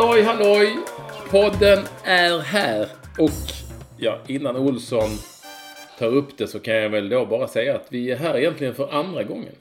Halloj, 0.00 0.22
halloj! 0.22 0.78
Podden 1.30 1.78
är 2.04 2.38
här. 2.38 2.88
Och 3.18 3.30
ja, 3.96 4.18
innan 4.26 4.56
Olsson 4.56 5.08
tar 5.98 6.06
upp 6.06 6.38
det 6.38 6.46
så 6.46 6.58
kan 6.60 6.74
jag 6.74 6.90
väl 6.90 7.08
då 7.08 7.26
bara 7.26 7.48
säga 7.48 7.76
att 7.76 7.86
vi 7.88 8.10
är 8.10 8.16
här 8.16 8.38
egentligen 8.38 8.74
för 8.74 8.94
andra 8.94 9.22
gången. 9.22 9.54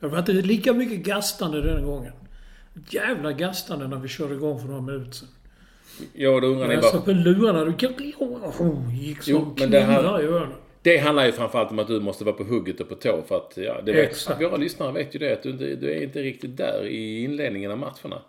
Det 0.00 0.08
var 0.08 0.18
inte 0.18 0.32
lika 0.32 0.72
mycket 0.72 0.98
gastande 0.98 1.62
den 1.62 1.84
gången. 1.86 2.12
Jävla 2.90 3.32
gastande 3.32 3.88
när 3.88 3.96
vi 3.96 4.08
körde 4.08 4.34
igång 4.34 4.60
för 4.60 4.68
några 4.68 4.82
minuter 4.82 5.12
sedan. 5.12 5.28
Ja, 6.12 6.40
då 6.40 6.46
undrar 6.46 6.68
ni 6.68 6.74
Jag 6.74 6.82
bara... 6.82 6.92
satt 6.92 7.04
på 7.04 7.12
lurarna. 7.12 7.64
Du 7.64 7.70
gick 8.92 9.22
som 9.22 9.32
Jo, 9.32 9.54
men 9.58 9.70
det 9.70 9.80
här- 9.80 10.20
i 10.20 10.26
öronen. 10.26 10.56
Det 10.82 10.98
handlar 10.98 11.26
ju 11.26 11.32
framförallt 11.32 11.70
om 11.70 11.78
att 11.78 11.86
du 11.86 12.00
måste 12.00 12.24
vara 12.24 12.34
på 12.36 12.44
hugget 12.44 12.80
och 12.80 12.88
på 12.88 12.94
tå 12.94 13.22
för 13.22 13.36
att, 13.36 13.52
ja, 13.56 13.80
det 13.84 13.92
vet, 13.92 14.10
Exakt. 14.10 14.42
våra 14.42 14.56
lyssnare 14.56 14.92
vet 14.92 15.14
ju 15.14 15.18
det 15.18 15.32
att 15.32 15.42
du, 15.42 15.50
inte- 15.50 15.74
du 15.76 15.90
är 15.92 16.02
inte 16.02 16.22
riktigt 16.22 16.56
där 16.56 16.86
i 16.86 17.22
inledningen 17.24 17.70
av 17.70 17.78
matcherna. 17.78 18.22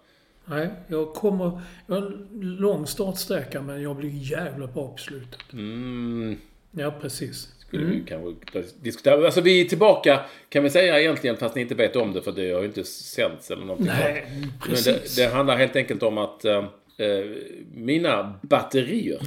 Nej, 0.46 0.68
jag 0.88 1.14
kommer... 1.14 1.62
Jag 1.88 1.96
har 1.96 2.02
en 2.02 2.28
lång 2.60 2.88
startsträcka 2.88 3.62
men 3.62 3.82
jag 3.82 3.96
blir 3.96 4.10
jävla 4.32 4.68
bra 4.68 4.88
på 4.88 4.98
slutet. 4.98 5.54
Mm, 5.54 6.38
Ja, 6.72 6.94
precis. 7.02 7.48
skulle 7.60 7.86
vi 7.86 8.04
kanske 8.08 8.64
diskutera. 8.82 9.26
Alltså 9.26 9.42
vi 9.42 9.62
är 9.62 9.66
tillbaka, 9.66 10.20
kan 10.50 10.64
vi 10.64 10.70
säga 10.70 11.00
egentligen, 11.00 11.38
fast 11.38 11.56
ni 11.56 11.62
inte 11.62 11.76
vet 11.76 11.96
om 11.96 12.14
det 12.14 12.22
för 12.22 12.32
det 12.32 12.52
har 12.52 12.60
ju 12.62 12.66
inte 12.68 12.84
sänts 12.84 13.52
eller 13.52 13.62
någonting. 13.66 13.88
Nej, 14.04 14.26
Men 14.32 14.52
precis. 14.62 15.16
det, 15.16 15.24
det 15.24 15.30
handlar 15.34 15.58
helt 15.58 15.76
enkelt 15.76 16.04
om 16.04 16.18
att 16.18 16.46
eh, 16.46 16.58
eh, 16.98 17.26
mina 17.74 18.34
batterier 18.42 19.20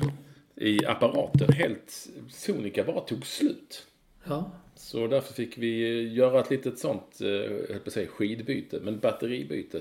i 0.63 0.87
apparaten 0.87 1.53
helt 1.53 2.09
sonika 2.29 2.85
bara 2.85 3.01
tog 3.01 3.27
slut. 3.27 3.87
Ja. 4.25 4.51
Så 4.75 5.07
därför 5.07 5.35
fick 5.35 5.59
vi 5.59 6.03
göra 6.13 6.41
ett 6.41 6.51
litet 6.51 6.79
sånt, 6.79 7.21
eh, 7.21 7.29
jag 7.29 7.69
höll 7.69 7.79
på 7.79 7.87
att 7.87 7.93
säga 7.93 8.09
skidbyte, 8.09 8.81
men 8.83 8.99
batteribyte. 8.99 9.81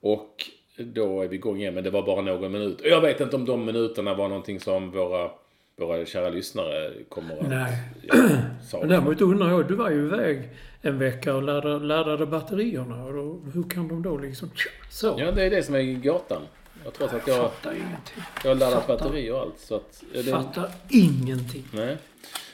Och 0.00 0.44
då 0.78 1.22
är 1.22 1.28
vi 1.28 1.36
igång 1.36 1.60
igen, 1.60 1.74
men 1.74 1.84
det 1.84 1.90
var 1.90 2.02
bara 2.02 2.22
någon 2.22 2.52
minut. 2.52 2.80
Och 2.80 2.86
jag 2.86 3.00
vet 3.00 3.20
inte 3.20 3.36
om 3.36 3.44
de 3.44 3.64
minuterna 3.64 4.14
var 4.14 4.28
någonting 4.28 4.60
som 4.60 4.90
våra, 4.90 5.30
våra 5.76 6.06
kära 6.06 6.28
lyssnare 6.28 6.92
kommer 7.08 7.38
att... 7.40 7.48
Nej. 7.48 7.78
Ja, 8.72 8.86
däremot 8.86 9.20
undrar 9.20 9.50
jag, 9.50 9.68
du 9.68 9.74
var 9.74 9.90
ju 9.90 10.06
iväg 10.06 10.48
en 10.82 10.98
vecka 10.98 11.34
och 11.34 11.42
laddade, 11.42 11.86
laddade 11.86 12.26
batterierna. 12.26 13.04
Och 13.04 13.12
då, 13.12 13.40
hur 13.54 13.62
kan 13.70 13.88
de 13.88 14.02
då 14.02 14.18
liksom... 14.18 14.50
Så. 14.90 15.16
Ja, 15.18 15.32
det 15.32 15.42
är 15.42 15.50
det 15.50 15.62
som 15.62 15.74
är 15.74 16.02
gåtan. 16.02 16.42
Jag 16.84 16.94
tror 16.94 17.06
att 17.16 17.26
jag, 17.26 17.50
Fattar 17.50 17.72
ingenting. 17.72 18.22
jag 18.42 18.50
har 18.50 18.54
laddat 18.54 18.86
batteri 18.86 19.30
och 19.30 19.40
allt. 19.40 19.58
Så 19.58 19.74
att, 19.74 20.04
det, 20.12 20.22
Fattar 20.22 20.70
ingenting. 20.90 21.64
Nej. 21.72 21.96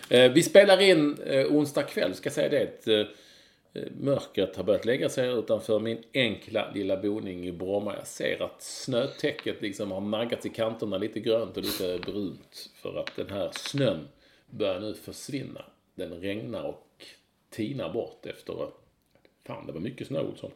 Eh, 0.09 0.33
vi 0.33 0.43
spelar 0.43 0.81
in 0.81 1.19
eh, 1.27 1.47
onsdag 1.47 1.83
kväll, 1.83 2.15
ska 2.15 2.31
säga 2.31 2.49
det. 2.49 2.87
Eh, 2.87 3.07
mörkret 4.01 4.57
har 4.57 4.65
börjat 4.65 4.85
lägga 4.85 5.09
sig 5.09 5.29
utanför 5.29 5.79
min 5.79 6.03
enkla 6.15 6.71
lilla 6.75 6.97
boning 6.97 7.47
i 7.47 7.53
Bromma. 7.53 7.95
Jag 7.97 8.07
ser 8.07 8.43
att 8.43 8.63
snötäcket 8.63 9.63
liksom 9.63 9.91
har 9.91 10.01
naggats 10.01 10.47
i 10.47 10.49
kanterna 10.49 10.99
lite 10.99 11.21
grönt 11.21 11.57
och 11.57 11.63
lite 11.63 11.99
brunt. 12.07 12.71
För 12.75 13.01
att 13.01 13.17
den 13.17 13.31
här 13.31 13.51
snön 13.53 14.09
börjar 14.51 14.81
nu 14.81 14.95
försvinna. 14.95 15.65
Den 15.95 16.21
regnar 16.21 16.63
och 16.63 17.05
tinar 17.51 17.93
bort 17.93 18.27
efter... 18.27 18.55
Fan, 19.47 19.67
det 19.67 19.73
var 19.73 19.81
mycket 19.81 20.07
snö, 20.07 20.21
Olsson. 20.21 20.51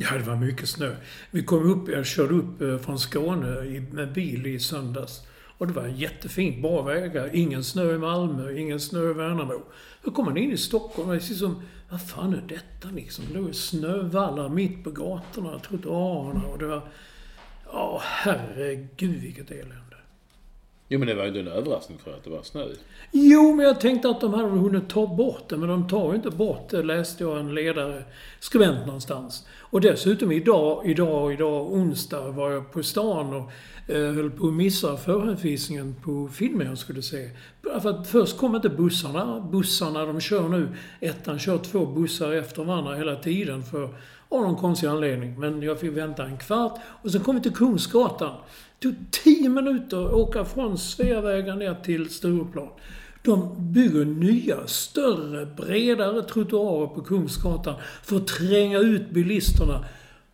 Ja, 0.00 0.08
det 0.18 0.24
var 0.24 0.36
mycket 0.36 0.68
snö. 0.68 0.96
Vi 1.30 1.42
kom 1.42 1.72
upp, 1.72 1.88
jag 1.88 2.06
körde 2.06 2.34
upp 2.34 2.60
eh, 2.60 2.78
från 2.78 2.98
Skåne 2.98 3.80
med 3.92 4.12
bil 4.12 4.46
i 4.46 4.58
söndags. 4.58 5.22
Och 5.58 5.66
det 5.66 5.72
var 5.72 5.86
jättefint, 5.86 6.62
bra 6.62 6.82
vägar. 6.82 7.30
Ingen 7.32 7.64
snö 7.64 7.94
i 7.94 7.98
Malmö, 7.98 8.58
ingen 8.58 8.80
snö 8.80 9.10
i 9.10 9.12
Värnamo. 9.12 9.62
Då 10.04 10.10
kom 10.10 10.24
man 10.24 10.36
in 10.36 10.52
i 10.52 10.56
Stockholm 10.56 11.08
och 11.08 11.14
det 11.14 11.20
som, 11.20 11.62
vad 11.88 12.08
fan 12.08 12.34
är 12.34 12.42
detta 12.48 12.88
liksom? 12.94 13.24
Det 13.32 13.38
låg 13.38 13.54
snövallar 13.54 14.48
mitt 14.48 14.84
på 14.84 14.90
gatorna, 14.90 15.58
trottoarerna 15.58 16.46
och 16.46 16.58
det 16.58 16.66
var... 16.66 16.88
Ja, 17.72 18.02
herregud 18.04 19.22
vilket 19.22 19.50
elände. 19.50 19.87
Jo, 20.90 20.98
men 20.98 21.08
det 21.08 21.14
var 21.14 21.24
ju 21.24 21.40
en 21.40 21.48
överraskning 21.48 21.98
för 21.98 22.14
att 22.14 22.24
det 22.24 22.30
var 22.30 22.42
snö. 22.42 22.64
Jo, 23.12 23.54
men 23.54 23.66
jag 23.66 23.80
tänkte 23.80 24.08
att 24.08 24.20
de 24.20 24.34
hade 24.34 24.48
hunnit 24.48 24.88
ta 24.88 25.06
bort 25.06 25.48
det, 25.48 25.56
men 25.56 25.68
de 25.68 25.88
tar 25.88 26.10
ju 26.10 26.16
inte 26.16 26.30
bort 26.30 26.68
det, 26.70 26.82
läste 26.82 27.24
jag 27.24 27.38
en 27.38 27.54
ledare, 27.54 28.04
skribent 28.40 28.86
någonstans. 28.86 29.46
Och 29.58 29.80
dessutom 29.80 30.32
idag, 30.32 30.82
idag, 30.86 31.32
idag, 31.32 31.72
onsdag, 31.72 32.30
var 32.30 32.50
jag 32.50 32.72
på 32.72 32.82
stan 32.82 33.34
och 33.34 33.50
Eh, 33.90 34.12
höll 34.12 34.30
på 34.30 34.46
att 34.46 34.54
missa 34.54 34.96
förhandsvisningen 34.96 35.94
på 36.02 36.28
filmen 36.32 36.66
jag 36.66 36.78
skulle 36.78 37.02
se. 37.02 37.30
För 37.82 37.90
att 37.90 38.08
först 38.08 38.38
kom 38.38 38.56
inte 38.56 38.68
bussarna. 38.68 39.40
Bussarna 39.52 40.06
de 40.06 40.20
kör 40.20 40.48
nu, 40.48 40.68
ettan 41.00 41.38
kör 41.38 41.58
två 41.58 41.86
bussar 41.86 42.32
efter 42.32 42.64
varandra 42.64 42.94
hela 42.94 43.16
tiden 43.16 43.62
för 43.62 43.94
av 44.28 44.42
någon 44.42 44.56
konstig 44.56 44.86
anledning. 44.86 45.40
Men 45.40 45.62
jag 45.62 45.80
fick 45.80 45.96
vänta 45.96 46.24
en 46.24 46.38
kvart 46.38 46.80
och 47.02 47.10
sen 47.10 47.20
kom 47.20 47.36
vi 47.36 47.42
till 47.42 47.54
Kungsgatan. 47.54 48.34
Det 48.78 48.88
tog 48.88 48.94
tio 49.10 49.48
minuter 49.48 50.06
att 50.06 50.12
åka 50.12 50.44
från 50.44 50.78
Sveavägen 50.78 51.58
ner 51.58 51.74
till 51.74 52.10
Stureplan. 52.10 52.68
De 53.22 53.54
bygger 53.72 54.04
nya, 54.04 54.66
större, 54.66 55.46
bredare 55.46 56.22
trottoarer 56.22 56.86
på 56.86 57.00
Kungsgatan 57.00 57.74
för 58.02 58.16
att 58.16 58.26
tränga 58.26 58.78
ut 58.78 59.10
bilisterna. 59.10 59.84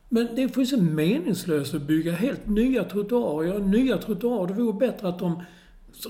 Men 0.09 0.28
det 0.34 0.42
är 0.42 0.48
fullständigt 0.48 0.94
meningslöst 0.94 1.75
att 1.75 1.82
bygga 1.82 2.12
helt 2.12 2.47
nya 2.47 2.84
trottoarer. 2.84 3.48
Ja, 3.48 3.59
nya 3.59 3.98
trottoarer. 3.98 4.47
Det 4.47 4.62
vore 4.62 4.72
bättre 4.72 5.09
att 5.09 5.19
de 5.19 5.42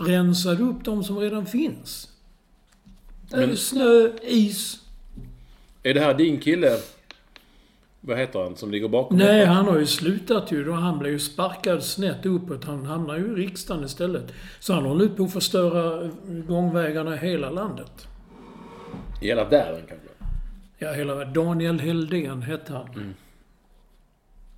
rensade 0.00 0.62
upp 0.62 0.85
de 0.85 1.05
som 1.05 1.19
redan 1.19 1.46
finns. 1.46 2.08
Men- 3.31 3.56
snö, 3.56 4.11
is. 4.23 4.81
Är 5.82 5.94
det 5.94 6.00
här 6.00 6.14
din 6.14 6.41
kille? 6.41 6.79
Vad 8.00 8.19
heter 8.19 8.38
han 8.43 8.56
som 8.56 8.70
ligger 8.70 8.88
bakom? 8.88 9.17
Nej, 9.17 9.38
detta? 9.38 9.50
han 9.50 9.67
har 9.67 9.79
ju 9.79 9.87
slutat 9.87 10.52
ju. 10.52 10.64
Då 10.64 10.73
han 10.73 10.99
blev 10.99 11.12
ju 11.12 11.19
sparkad 11.19 11.82
snett 11.82 12.26
uppåt. 12.26 12.64
Han 12.64 12.87
hamnar 12.87 13.17
ju 13.17 13.25
i 13.25 13.35
riksdagen 13.35 13.85
istället. 13.85 14.32
Så 14.61 14.73
han 14.73 14.85
håller 14.85 15.08
på 15.08 15.25
att 15.25 15.32
förstöra 15.32 16.11
gångvägarna 16.49 17.14
i 17.14 17.19
hela 17.19 17.50
landet. 17.50 18.08
I 19.23 19.26
hela 19.26 19.44
världen 19.44 19.81
kanske? 19.88 20.08
Ja, 20.79 20.93
hela 20.93 21.25
Daniel 21.25 21.81
Heldén 21.81 22.43
hette 22.43 22.73
han. 22.73 23.14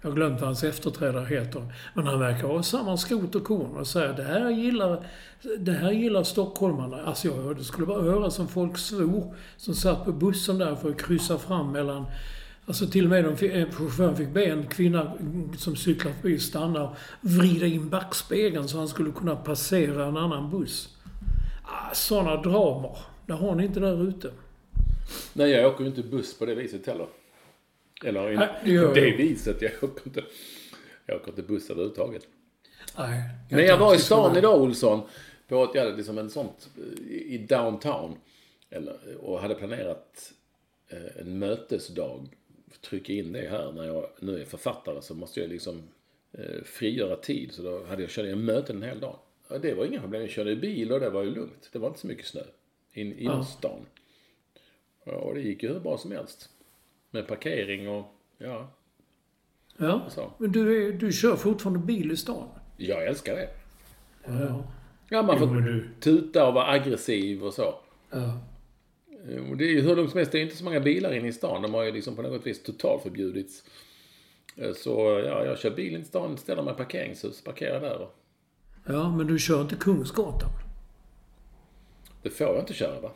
Jag 0.00 0.08
har 0.10 0.16
glömt 0.16 0.40
vad 0.40 0.48
hans 0.48 0.64
efterträdare 0.64 1.26
heter. 1.26 1.72
Men 1.94 2.06
han 2.06 2.20
verkar 2.20 2.48
ha 2.48 2.62
samma 2.62 2.96
skrot 2.96 3.34
och 3.34 3.44
korn 3.44 3.76
och 3.76 3.87
säger 3.87 4.12
det 4.12 4.22
här 4.22 4.50
gillar, 4.50 5.06
det 5.58 5.72
här 5.72 5.93
gillar 5.93 6.22
stockholmarna. 6.22 7.02
Alltså 7.02 7.28
jag, 7.28 7.56
det 7.56 7.64
skulle 7.64 7.87
bara 7.87 8.02
höra 8.02 8.31
som 8.31 8.48
folk 8.48 8.78
svor 8.78 9.34
som 9.56 9.75
satt 9.75 10.04
på 10.04 10.12
bussen 10.12 10.58
där 10.58 10.75
för 10.75 10.90
att 10.90 11.00
kryssa 11.00 11.38
fram 11.38 11.72
mellan 11.72 12.06
Alltså 12.69 12.87
till 12.87 13.04
och 13.04 13.10
med 13.10 13.25
de, 13.25 13.46
eh, 13.46 13.70
chauffören 13.70 14.16
fick 14.16 14.28
be 14.28 14.44
en 14.44 14.66
kvinna 14.66 15.12
som 15.58 15.76
cyklar 15.76 16.12
förbi 16.12 16.38
stanna 16.38 16.84
och 16.84 16.96
vrida 17.20 17.66
in 17.66 17.88
backspegeln 17.88 18.69
så 18.69 18.78
han 18.78 18.88
skulle 18.88 19.10
kunna 19.10 19.37
passera 19.37 20.04
en 20.06 20.16
annan 20.16 20.50
buss. 20.50 20.88
Ah, 21.64 21.94
Sådana 21.94 22.42
dramer. 22.42 22.99
Det 23.26 23.32
har 23.32 23.54
ni 23.54 23.64
inte 23.64 23.81
där 23.81 24.08
ute. 24.08 24.31
Nej, 25.32 25.50
jag 25.50 25.72
åker 25.72 25.84
ju 25.84 25.90
inte 25.90 26.02
buss 26.02 26.38
på 26.38 26.46
det 26.46 26.54
viset 26.54 26.87
heller. 26.87 27.06
Eller 28.04 28.31
in, 28.31 28.38
Nej, 28.38 28.48
det 28.64 28.70
jag. 28.72 29.16
viset. 29.16 29.62
Jag 29.62 29.84
åker 29.84 30.06
inte, 30.06 30.25
jag 31.06 31.16
åker 31.16 31.28
inte 31.28 31.43
buss 31.43 31.70
överhuvudtaget. 31.70 32.26
Nej. 32.98 33.22
Men 33.50 33.64
jag 33.64 33.78
var 33.78 33.94
i 33.94 33.98
stan 33.98 34.37
idag, 34.37 34.62
Olsson. 34.62 35.02
På 35.48 35.64
ett, 35.64 35.70
jag 35.75 35.84
hade 35.84 35.96
liksom 35.96 36.19
en 36.19 36.31
sånt 36.31 36.69
eh, 36.78 37.12
i 37.12 37.46
downtown. 37.48 38.19
Eller, 38.70 39.16
och 39.20 39.40
hade 39.40 39.54
planerat 39.54 40.32
eh, 40.88 41.20
en 41.20 41.38
mötesdag. 41.38 42.28
Trycka 42.81 43.12
in 43.12 43.32
det 43.32 43.48
här 43.48 43.72
när 43.72 43.84
jag 43.84 44.06
nu 44.20 44.40
är 44.40 44.44
författare 44.44 45.02
så 45.02 45.14
måste 45.14 45.40
jag 45.40 45.50
liksom 45.50 45.82
eh, 46.32 46.62
frigöra 46.64 47.16
tid. 47.16 47.52
Så 47.52 47.62
då 47.62 47.84
hade 47.84 48.02
jag 48.02 48.10
kört 48.10 48.26
en 48.26 48.44
möten 48.44 48.76
en 48.76 48.82
hel 48.82 49.00
dag. 49.00 49.19
Ja, 49.49 49.58
det 49.58 49.75
var 49.75 49.84
inga 49.84 50.00
problem. 50.00 50.20
Jag 50.20 50.31
körde 50.31 50.56
bil 50.56 50.92
och 50.92 51.00
det 51.00 51.10
var 51.10 51.22
ju 51.22 51.31
lugnt. 51.31 51.69
Det 51.72 51.78
var 51.78 51.88
inte 51.88 52.00
så 52.00 52.06
mycket 52.06 52.26
snö 52.26 52.42
in, 52.92 53.44
stan. 53.44 53.87
Ja, 55.04 55.12
och 55.12 55.34
det 55.34 55.40
gick 55.40 55.62
ju 55.62 55.72
hur 55.72 55.81
bra 55.81 55.99
som 55.99 56.12
helst. 56.12 56.50
Med 57.16 57.26
parkering 57.28 57.88
och 57.88 58.06
ja, 58.38 58.70
Ja, 59.78 60.06
så. 60.08 60.32
men 60.38 60.52
du, 60.52 60.92
du 60.92 61.12
kör 61.12 61.36
fortfarande 61.36 61.78
bil 61.78 62.12
i 62.12 62.16
stan? 62.16 62.48
Jag 62.76 63.06
älskar 63.06 63.34
det. 63.36 63.48
Ja. 64.26 64.64
Ja, 65.08 65.22
man 65.22 65.36
Jo, 65.40 65.46
får 65.48 65.54
du- 65.54 65.88
tuta 66.00 66.48
och 66.48 66.54
vara 66.54 66.66
aggressiv 66.70 67.44
och 67.44 67.54
så. 67.54 67.74
ja. 68.10 68.40
Och 69.50 69.56
det 69.56 69.64
är 69.64 69.68
ju 69.68 69.80
hur 69.80 69.96
lugnt 69.96 70.10
som 70.10 70.18
helst. 70.18 70.32
Det 70.32 70.38
är 70.38 70.42
inte 70.42 70.56
så 70.56 70.64
många 70.64 70.80
bilar 70.80 71.12
inne 71.12 71.28
i 71.28 71.32
stan. 71.32 71.62
De 71.62 71.74
har 71.74 71.82
ju 71.82 71.92
liksom 71.92 72.16
på 72.16 72.22
något 72.22 72.46
vis 72.46 72.62
totalförbjudits. 72.62 73.64
Eh, 74.56 74.72
Så 74.72 75.22
ja, 75.26 75.44
jag 75.44 75.58
kör 75.58 75.70
bil 75.70 75.94
in 75.94 76.00
i 76.00 76.04
stan, 76.04 76.36
ställer 76.38 76.62
mig 76.62 76.74
i 76.74 76.76
parkeringshus, 76.76 77.44
parkerar 77.44 77.80
där. 77.80 78.08
Ja, 78.86 79.16
men 79.16 79.26
du 79.26 79.38
kör 79.38 79.60
inte 79.60 79.74
Kungsgatan? 79.76 80.50
Det 82.22 82.30
får 82.30 82.46
jag 82.46 82.58
inte 82.58 82.74
köra 82.74 83.00
va? 83.00 83.10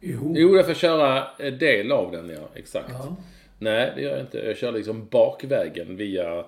Jo. 0.00 0.34
Jo, 0.36 0.56
jag 0.56 0.66
får 0.66 0.74
köra 0.74 1.28
en 1.38 1.58
del 1.58 1.92
av 1.92 2.12
den, 2.12 2.28
ja. 2.28 2.48
Exakt. 2.54 2.90
Ja. 2.90 3.16
Nej, 3.58 3.92
det 3.94 4.02
gör 4.02 4.10
jag 4.10 4.20
inte. 4.20 4.38
Jag 4.38 4.56
kör 4.56 4.72
liksom 4.72 5.06
bakvägen 5.06 5.96
via... 5.96 6.44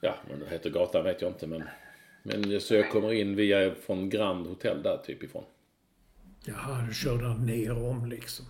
Ja, 0.00 0.14
vad 0.30 0.38
det 0.38 0.50
heter 0.50 0.70
gatan 0.70 1.04
vet 1.04 1.22
jag 1.22 1.30
inte, 1.30 1.46
men... 1.46 1.62
Men 2.22 2.60
så 2.60 2.74
jag 2.74 2.90
kommer 2.90 3.12
in 3.12 3.36
via 3.36 3.74
från 3.74 4.10
Grand 4.10 4.46
Hotel 4.46 4.82
där 4.82 4.96
typ 5.06 5.22
ifrån. 5.22 5.44
Jaha, 6.44 6.86
du 6.88 6.94
kör 6.94 7.18
där 7.18 7.34
ner 7.34 7.90
om 7.90 8.06
liksom. 8.06 8.46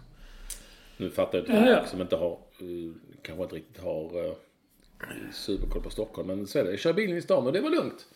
Nu 0.97 1.11
fattar 1.11 1.39
jag 1.39 1.43
inte 1.43 1.71
Ja, 1.71 1.71
ja. 1.71 1.87
som 1.87 2.01
inte 2.01 2.17
har, 2.17 2.33
eh, 2.33 2.95
kanske 3.23 3.43
inte 3.43 3.57
riktigt 3.57 3.83
har 3.83 4.27
uh, 4.27 4.33
superkoll 5.33 5.83
på 5.83 5.91
Stockholm. 5.91 6.29
Men 6.29 6.47
så 6.47 6.59
är 6.59 6.65
det. 6.65 6.71
Jag 6.71 6.79
kör 6.79 6.93
bilen 6.93 7.17
i 7.17 7.23
stan 7.23 7.47
och 7.47 7.53
det 7.53 7.61
var 7.61 7.71
lugnt. 7.71 8.07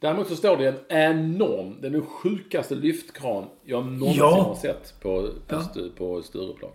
Däremot 0.00 0.28
så 0.28 0.36
står 0.36 0.56
det 0.56 0.68
en 0.68 0.78
enorm, 0.88 1.76
är 1.86 1.90
den 1.90 2.06
sjukaste 2.06 2.74
lyftkran 2.74 3.46
jag 3.64 3.86
någonsin 3.86 4.18
Ja. 4.18 4.42
har 4.42 4.54
sett 4.54 4.94
på, 5.00 5.22
på, 5.46 5.54
Ja. 5.74 5.82
på 5.96 6.22
Stureplan. 6.22 6.70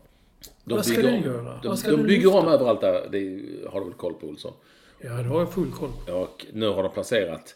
De 0.64 0.74
Vad 0.76 0.86
ska 0.86 0.96
bygger 0.96 1.12
den 1.12 1.18
om- 1.24 1.30
göra? 1.30 1.60
De, 1.64 1.68
de 1.68 1.78
den 1.96 2.08
bygger 2.08 2.28
om 2.30 2.36
lyfta? 2.36 2.54
överallt 2.54 2.82
där, 2.82 3.10
det 3.12 3.70
har 3.70 3.80
du 3.80 3.86
väl 3.86 3.94
koll 3.96 4.14
på 4.14 4.28
Olsson? 4.28 4.54
Ja, 5.02 5.10
det 5.14 5.24
har 5.24 5.40
jag 5.40 5.54
full 5.54 5.72
koll 5.72 5.90
på. 6.08 6.14
Och 6.14 6.46
nu 6.54 6.68
har 6.68 6.84
de 6.84 6.92
placerat 6.92 7.56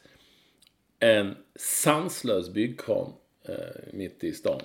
en 0.99 1.35
sanslös 1.59 2.49
byggkran 2.49 3.13
eh, 3.43 3.55
mitt 3.93 4.23
i 4.23 4.31
stan. 4.33 4.61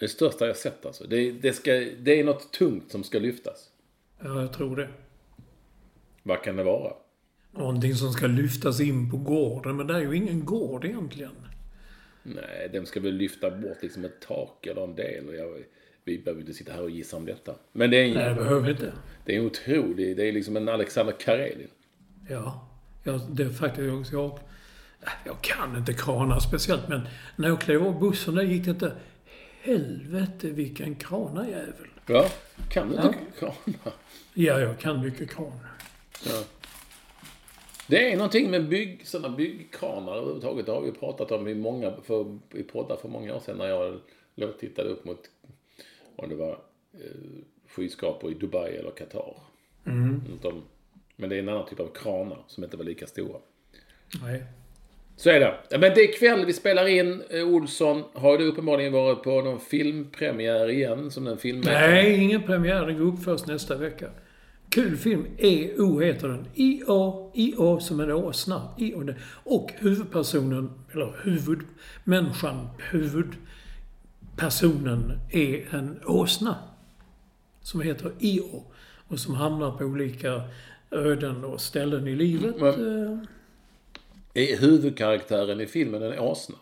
Det 0.00 0.08
största 0.08 0.46
jag 0.46 0.56
sett 0.56 0.86
alltså. 0.86 1.04
Det, 1.04 1.30
det, 1.32 1.52
ska, 1.52 1.72
det 1.98 2.20
är 2.20 2.24
något 2.24 2.52
tungt 2.52 2.92
som 2.92 3.04
ska 3.04 3.18
lyftas. 3.18 3.70
Ja, 4.24 4.40
jag 4.40 4.52
tror 4.52 4.76
det. 4.76 4.88
Vad 6.22 6.42
kan 6.42 6.56
det 6.56 6.62
vara? 6.64 6.92
Någonting 7.58 7.94
som 7.94 8.12
ska 8.12 8.26
lyftas 8.26 8.80
in 8.80 9.10
på 9.10 9.16
gården, 9.16 9.76
men 9.76 9.86
det 9.86 9.94
är 9.94 10.00
ju 10.00 10.16
ingen 10.16 10.44
gård 10.44 10.84
egentligen. 10.84 11.32
Nej, 12.22 12.70
de 12.72 12.86
ska 12.86 13.00
väl 13.00 13.14
lyfta 13.14 13.50
bort 13.50 13.82
liksom 13.82 14.04
ett 14.04 14.20
tak 14.20 14.66
eller 14.66 14.84
en 14.84 14.94
del. 14.94 15.28
Och 15.28 15.34
jag, 15.34 15.62
vi 16.04 16.18
behöver 16.18 16.40
inte 16.40 16.54
sitta 16.54 16.72
här 16.72 16.82
och 16.82 16.90
gissa 16.90 17.16
om 17.16 17.26
detta. 17.26 17.54
Men 17.72 17.90
det 17.90 17.96
är 17.96 18.04
en, 18.04 18.14
Nej, 18.14 18.28
det 18.28 18.34
behöver 18.34 18.70
inte. 18.70 18.92
det 19.24 19.36
är 19.36 19.40
en 19.40 19.46
otrolig, 19.46 20.16
det 20.16 20.28
är 20.28 20.32
liksom 20.32 20.56
en 20.56 20.68
Alexander 20.68 21.14
Karelin. 21.20 21.68
Ja, 22.28 22.68
ja 23.04 23.20
det 23.30 23.42
är 23.42 23.50
faktiskt 23.50 24.12
jag, 24.12 24.22
jag, 24.22 24.38
jag 25.24 25.40
kan 25.40 25.76
inte 25.76 25.92
krana 25.92 26.40
speciellt, 26.40 26.88
men 26.88 27.00
när 27.36 27.48
jag 27.48 27.60
klev 27.60 27.86
av 27.86 28.00
bussen 28.00 28.34
där 28.34 28.42
gick 28.42 28.64
det 28.64 28.70
inte... 28.70 28.92
Helvete 29.60 30.50
vilken 30.50 30.94
kranajävel. 30.94 31.86
Ja, 32.06 32.28
kan 32.70 32.88
du 32.88 32.94
inte 32.94 33.14
krana? 33.38 33.54
Ja, 34.34 34.60
jag 34.60 34.78
kan 34.78 35.00
mycket 35.00 35.30
kran. 35.30 35.52
Ja. 36.26 36.42
Det 37.86 38.12
är 38.12 38.16
någonting 38.16 38.50
med 38.50 38.68
bygg, 38.68 39.06
sådana 39.06 39.36
byggkranar 39.36 40.16
överhuvudtaget. 40.16 40.66
Det 40.66 40.72
har 40.72 40.80
vi 40.80 40.92
pratat 40.92 41.32
om 41.32 41.48
i 41.48 41.54
många, 41.54 41.92
för, 42.02 42.38
i 42.54 42.62
poddar 42.62 42.96
för 42.96 43.08
många 43.08 43.34
år 43.34 43.40
sedan 43.40 43.56
när 43.58 43.66
jag 43.66 44.00
låg 44.34 44.58
tittade 44.58 44.88
upp 44.88 45.04
mot, 45.04 45.30
om 46.16 46.28
det 46.28 46.34
var 46.34 46.58
eh, 46.92 47.00
skyskrapor 47.68 48.30
i 48.30 48.34
Dubai 48.34 48.76
eller 48.76 48.90
Qatar. 48.90 49.36
Mm. 49.86 50.22
Men 51.16 51.28
det 51.28 51.36
är 51.36 51.40
en 51.40 51.48
annan 51.48 51.66
typ 51.66 51.80
av 51.80 51.88
kranar 51.94 52.38
som 52.46 52.64
inte 52.64 52.76
var 52.76 52.84
lika 52.84 53.06
stora. 53.06 53.38
Nej. 54.22 54.44
Så 55.16 55.30
är 55.30 55.40
det. 55.40 55.78
Men 55.78 55.80
det 55.80 56.00
är 56.00 56.18
kväll 56.18 56.46
vi 56.46 56.52
spelar 56.52 56.86
in. 56.86 57.22
Eh, 57.30 57.48
Olsson, 57.48 58.04
har 58.12 58.38
du 58.38 58.44
uppenbarligen 58.44 58.92
varit 58.92 59.22
på 59.22 59.42
någon 59.42 59.60
filmpremiär 59.60 60.70
igen 60.70 61.10
som 61.10 61.24
den 61.24 61.38
filmmäkaren? 61.38 61.90
Nej, 61.90 62.24
ingen 62.24 62.42
premiär. 62.42 62.86
Den 62.86 62.98
går 62.98 63.06
upp 63.06 63.24
först 63.24 63.46
nästa 63.46 63.76
vecka. 63.76 64.10
Kul 64.76 64.96
film. 64.96 65.26
EO 65.38 66.00
heter 66.00 66.28
den. 66.28 66.46
I-A, 66.54 67.30
I-A 67.34 67.80
som 67.80 68.00
en 68.00 68.12
åsna. 68.12 68.68
I-A. 68.78 69.14
Och 69.44 69.72
huvudpersonen, 69.78 70.70
eller 70.92 71.16
huvudmänniskan, 71.24 72.68
huvudpersonen 72.90 75.18
är 75.30 75.74
en 75.74 76.00
åsna. 76.06 76.56
Som 77.60 77.80
heter 77.80 78.12
I-A. 78.18 78.62
Och 79.08 79.18
som 79.18 79.34
hamnar 79.34 79.70
på 79.70 79.84
olika 79.84 80.42
öden 80.90 81.44
och 81.44 81.60
ställen 81.60 82.08
i 82.08 82.14
livet. 82.14 82.62
Eh, 82.62 83.18
Är 84.34 84.60
huvudkaraktären 84.60 85.60
i 85.60 85.66
filmen 85.66 86.02
en 86.02 86.18
åsna? 86.18 86.56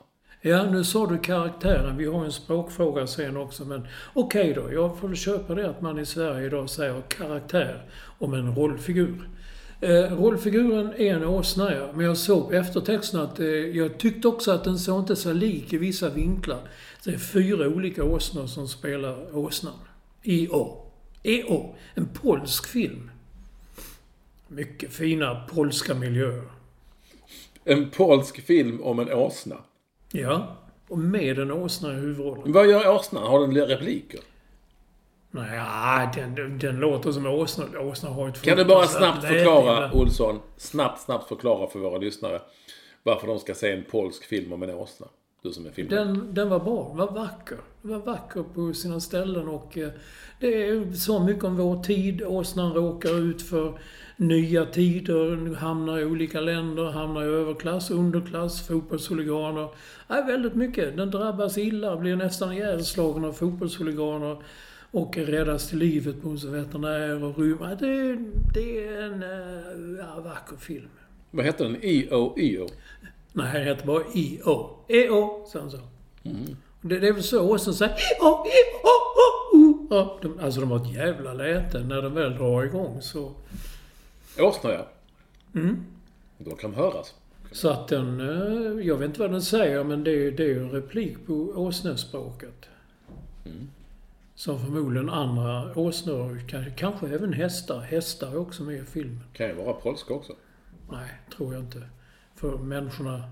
Ja, 0.47 0.71
nu 0.71 0.85
sa 0.85 1.07
du 1.07 1.19
karaktären. 1.19 1.97
Vi 1.97 2.05
har 2.05 2.25
en 2.25 2.33
språkfråga 2.33 3.07
sen 3.07 3.37
också, 3.37 3.65
men 3.65 3.87
okej 4.13 4.55
då. 4.55 4.73
Jag 4.73 4.99
får 4.99 5.09
väl 5.09 5.17
köpa 5.17 5.55
det 5.55 5.71
att 5.71 5.81
man 5.81 5.99
i 5.99 6.07
Sverige 6.07 6.47
idag 6.47 6.71
säger 6.71 7.03
karaktär 7.03 7.83
om 8.19 8.35
en 8.35 8.55
rollfigur. 8.55 9.29
Eh, 9.81 9.91
rollfiguren 9.91 10.93
är 10.97 11.15
en 11.15 11.25
åsna, 11.25 11.75
ja. 11.75 11.93
Men 11.95 12.07
jag 12.07 12.17
såg 12.17 12.49
på 12.49 12.55
eftertexten 12.55 13.21
att 13.21 13.41
eh, 13.41 13.47
jag 13.47 13.99
tyckte 13.99 14.29
också 14.29 14.51
att 14.51 14.65
den 14.65 14.79
såg 14.79 15.01
inte 15.01 15.17
så 15.17 15.33
lik 15.33 15.73
i 15.73 15.79
vissa 15.79 16.11
vinklar. 16.11 16.61
Det 17.05 17.11
är 17.11 17.19
fyra 17.19 17.69
olika 17.69 18.05
åsnor 18.05 18.47
som 18.47 18.69
spelar 18.69 19.37
åsnan. 19.37 19.79
I.O. 20.23 20.91
E.O. 21.23 21.77
En 21.95 22.09
polsk 22.23 22.67
film. 22.67 23.11
Mycket 24.49 24.93
fina 24.93 25.47
polska 25.55 25.95
miljöer. 25.95 26.51
En 27.65 27.91
polsk 27.91 28.41
film 28.41 28.83
om 28.83 28.99
en 28.99 29.13
åsna. 29.13 29.57
Ja, 30.17 30.57
och 30.89 30.99
med 30.99 31.39
en 31.39 31.53
åsna 31.53 31.93
i 31.93 31.95
huvudrollen. 31.95 32.53
Vad 32.53 32.67
gör 32.67 32.95
åsnan? 32.95 33.23
Har 33.23 33.41
den 33.41 33.67
repliker? 33.67 34.21
Nej, 35.31 36.09
den, 36.15 36.59
den 36.59 36.77
låter 36.77 37.13
som 37.13 37.27
åsna. 37.27 37.81
Åsna 37.81 38.11
har 38.11 38.29
ett 38.29 38.43
Kan 38.43 38.57
du 38.57 38.65
bara 38.65 38.87
snabbt 38.87 39.25
förklara. 39.27 39.93
Olsson, 39.93 40.41
snabbt, 40.57 41.01
snabbt 41.01 41.29
förklara 41.29 41.67
för 41.67 41.79
våra 41.79 41.99
lyssnare 41.99 42.41
varför 43.03 43.27
de 43.27 43.39
ska 43.39 43.55
se 43.55 43.73
en 43.73 43.85
polsk 43.91 44.25
film 44.25 44.53
om 44.53 44.63
en 44.63 44.71
åsna? 44.71 45.07
Du 45.45 45.53
som 45.53 45.67
är 45.67 45.71
filmare. 45.71 46.05
Den, 46.05 46.35
den 46.35 46.49
var 46.49 46.61
bra. 46.61 46.89
Den 46.89 46.97
var 46.97 47.13
vacker. 47.13 47.59
Den 47.83 47.91
var 47.91 47.99
vacker 47.99 48.45
på 48.55 48.73
sina 48.73 49.01
ställen 49.01 49.49
och 49.49 49.79
eh, 49.79 49.89
det 50.41 50.67
är 50.67 50.93
så 50.93 51.21
mycket 51.21 51.45
om 51.45 51.57
vår 51.57 51.83
tid. 51.83 52.23
Åsnan 52.23 52.73
råkar 52.73 53.19
ut 53.19 53.43
för 53.43 53.79
nya 54.17 54.67
tider, 54.67 55.55
hamnar 55.55 55.99
i 55.99 56.05
olika 56.05 56.41
länder, 56.41 56.85
hamnar 56.85 57.23
i 57.23 57.27
överklass, 57.27 57.91
underklass, 57.91 58.67
fotbollshuliganer. 58.67 59.69
Ja, 60.09 60.25
väldigt 60.27 60.55
mycket. 60.55 60.97
Den 60.97 61.11
drabbas 61.11 61.59
illa, 61.59 61.97
blir 61.97 62.17
nästan 62.17 62.53
ihjälslagen 62.53 63.25
av 63.25 63.33
fotbollshuliganer 63.33 64.37
och 64.91 65.17
räddas 65.17 65.69
till 65.69 65.79
livet 65.79 66.17
hos 66.23 66.45
en 66.45 66.53
veterinär 66.53 67.25
och 67.25 67.39
rymmer. 67.39 67.77
Det, 67.81 68.19
det 68.55 68.87
är 68.87 69.03
en 69.03 69.23
eh, 69.23 69.99
ja, 69.99 70.21
vacker 70.21 70.57
film. 70.57 70.89
Vad 71.31 71.45
heter 71.45 71.65
den? 71.65 71.77
I.O. 71.83 72.35
I.O. 72.39 72.67
Nej, 73.37 73.59
det 73.59 73.65
heter 73.65 73.87
bara 73.87 74.03
I-O. 74.15 74.71
E-O, 74.89 75.47
sa 75.53 75.59
han 75.61 75.71
så. 75.71 75.79
Det, 76.81 76.99
det 76.99 77.09
är 77.09 77.13
väl 77.13 77.23
så 77.23 77.51
åsnen 77.51 77.75
säger 77.75 77.93
I-O, 77.95 78.47
I-O, 78.47 78.89
O, 78.89 79.59
O. 79.59 79.87
Ja, 79.91 80.19
de, 80.23 80.39
alltså 80.39 80.61
de 80.61 80.71
har 80.71 80.77
ett 80.81 80.95
jävla 80.95 81.33
läte 81.35 81.81
när 81.81 82.03
de 82.03 82.15
väl 82.15 82.35
drar 82.37 82.63
igång 82.65 83.03
så. 83.03 83.33
Åsna, 84.39 84.73
ja. 84.73 84.87
Mm. 85.55 85.85
Då 86.39 86.51
kan 86.51 86.71
de 86.71 86.77
höras. 86.77 87.15
Så 87.53 87.69
att 87.71 87.89
den, 87.89 88.21
eh, 88.21 88.87
jag 88.87 88.97
vet 88.97 89.07
inte 89.09 89.21
vad 89.21 89.31
den 89.31 89.43
säger 89.43 89.85
men 89.85 90.05
det, 90.05 90.11
är- 90.11 90.31
det 90.31 90.43
är 90.43 90.49
ju 90.49 90.59
en 90.61 90.71
replik 90.71 91.27
på 91.27 91.35
åsnespråket. 91.35 92.69
Som 94.35 94.61
förmodligen 94.61 95.11
andra 95.11 95.79
åsnor, 95.79 96.43
kanske, 96.49 96.71
kanske 96.71 97.09
även 97.09 97.33
hästar. 97.33 97.81
Hästar 97.81 98.29
är 98.33 98.37
också 98.37 98.63
med 98.63 98.75
i 98.77 98.85
filmen. 98.85 99.21
Kan 99.33 99.47
ju 99.47 99.55
vara 99.55 99.73
polska 99.73 100.15
också. 100.15 100.33
Nej, 100.91 101.11
tror 101.37 101.55
jag 101.55 101.63
inte. 101.63 101.83
För 102.37 102.59
människorna 102.59 103.23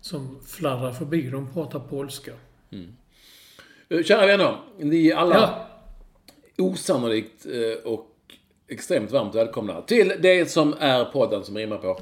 som 0.00 0.40
fladdrar 0.46 0.92
förbi, 0.92 1.30
de 1.30 1.52
pratar 1.52 1.78
polska. 1.80 2.32
Eh, 3.88 4.02
Kära 4.02 4.26
vänner, 4.26 4.56
ni 4.78 5.08
är 5.08 5.16
alla 5.16 5.34
Ja, 5.34 5.68
osannolikt 6.64 7.46
eh, 7.46 7.92
och 7.92 8.06
extremt 8.68 9.10
varmt 9.10 9.34
välkomna 9.34 9.82
till 9.82 10.12
det 10.20 10.50
som 10.50 10.74
är 10.78 11.04
podden 11.04 11.44
som 11.44 11.56
rimmar 11.56 11.78
på 11.78 11.98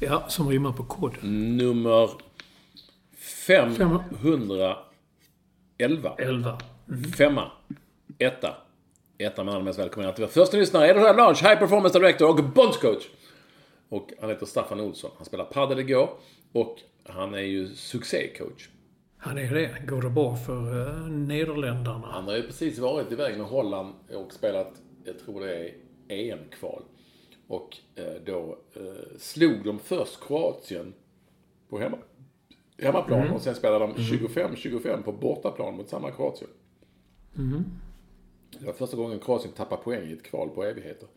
ja 0.00 0.24
som 0.28 0.48
rimmar 0.48 0.72
på 0.72 0.84
kod. 0.84 1.12
nummer 1.22 2.10
511. 3.46 4.76
11. 5.78 6.58
Femma. 7.16 7.50
Etta. 8.18 8.54
Etta 9.18 9.44
med 9.44 9.54
alla 9.54 9.64
mest 9.64 9.78
välkomna 9.78 10.12
första 10.12 10.56
lyssnare, 10.56 10.88
Edward 10.88 11.14
Blanche, 11.14 11.48
High 11.48 11.58
Performance 11.58 11.98
Director 11.98 12.28
och 12.28 12.44
bondscoach. 12.44 13.02
Och 13.90 14.12
han 14.20 14.30
heter 14.30 14.46
Staffan 14.46 14.80
Olsson. 14.80 15.10
Han 15.16 15.26
spelar 15.26 15.44
padel 15.44 15.78
igår 15.78 16.10
och 16.52 16.78
han 17.04 17.34
är 17.34 17.38
ju 17.38 17.74
succécoach. 17.74 18.68
Han 19.16 19.38
är 19.38 19.54
det. 19.54 19.86
Går 19.86 20.02
det 20.02 20.10
bra 20.10 20.36
för 20.36 20.88
uh, 20.88 21.10
Nederländerna? 21.10 22.06
Han 22.06 22.24
har 22.24 22.36
ju 22.36 22.42
precis 22.42 22.78
varit 22.78 23.12
iväg 23.12 23.38
med 23.38 23.46
Holland 23.46 23.94
och 24.14 24.32
spelat, 24.32 24.72
jag 25.04 25.18
tror 25.18 25.40
det 25.40 25.56
är 25.56 25.74
EM-kval. 26.08 26.82
Och 27.46 27.76
eh, 27.94 28.22
då 28.26 28.58
eh, 28.74 29.18
slog 29.18 29.64
de 29.64 29.78
först 29.78 30.20
Kroatien 30.26 30.94
på 31.68 31.78
hemma, 31.78 31.98
hemmaplan 32.78 33.30
och 33.30 33.42
sen 33.42 33.54
spelade 33.54 33.86
de 33.86 33.94
25-25 33.94 35.02
på 35.02 35.12
bortaplan 35.12 35.76
mot 35.76 35.88
samma 35.88 36.10
Kroatien. 36.10 36.50
Det 38.58 38.66
var 38.66 38.72
första 38.72 38.96
gången 38.96 39.18
Kroatien 39.18 39.54
tappade 39.54 39.82
poäng 39.82 40.08
i 40.08 40.12
ett 40.12 40.22
kval 40.22 40.48
på 40.48 40.64
evigheter. 40.64 41.08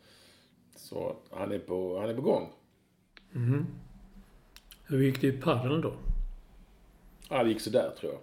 Så 0.75 1.15
han 1.31 1.51
är 1.51 1.59
på, 1.59 1.99
han 1.99 2.09
är 2.09 2.15
på 2.15 2.21
gång. 2.21 2.49
Hur 4.85 5.03
gick 5.03 5.21
det 5.21 5.27
i 5.27 5.31
padel 5.31 5.81
då? 5.81 5.93
Ja, 7.29 7.43
det 7.43 7.49
gick 7.49 7.61
sådär 7.61 7.91
tror 7.99 8.11
jag. 8.11 8.21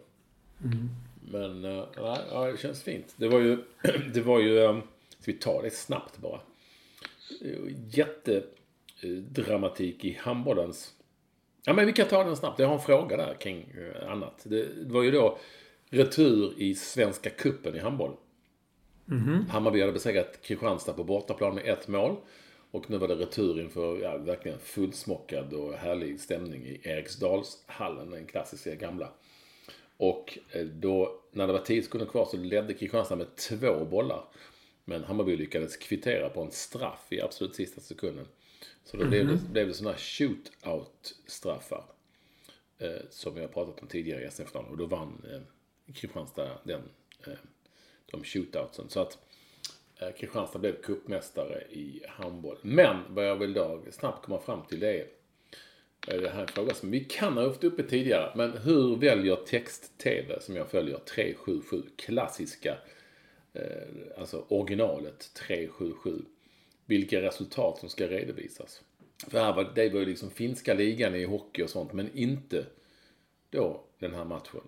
Men, 1.20 1.64
eh, 1.64 1.84
nej, 1.96 2.18
ja, 2.30 2.44
det 2.44 2.58
känns 2.58 2.82
fint. 2.82 3.14
Det 3.16 3.28
var 3.28 3.40
ju, 3.40 3.58
det 4.12 4.20
var 4.20 4.40
ju, 4.40 4.58
eh, 4.58 4.78
ska 5.08 5.32
vi 5.32 5.38
ta 5.38 5.62
det 5.62 5.70
snabbt 5.70 6.18
bara. 6.18 6.40
Jättedramatik 7.90 10.04
i 10.04 10.18
handbollens... 10.20 10.94
Ja, 11.64 11.72
men 11.72 11.86
vi 11.86 11.92
kan 11.92 12.08
ta 12.08 12.24
den 12.24 12.36
snabbt. 12.36 12.58
Jag 12.58 12.66
har 12.66 12.74
en 12.74 12.80
fråga 12.80 13.16
där 13.16 13.34
kring 13.34 13.74
eh, 13.76 14.12
annat. 14.12 14.42
Det, 14.44 14.68
var 14.86 15.02
ju 15.02 15.10
då 15.10 15.38
retur 15.90 16.54
i 16.56 16.74
Svenska 16.74 17.30
Kuppen 17.30 17.76
i 17.76 17.78
handboll. 17.78 18.16
Hammarby 19.48 19.80
hade 19.80 19.92
besegrat 19.92 20.38
Kristianstad 20.42 20.92
på 20.92 21.04
bortaplan 21.04 21.54
med 21.54 21.66
ett 21.66 21.88
mål. 21.88 22.16
Och 22.70 22.90
nu 22.90 22.98
var 22.98 23.08
det 23.08 23.14
retur 23.14 23.60
inför 23.60 24.02
ja, 24.02 24.16
verkligen 24.16 24.58
fullsmockad 24.58 25.52
och 25.52 25.74
härlig 25.74 26.20
stämning 26.20 26.66
i 26.66 26.80
Eriksdalshallen, 26.82 28.10
den 28.10 28.26
klassiska 28.26 28.74
gamla. 28.74 29.12
Och 29.96 30.38
eh, 30.50 30.66
då, 30.66 31.20
när 31.32 31.46
det 31.46 31.52
var 31.52 31.60
10 31.60 31.82
sekunder 31.82 32.06
kvar 32.06 32.26
så 32.30 32.36
ledde 32.36 32.74
Kristianstad 32.74 33.16
med 33.16 33.36
två 33.36 33.84
bollar. 33.84 34.24
Men 34.84 35.04
Hammarby 35.04 35.36
lyckades 35.36 35.76
kvittera 35.76 36.28
på 36.28 36.42
en 36.42 36.50
straff 36.50 37.06
i 37.10 37.20
absolut 37.20 37.54
sista 37.54 37.80
sekunden. 37.80 38.26
Så 38.84 38.96
då 38.96 39.06
blev, 39.06 39.26
det, 39.26 39.36
blev 39.52 39.66
det 39.66 39.74
sådana 39.74 39.92
här 39.92 39.98
shootout-straffar. 39.98 41.84
Eh, 42.78 43.00
som 43.10 43.34
vi 43.34 43.40
har 43.40 43.48
pratat 43.48 43.80
om 43.82 43.88
tidigare 43.88 44.22
i 44.22 44.24
SF-finalen. 44.24 44.70
Och 44.70 44.76
då 44.76 44.86
vann 44.86 45.22
eh, 45.32 45.92
Kristianstad 45.94 46.58
den, 46.64 46.82
eh, 47.26 47.32
de 48.06 48.24
shootoutsen. 48.24 48.88
Så 48.88 49.00
att 49.00 49.18
Kristianstad 50.19 50.59
blev 50.59 50.83
cupmästare 50.83 51.62
i 51.71 52.02
handboll. 52.09 52.59
Men 52.62 52.97
vad 53.09 53.28
jag 53.28 53.37
vill 53.37 53.52
då 53.52 53.83
snabbt 53.90 54.25
komma 54.25 54.40
fram 54.40 54.62
till 54.62 54.80
det 54.80 55.00
är 55.00 55.07
eh, 56.09 56.21
det 56.21 56.28
här 56.28 56.38
är 56.38 56.42
en 56.42 56.49
fråga 56.49 56.75
som 56.75 56.90
vi 56.90 57.04
kan 57.04 57.33
ha 57.33 57.47
haft 57.47 57.64
uppe 57.64 57.83
tidigare. 57.83 58.33
Men 58.37 58.59
hur 58.59 58.97
väljer 58.97 59.37
text-tv 59.37 60.40
som 60.40 60.57
jag 60.57 60.69
följer 60.69 60.99
377 60.99 61.83
klassiska, 61.97 62.78
eh, 63.52 64.19
alltså 64.19 64.45
originalet 64.49 65.35
377, 65.35 66.23
vilka 66.87 67.23
resultat 67.23 67.78
som 67.78 67.88
ska 67.88 68.07
redovisas? 68.07 68.83
För 69.28 69.38
här 69.38 69.52
var 69.52 69.73
det 69.75 69.88
var 69.88 70.00
ju 70.00 70.07
liksom 70.07 70.30
finska 70.30 70.75
ligan 70.75 71.14
i 71.14 71.25
hockey 71.25 71.62
och 71.62 71.71
sånt, 71.71 71.92
men 71.92 72.11
inte 72.14 72.66
då 73.50 73.85
den 73.99 74.14
här 74.14 74.25
matchen. 74.25 74.61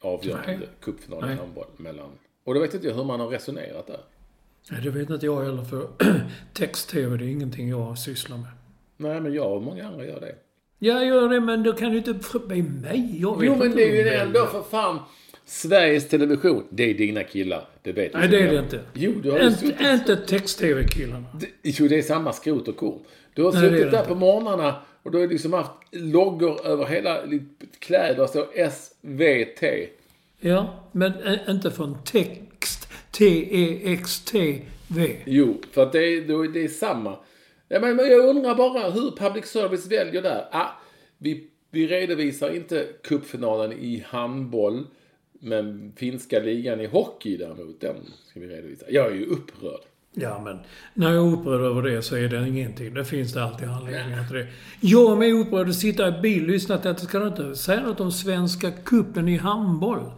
Avgörande 0.00 0.56
Nej. 0.56 0.68
cupfinal 0.80 1.30
i 1.30 1.34
handboll 1.34 1.66
mellan... 1.76 2.18
Och 2.44 2.54
då 2.54 2.60
vet 2.60 2.74
inte 2.74 2.86
jag 2.86 2.94
hur 2.94 3.04
man 3.04 3.20
har 3.20 3.28
resonerat 3.28 3.86
där. 3.86 4.00
Nej, 4.72 4.80
det 4.82 4.90
vet 4.90 5.10
inte 5.10 5.26
jag 5.26 5.44
heller 5.44 5.64
för 5.64 5.88
text-tv 6.52 7.16
det 7.16 7.24
är 7.24 7.28
ingenting 7.28 7.68
jag 7.68 7.98
sysslar 7.98 8.36
med. 8.36 8.46
Nej, 8.96 9.20
men 9.20 9.34
jag 9.34 9.52
och 9.56 9.62
många 9.62 9.86
andra 9.88 10.06
gör 10.06 10.20
det. 10.20 10.34
Jag 10.78 11.06
gör 11.06 11.28
det, 11.28 11.40
men 11.40 11.62
då 11.62 11.72
kan 11.72 11.90
du 11.90 11.98
inte 11.98 12.14
be 12.48 12.54
mig. 12.62 13.20
Jag 13.22 13.44
Jo, 13.44 13.56
men 13.56 13.76
det 13.76 13.82
är 13.82 14.04
ju 14.04 14.08
ändå 14.10 14.46
för 14.46 14.62
fan 14.62 14.98
Sveriges 15.44 16.08
Television. 16.08 16.64
Det 16.70 16.82
är 16.90 16.94
dina 16.94 17.22
killar, 17.24 17.68
det 17.82 17.92
vet 17.92 18.12
du. 18.12 18.18
Nej, 18.18 18.28
det 18.28 18.40
är 18.40 18.50
det 18.52 18.58
inte. 18.58 18.80
Jo, 18.94 19.12
du 19.22 19.30
har 19.30 19.38
ju 19.38 19.92
Inte, 19.92 20.16
text-tv-killarna. 20.16 21.24
Det- 21.40 21.46
Jo, 21.62 21.88
det 21.88 21.98
är 21.98 22.02
samma 22.02 22.32
skrot 22.32 22.68
och 22.68 22.76
korn. 22.76 22.98
Du 23.34 23.42
har 23.42 23.52
Nej, 23.52 23.60
suttit 23.60 23.90
där 23.90 23.98
inte. 23.98 24.08
på 24.08 24.14
morgnarna 24.14 24.74
och 25.02 25.10
du 25.10 25.18
har 25.18 25.26
liksom 25.26 25.52
haft 25.52 25.70
loggor 25.92 26.66
över 26.66 26.86
hela 26.86 27.26
ditt 27.26 27.58
kläder. 27.78 28.26
står 28.26 28.46
SVT. 28.70 29.88
Ja, 30.40 30.74
men 30.92 31.12
inte 31.48 31.70
från 31.70 31.96
text. 32.04 32.40
T-E-X-T-V. 33.10 35.16
Jo, 35.26 35.60
för 35.72 35.82
att 35.82 35.92
det 35.92 35.98
är, 35.98 36.44
är- 36.44 36.52
det 36.52 36.64
är 36.64 36.68
samma. 36.68 37.16
Ja, 37.68 37.80
men 37.80 37.98
jag 37.98 38.28
undrar 38.28 38.54
bara 38.54 38.90
hur 38.90 39.10
public 39.10 39.46
service 39.46 39.86
väljer 39.86 40.22
där. 40.22 40.44
Ah, 40.52 40.66
vi, 41.18 41.46
vi 41.70 41.86
redovisar 41.86 42.56
inte 42.56 42.86
cupfinalen 43.02 43.72
i 43.72 44.04
handboll. 44.08 44.86
Men 45.42 45.92
finska 45.96 46.40
ligan 46.40 46.80
i 46.80 46.86
hockey 46.86 47.36
däremot, 47.36 47.80
den 47.80 47.96
ska 48.30 48.40
vi 48.40 48.46
redovisa. 48.46 48.84
Jag 48.88 49.06
är 49.06 49.14
ju 49.14 49.26
upprörd. 49.26 49.80
Ja, 50.14 50.40
men 50.44 50.58
när 50.94 51.12
jag 51.12 51.26
är 51.28 51.32
upprörd 51.32 51.60
över 51.60 51.82
det 51.82 52.02
så 52.02 52.16
är 52.16 52.28
det 52.28 52.48
ingenting. 52.48 52.94
Det 52.94 53.04
finns 53.04 53.32
det 53.32 53.44
alltid 53.44 53.68
anledningar 53.68 54.24
till 54.26 54.36
det. 54.36 54.46
Jag 54.80 55.12
är 55.12 55.16
med 55.16 55.34
upprörd 55.34 55.68
att 55.68 55.74
sitta 55.74 56.18
i 56.18 56.20
bil 56.20 56.42
och 56.42 56.48
lyssna 56.48 56.78
till 56.78 56.90
att 56.90 56.98
det 56.98 57.04
ska 57.06 57.26
inte 57.26 57.56
säga 57.56 57.82
något 57.86 58.00
om 58.00 58.12
Svenska 58.12 58.70
kuppen 58.70 59.28
i 59.28 59.36
handboll. 59.36 60.12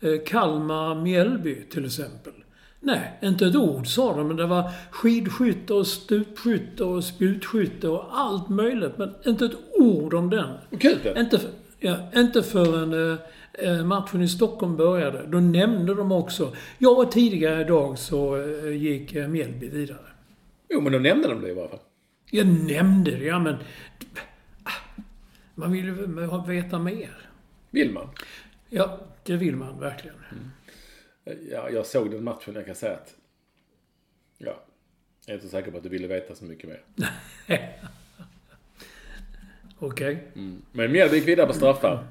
Eh, 0.00 0.18
Kalmar-Mjällby 0.26 1.62
till 1.70 1.84
exempel. 1.84 2.32
Nej, 2.80 3.18
inte 3.22 3.46
ett 3.46 3.56
ord 3.56 3.86
sa 3.86 4.16
de, 4.16 4.28
men 4.28 4.36
det 4.36 4.46
var 4.46 4.70
skidskytte 4.90 5.74
och 5.74 5.86
stupskytte 5.86 6.84
och 6.84 7.04
spjutskytte 7.04 7.88
och 7.88 8.04
allt 8.10 8.48
möjligt. 8.48 8.98
Men 8.98 9.14
inte 9.26 9.44
ett 9.44 9.56
ord 9.78 10.14
om 10.14 10.30
den. 10.30 10.48
Kupen? 10.80 11.16
Inte, 11.16 11.38
för, 11.38 11.50
ja, 11.78 11.96
inte 12.16 12.42
förrän 12.42 13.12
eh, 13.12 13.18
eh, 13.52 13.84
matchen 13.84 14.22
i 14.22 14.28
Stockholm 14.28 14.76
började. 14.76 15.26
Då 15.26 15.40
nämnde 15.40 15.94
de 15.94 16.12
också... 16.12 16.52
Ja, 16.78 16.90
och 16.90 17.12
tidigare 17.12 17.60
idag 17.60 17.98
så 17.98 18.36
eh, 18.36 18.76
gick 18.76 19.14
eh, 19.14 19.28
Mjällby 19.28 19.68
vidare. 19.68 19.98
Jo, 20.68 20.80
men 20.80 20.92
då 20.92 20.98
nämnde 20.98 21.28
de 21.28 21.40
det 21.40 21.48
i 21.48 21.54
varje 21.54 21.68
fall. 21.68 21.78
Jag 22.30 22.46
nämnde 22.46 23.10
det, 23.10 23.24
ja 23.24 23.38
men... 23.38 23.54
ah, 24.64 24.70
Man 25.54 25.72
vill 25.72 25.84
ju 25.84 26.06
veta 26.46 26.78
mer. 26.78 27.16
Vill 27.70 27.92
man? 27.92 28.08
Ja, 28.68 28.98
det 29.24 29.36
vill 29.36 29.56
man 29.56 29.80
verkligen. 29.80 30.16
Ja, 31.50 31.70
jag 31.70 31.86
såg 31.86 32.10
den 32.10 32.24
matchen, 32.24 32.54
jag 32.54 32.66
kan 32.66 32.74
säga 32.74 32.94
att... 32.94 33.14
Ja. 34.38 34.64
Jag 35.26 35.34
är 35.34 35.38
inte 35.38 35.48
säker 35.48 35.70
på 35.70 35.76
att 35.76 35.82
du 35.82 35.88
ville 35.88 36.06
veta 36.06 36.34
så 36.34 36.44
mycket 36.44 36.68
mer. 36.68 36.82
Okej. 39.78 40.28
Men 40.72 40.92
Mjällby 40.92 41.16
gick 41.16 41.28
vidare 41.28 41.46
på 41.46 41.52
straffar. 41.52 42.04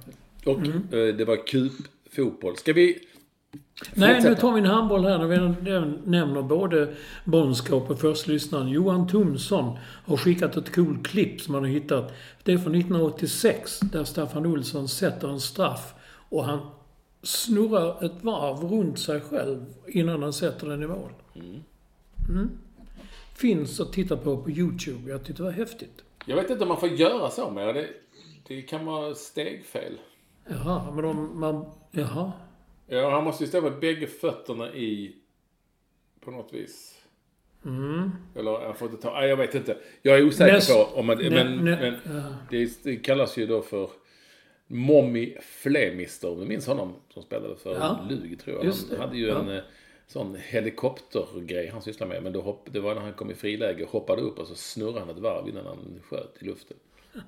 Och 0.45 0.59
eh, 0.93 1.15
det 1.15 1.25
var 1.25 1.47
cupfotboll. 1.47 2.57
Ska 2.57 2.73
vi... 2.73 3.07
Nej, 3.93 4.21
nu 4.23 4.35
tar 4.35 4.53
vi 4.53 4.59
en 4.59 4.65
handboll 4.65 5.05
här 5.05 5.17
när 5.17 5.27
vi 5.27 5.97
nämner 6.11 6.41
både 6.41 6.95
Bonskap 7.23 7.89
och 7.89 7.99
förstlyssnaren. 7.99 8.67
Johan 8.67 9.07
Thomsson 9.07 9.77
har 10.05 10.17
skickat 10.17 10.57
ett 10.57 10.75
coolt 10.75 11.07
klipp 11.07 11.41
som 11.41 11.53
han 11.53 11.63
har 11.63 11.69
hittat. 11.69 12.13
Det 12.43 12.53
är 12.53 12.57
från 12.57 12.75
1986 12.75 13.79
där 13.79 14.03
Staffan 14.03 14.45
Olsson 14.45 14.87
sätter 14.87 15.27
en 15.27 15.39
straff 15.39 15.93
och 16.29 16.45
han 16.45 16.59
snurrar 17.21 18.05
ett 18.05 18.23
varv 18.23 18.57
runt 18.71 18.99
sig 18.99 19.21
själv 19.21 19.65
innan 19.87 20.23
han 20.23 20.33
sätter 20.33 20.67
den 20.67 20.83
i 20.83 20.87
mål. 20.87 21.11
Mm. 22.29 22.49
Finns 23.35 23.79
att 23.79 23.93
titta 23.93 24.17
på 24.17 24.37
på 24.37 24.51
YouTube. 24.51 25.11
Jag 25.11 25.23
tyckte 25.23 25.41
det 25.41 25.45
var 25.45 25.51
häftigt. 25.51 26.03
Jag 26.25 26.35
vet 26.35 26.49
inte 26.49 26.63
om 26.63 26.67
man 26.67 26.79
får 26.79 26.89
göra 26.89 27.29
så 27.29 27.49
mer. 27.51 27.73
Det, 27.73 27.87
det 28.47 28.61
kan 28.61 28.85
vara 28.85 29.15
stegfel. 29.15 29.97
Jaha, 30.49 30.91
men 30.91 31.05
om 31.05 31.39
man... 31.39 31.65
Jaha. 31.91 32.31
Ja, 32.87 33.09
han 33.11 33.23
måste 33.23 33.43
ju 33.43 33.47
stå 33.49 33.61
med 33.61 33.79
bägge 33.79 34.07
fötterna 34.07 34.73
i... 34.73 35.15
På 36.19 36.31
något 36.31 36.53
vis. 36.53 36.93
Eller 38.35 38.51
jag 38.51 38.77
får 38.77 38.89
inte 38.89 39.01
ta... 39.01 39.13
Nej, 39.13 39.29
jag 39.29 39.37
vet 39.37 39.55
inte. 39.55 39.77
Jag 40.01 40.17
är 40.17 40.27
osäker 40.27 40.53
Näst- 40.53 40.73
på 40.73 40.99
om 40.99 41.05
man... 41.05 41.17
men 41.17 41.57
nä- 41.57 41.77
men 42.05 42.15
ja. 42.17 42.23
det, 42.49 42.83
det 42.83 42.95
kallas 42.95 43.37
ju 43.37 43.45
då 43.47 43.61
för... 43.61 43.89
Mommy 44.67 45.35
Flemister. 45.41 46.35
Du 46.39 46.45
minns 46.45 46.67
honom 46.67 46.93
som 47.13 47.23
spelade 47.23 47.55
för 47.55 47.73
Ja. 47.75 47.99
Lug, 48.09 48.39
tror 48.39 48.65
jag. 48.65 48.73
Han 48.91 48.99
hade 48.99 49.17
ju 49.17 49.27
Ja. 49.27 49.39
en... 49.39 49.49
eh, 49.49 49.63
sån 50.09 50.35
helikoptergrej 50.35 51.67
han 51.67 51.81
sysslar 51.81 52.07
med. 52.07 52.23
Men 52.23 52.33
då 52.33 52.41
hopp, 52.41 52.67
det 52.71 52.79
var 52.79 52.95
när 52.95 53.01
han 53.01 53.13
kom 53.13 53.31
i 53.31 53.33
friläge, 53.35 53.85
hoppade 53.89 54.21
upp 54.21 54.39
och 54.39 54.47
så 54.47 54.55
snurrade 54.55 54.99
han 54.99 55.09
ett 55.09 55.19
varv 55.19 55.49
innan 55.49 55.65
han 55.65 55.99
sköt 56.09 56.35
i 56.39 56.45
luften. 56.45 56.77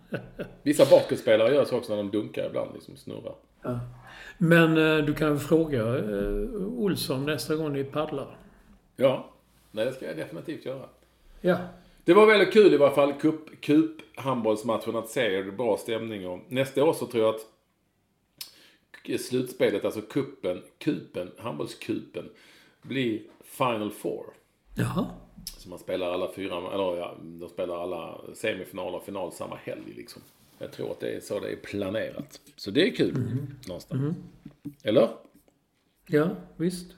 Vissa 0.64 0.86
basketspelare 0.86 1.54
gör 1.56 1.66
så 1.66 1.78
också 1.78 1.96
när 1.96 2.04
de 2.04 2.12
dunkar 2.12 2.46
ibland, 2.50 2.70
liksom 2.74 2.96
snurrar. 2.98 3.36
Men 4.38 4.78
eh, 4.78 5.06
du 5.06 5.14
kan 5.14 5.40
fråga 5.40 5.98
eh, 5.98 6.68
Olsson 6.78 7.26
nästa 7.26 7.56
gång 7.56 7.74
ni 7.74 7.84
paddlar. 7.84 8.38
Ja, 8.96 9.30
nej 9.72 9.86
det 9.86 9.94
ska 9.94 10.06
jag 10.06 10.18
definitivt 10.18 10.66
göra. 10.66 10.86
Ja. 11.42 11.58
Det 12.10 12.16
var 12.16 12.26
väldigt 12.26 12.54
kul 12.54 12.74
i 12.74 12.78
varje 12.78 12.96
fall, 12.96 13.14
cup, 13.14 13.62
cup 13.62 13.92
handbollsmatchen 14.16 14.96
att 14.96 15.10
se. 15.10 15.42
Det 15.42 15.52
bra 15.52 15.78
stämning 15.78 16.28
och 16.28 16.40
nästa 16.48 16.84
år 16.84 16.94
så 16.94 17.06
tror 17.06 17.24
jag 17.24 17.36
att 17.36 19.22
slutspelet, 19.22 19.86
alltså 19.86 20.02
kuppen, 20.02 20.62
kupen, 20.78 21.32
handbollskupen, 21.38 22.30
blir 22.82 23.22
Final 23.44 23.92
Four. 23.92 24.26
Jaha. 24.76 25.06
Så 25.46 25.70
man 25.70 25.80
spelar 25.80 26.12
alla 26.12 26.32
fyra, 26.34 26.58
eller 26.58 26.98
ja, 26.98 27.18
de 27.22 27.50
spelar 27.50 27.84
alla 27.84 28.22
semifinaler 28.34 28.98
och 28.98 29.06
final 29.06 29.32
samma 29.32 29.56
helg 29.56 29.94
liksom. 29.96 30.22
Jag 30.58 30.72
tror 30.72 30.92
att 30.92 31.00
det 31.00 31.10
är 31.10 31.20
så 31.20 31.40
det 31.40 31.52
är 31.52 31.56
planerat. 31.56 32.42
Så 32.56 32.72
det 32.72 32.88
är 32.88 32.96
kul, 32.96 33.38
någonstans. 33.68 34.16
Eller? 34.84 35.10
Ja, 36.08 36.30
visst. 36.58 36.92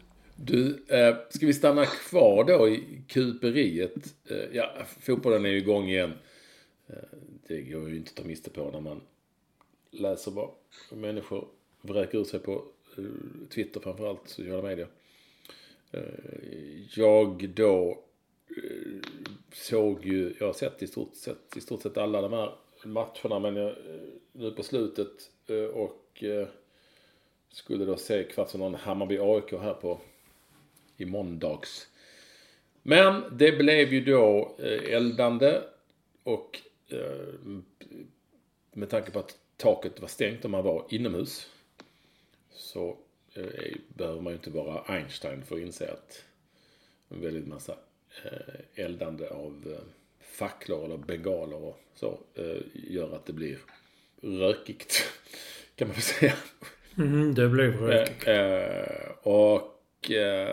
Du, 0.44 0.84
eh, 0.88 1.16
ska 1.30 1.46
vi 1.46 1.54
stanna 1.54 1.86
kvar 1.86 2.44
då 2.44 2.70
i 2.70 3.02
kuperiet? 3.08 4.16
Eh, 4.30 4.38
ja, 4.54 4.74
fotbollen 5.00 5.46
är 5.46 5.50
ju 5.50 5.58
igång 5.58 5.90
igen. 5.90 6.14
Eh, 6.88 6.96
det 7.48 7.62
går 7.62 7.90
ju 7.90 7.96
inte 7.96 8.10
att 8.10 8.16
ta 8.16 8.24
miste 8.24 8.50
på 8.50 8.72
när 8.72 8.80
man 8.80 9.02
läser 9.92 10.32
vad 10.32 10.50
människor 10.92 11.48
vräker 11.82 12.18
ur 12.18 12.24
sig 12.24 12.40
på 12.40 12.64
eh, 12.98 13.04
Twitter 13.50 13.80
framförallt, 13.80 14.30
sociala 14.30 14.62
medier. 14.62 14.88
Eh, 15.92 16.02
jag 16.96 17.50
då 17.50 18.04
eh, 18.50 19.10
såg 19.54 20.06
ju, 20.06 20.34
jag 20.40 20.46
har 20.46 20.54
sett 20.54 20.84
i 20.84 20.88
stort 20.88 21.16
sett, 21.16 21.58
i 21.58 21.62
stort 21.62 21.82
sett 21.82 21.98
alla 21.98 22.22
de 22.22 22.34
här 22.34 22.56
matcherna 22.86 23.40
men 23.40 23.56
jag, 23.56 23.70
eh, 23.70 24.02
nu 24.32 24.52
på 24.52 24.64
slutet 24.64 25.32
eh, 25.48 25.64
och 25.64 26.24
eh, 26.24 26.48
skulle 27.50 27.86
då 27.86 27.98
se 27.98 28.24
kvartsfinalen 28.24 28.80
Hammarby-AIK 28.80 29.60
här 29.60 29.74
på 29.74 30.00
i 31.02 31.06
måndags. 31.06 31.88
Men 32.84 33.24
det 33.38 33.52
blev 33.52 33.94
ju 33.94 34.02
då 34.02 34.56
eh, 34.60 34.94
eldande 34.94 35.62
och 36.24 36.60
eh, 36.90 37.60
med 38.72 38.90
tanke 38.90 39.12
på 39.12 39.20
att 39.20 39.38
taket 39.58 40.02
var 40.02 40.08
stängt 40.08 40.46
och 40.46 40.52
man 40.52 40.64
var 40.64 40.86
inomhus 40.90 41.50
så 42.52 42.98
eh, 43.34 43.76
behöver 43.88 44.22
man 44.22 44.34
ju 44.34 44.38
inte 44.38 44.50
vara 44.50 44.82
Einstein 44.82 45.44
för 45.46 45.56
att 45.56 45.62
inse 45.62 45.92
att 45.92 46.24
en 47.10 47.22
väldigt 47.22 47.48
massa 47.48 47.76
eldande 48.76 49.28
av 49.28 49.78
facklor 50.20 50.86
eller 50.86 50.98
bengaler 50.98 51.64
och 51.64 51.80
så 51.96 52.20
gör 52.74 53.16
att 53.16 53.26
det 53.26 53.34
blir 53.34 53.60
rökigt 54.22 55.04
kan 55.76 55.88
man 55.88 55.96
väl 55.96 56.04
säga. 56.04 56.34
Mm, 56.98 57.36
det 57.36 57.50
blev 57.50 57.82
rökigt. 57.82 58.28
Och 59.24 59.71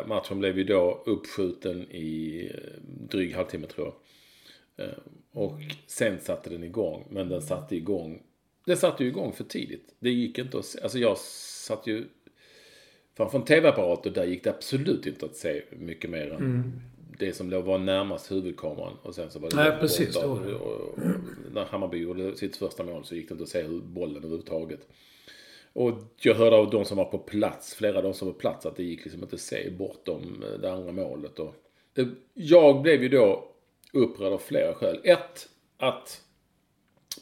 matchen 0.06 0.38
blev 0.38 0.58
ju 0.58 0.64
då 0.64 1.02
uppskjuten 1.06 1.90
i 1.90 2.44
eh, 2.54 2.82
dryg 2.82 3.34
halvtimme 3.34 3.66
tror 3.66 3.86
jag. 3.86 4.86
Eh, 4.86 4.94
och 5.32 5.60
sen 5.86 6.20
satte 6.20 6.50
den 6.50 6.64
igång. 6.64 7.08
Men 7.10 7.28
den 7.28 7.42
satte 7.42 7.76
igång. 7.76 8.22
Den 8.64 8.76
satte 8.76 9.04
ju 9.04 9.08
igång 9.08 9.32
för 9.32 9.44
tidigt. 9.44 9.94
Det 9.98 10.10
gick 10.10 10.38
inte 10.38 10.58
att 10.58 10.64
se. 10.64 10.80
Alltså 10.80 10.98
jag 10.98 11.18
satt 11.18 11.86
ju 11.86 12.04
framför 13.16 13.38
en 13.38 13.44
tv-apparat 13.44 14.06
och 14.06 14.12
där 14.12 14.24
gick 14.24 14.44
det 14.44 14.50
absolut 14.50 15.06
inte 15.06 15.26
att 15.26 15.36
se 15.36 15.62
mycket 15.70 16.10
mer 16.10 16.32
än 16.32 16.80
det 17.18 17.32
som 17.32 17.50
låg 17.50 17.64
var 17.64 17.78
närmast 17.78 18.32
huvudkameran. 18.32 18.96
Och 19.02 19.14
sen 19.14 19.30
så 19.30 19.38
var 19.38 19.50
det 19.50 19.56
Nej, 19.56 19.72
precis, 19.80 20.14
det. 20.14 20.26
Och, 20.26 20.38
och, 20.38 20.98
när 21.52 21.64
Hammarby 21.64 21.98
gjorde 21.98 22.36
sitt 22.36 22.56
första 22.56 22.84
mål 22.84 23.04
så 23.04 23.14
gick 23.14 23.28
det 23.28 23.32
inte 23.32 23.44
att 23.44 23.50
se 23.50 23.68
bollen 23.68 24.16
överhuvudtaget. 24.16 24.88
Och 25.72 25.92
jag 26.16 26.34
hörde 26.34 26.56
av 26.56 26.70
de 26.70 26.84
som 26.84 26.96
var 26.96 27.04
på 27.04 27.18
plats, 27.18 27.74
flera 27.74 27.96
av 27.96 28.02
de 28.02 28.14
som 28.14 28.28
var 28.28 28.32
på 28.32 28.40
plats, 28.40 28.66
att 28.66 28.76
det 28.76 28.82
gick 28.82 29.04
liksom 29.04 29.22
inte 29.22 29.34
att 29.34 29.40
se 29.40 29.70
bortom 29.70 30.42
eh, 30.42 30.60
det 30.60 30.72
andra 30.72 30.92
målet. 30.92 31.38
Och 31.38 31.54
jag 32.34 32.82
blev 32.82 33.02
ju 33.02 33.08
då 33.08 33.52
upprörd 33.92 34.32
av 34.32 34.38
flera 34.38 34.74
skäl. 34.74 35.00
Ett, 35.04 35.48
att 35.76 36.22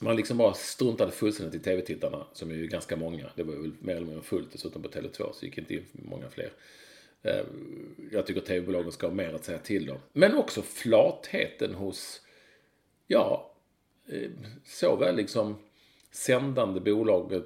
man 0.00 0.16
liksom 0.16 0.38
bara 0.38 0.54
struntade 0.54 1.12
fullständigt 1.12 1.60
i 1.60 1.64
tv-tittarna, 1.64 2.26
som 2.32 2.50
är 2.50 2.54
ju 2.54 2.66
ganska 2.66 2.96
många. 2.96 3.30
Det 3.36 3.42
var 3.42 3.54
ju 3.54 3.72
mer 3.80 3.96
eller 3.96 4.06
mindre 4.06 4.22
fullt 4.22 4.52
dessutom 4.52 4.82
på 4.82 4.88
Tele2, 4.88 5.32
så 5.32 5.46
gick 5.46 5.58
inte 5.58 5.74
in 5.74 5.84
många 5.92 6.30
fler. 6.30 6.52
Eh, 7.22 7.44
jag 8.12 8.26
tycker 8.26 8.40
tv-bolagen 8.40 8.92
ska 8.92 9.06
ha 9.06 9.14
mer 9.14 9.34
att 9.34 9.44
säga 9.44 9.58
till 9.58 9.90
om. 9.90 9.98
Men 10.12 10.34
också 10.36 10.62
flatheten 10.62 11.74
hos, 11.74 12.20
ja, 13.06 13.54
eh, 14.08 14.30
såväl 14.64 15.16
liksom 15.16 15.56
sändande 16.10 16.80
bolaget, 16.80 17.44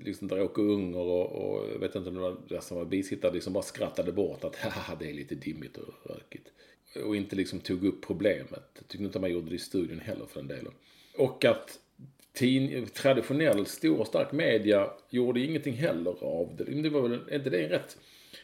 liksom 0.00 0.28
där 0.28 0.42
Åke 0.42 0.60
Unger 0.60 0.98
och, 0.98 1.32
och 1.32 1.70
jag 1.72 1.78
vet 1.78 1.94
inte 1.94 2.08
om 2.08 2.14
det 2.14 2.20
var 2.20 2.36
det 2.48 2.60
som 2.60 2.76
var 2.76 2.84
bisittare, 2.84 3.32
liksom 3.32 3.52
bara 3.52 3.62
skrattade 3.62 4.12
bort 4.12 4.44
att 4.44 4.56
haha, 4.60 4.96
det 4.98 5.10
är 5.10 5.14
lite 5.14 5.34
dimmigt 5.34 5.76
och 5.76 6.10
rökigt. 6.10 6.48
Och 7.04 7.16
inte 7.16 7.36
liksom 7.36 7.60
tog 7.60 7.84
upp 7.84 8.02
problemet. 8.06 8.70
Jag 8.74 8.88
tycker 8.88 9.04
inte 9.04 9.20
man 9.20 9.32
gjorde 9.32 9.48
det 9.48 9.54
i 9.54 9.58
studion 9.58 10.00
heller 10.00 10.26
för 10.26 10.40
den 10.40 10.48
delen. 10.48 10.72
Och 11.16 11.44
att 11.44 11.78
tin, 12.32 12.86
traditionell 12.86 13.66
stor 13.66 14.00
och 14.00 14.06
stark 14.06 14.32
media 14.32 14.90
gjorde 15.10 15.40
ingenting 15.40 15.74
heller 15.74 16.24
av 16.24 16.56
det. 16.56 16.64
Det 16.64 16.88
var 16.88 17.00
väl, 17.00 17.20
inte 17.32 17.50
det 17.50 17.68
rätt? 17.68 17.98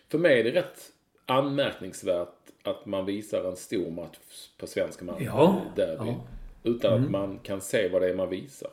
För 0.09 0.19
mig 0.19 0.41
är 0.41 0.45
det 0.45 0.51
rätt 0.51 0.93
anmärkningsvärt 1.27 2.35
att 2.63 2.87
man 2.87 3.07
visar 3.07 3.45
en 3.45 3.57
stor 3.57 3.91
match 3.91 4.19
på 4.59 4.67
svenska 4.67 5.05
match. 5.05 5.23
Ja, 5.25 5.63
Derby, 5.77 6.05
ja. 6.07 6.27
Utan 6.63 7.05
att 7.05 7.11
man 7.11 7.39
kan 7.39 7.61
se 7.61 7.89
vad 7.89 8.03
det 8.03 8.09
är 8.09 8.15
man 8.15 8.31
visar. 8.31 8.71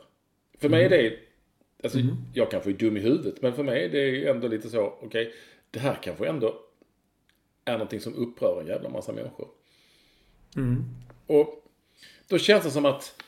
För 0.58 0.68
mig 0.68 0.84
är 0.84 0.88
det, 0.90 1.18
alltså 1.86 1.98
jag 2.34 2.50
kanske 2.50 2.70
är 2.70 2.74
dum 2.74 2.96
i 2.96 3.00
huvudet, 3.00 3.42
men 3.42 3.52
för 3.52 3.62
mig 3.62 3.84
är 3.84 3.88
det 3.88 4.28
ändå 4.28 4.48
lite 4.48 4.68
så, 4.68 4.98
okej, 5.02 5.32
det 5.70 5.78
här 5.78 5.98
kanske 6.02 6.26
ändå 6.28 6.60
är 7.64 7.72
någonting 7.72 8.00
som 8.00 8.14
upprör 8.14 8.60
en 8.60 8.66
jävla 8.66 8.88
massa 8.88 9.12
människor. 9.12 9.48
Och 11.26 11.64
då 12.28 12.38
känns 12.38 12.64
det 12.64 12.70
som 12.70 12.84
att 12.84 13.22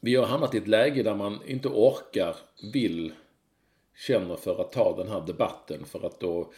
vi 0.00 0.14
har 0.14 0.26
hamnat 0.26 0.54
i 0.54 0.58
ett 0.58 0.68
läge 0.68 1.02
där 1.02 1.14
man 1.14 1.38
inte 1.46 1.68
orkar, 1.68 2.36
vill, 2.72 3.12
känner 3.96 4.36
för 4.36 4.60
att 4.60 4.72
ta 4.72 4.96
den 4.96 5.08
här 5.08 5.26
debatten. 5.26 5.84
För 5.84 6.06
att 6.06 6.20
då 6.20 6.52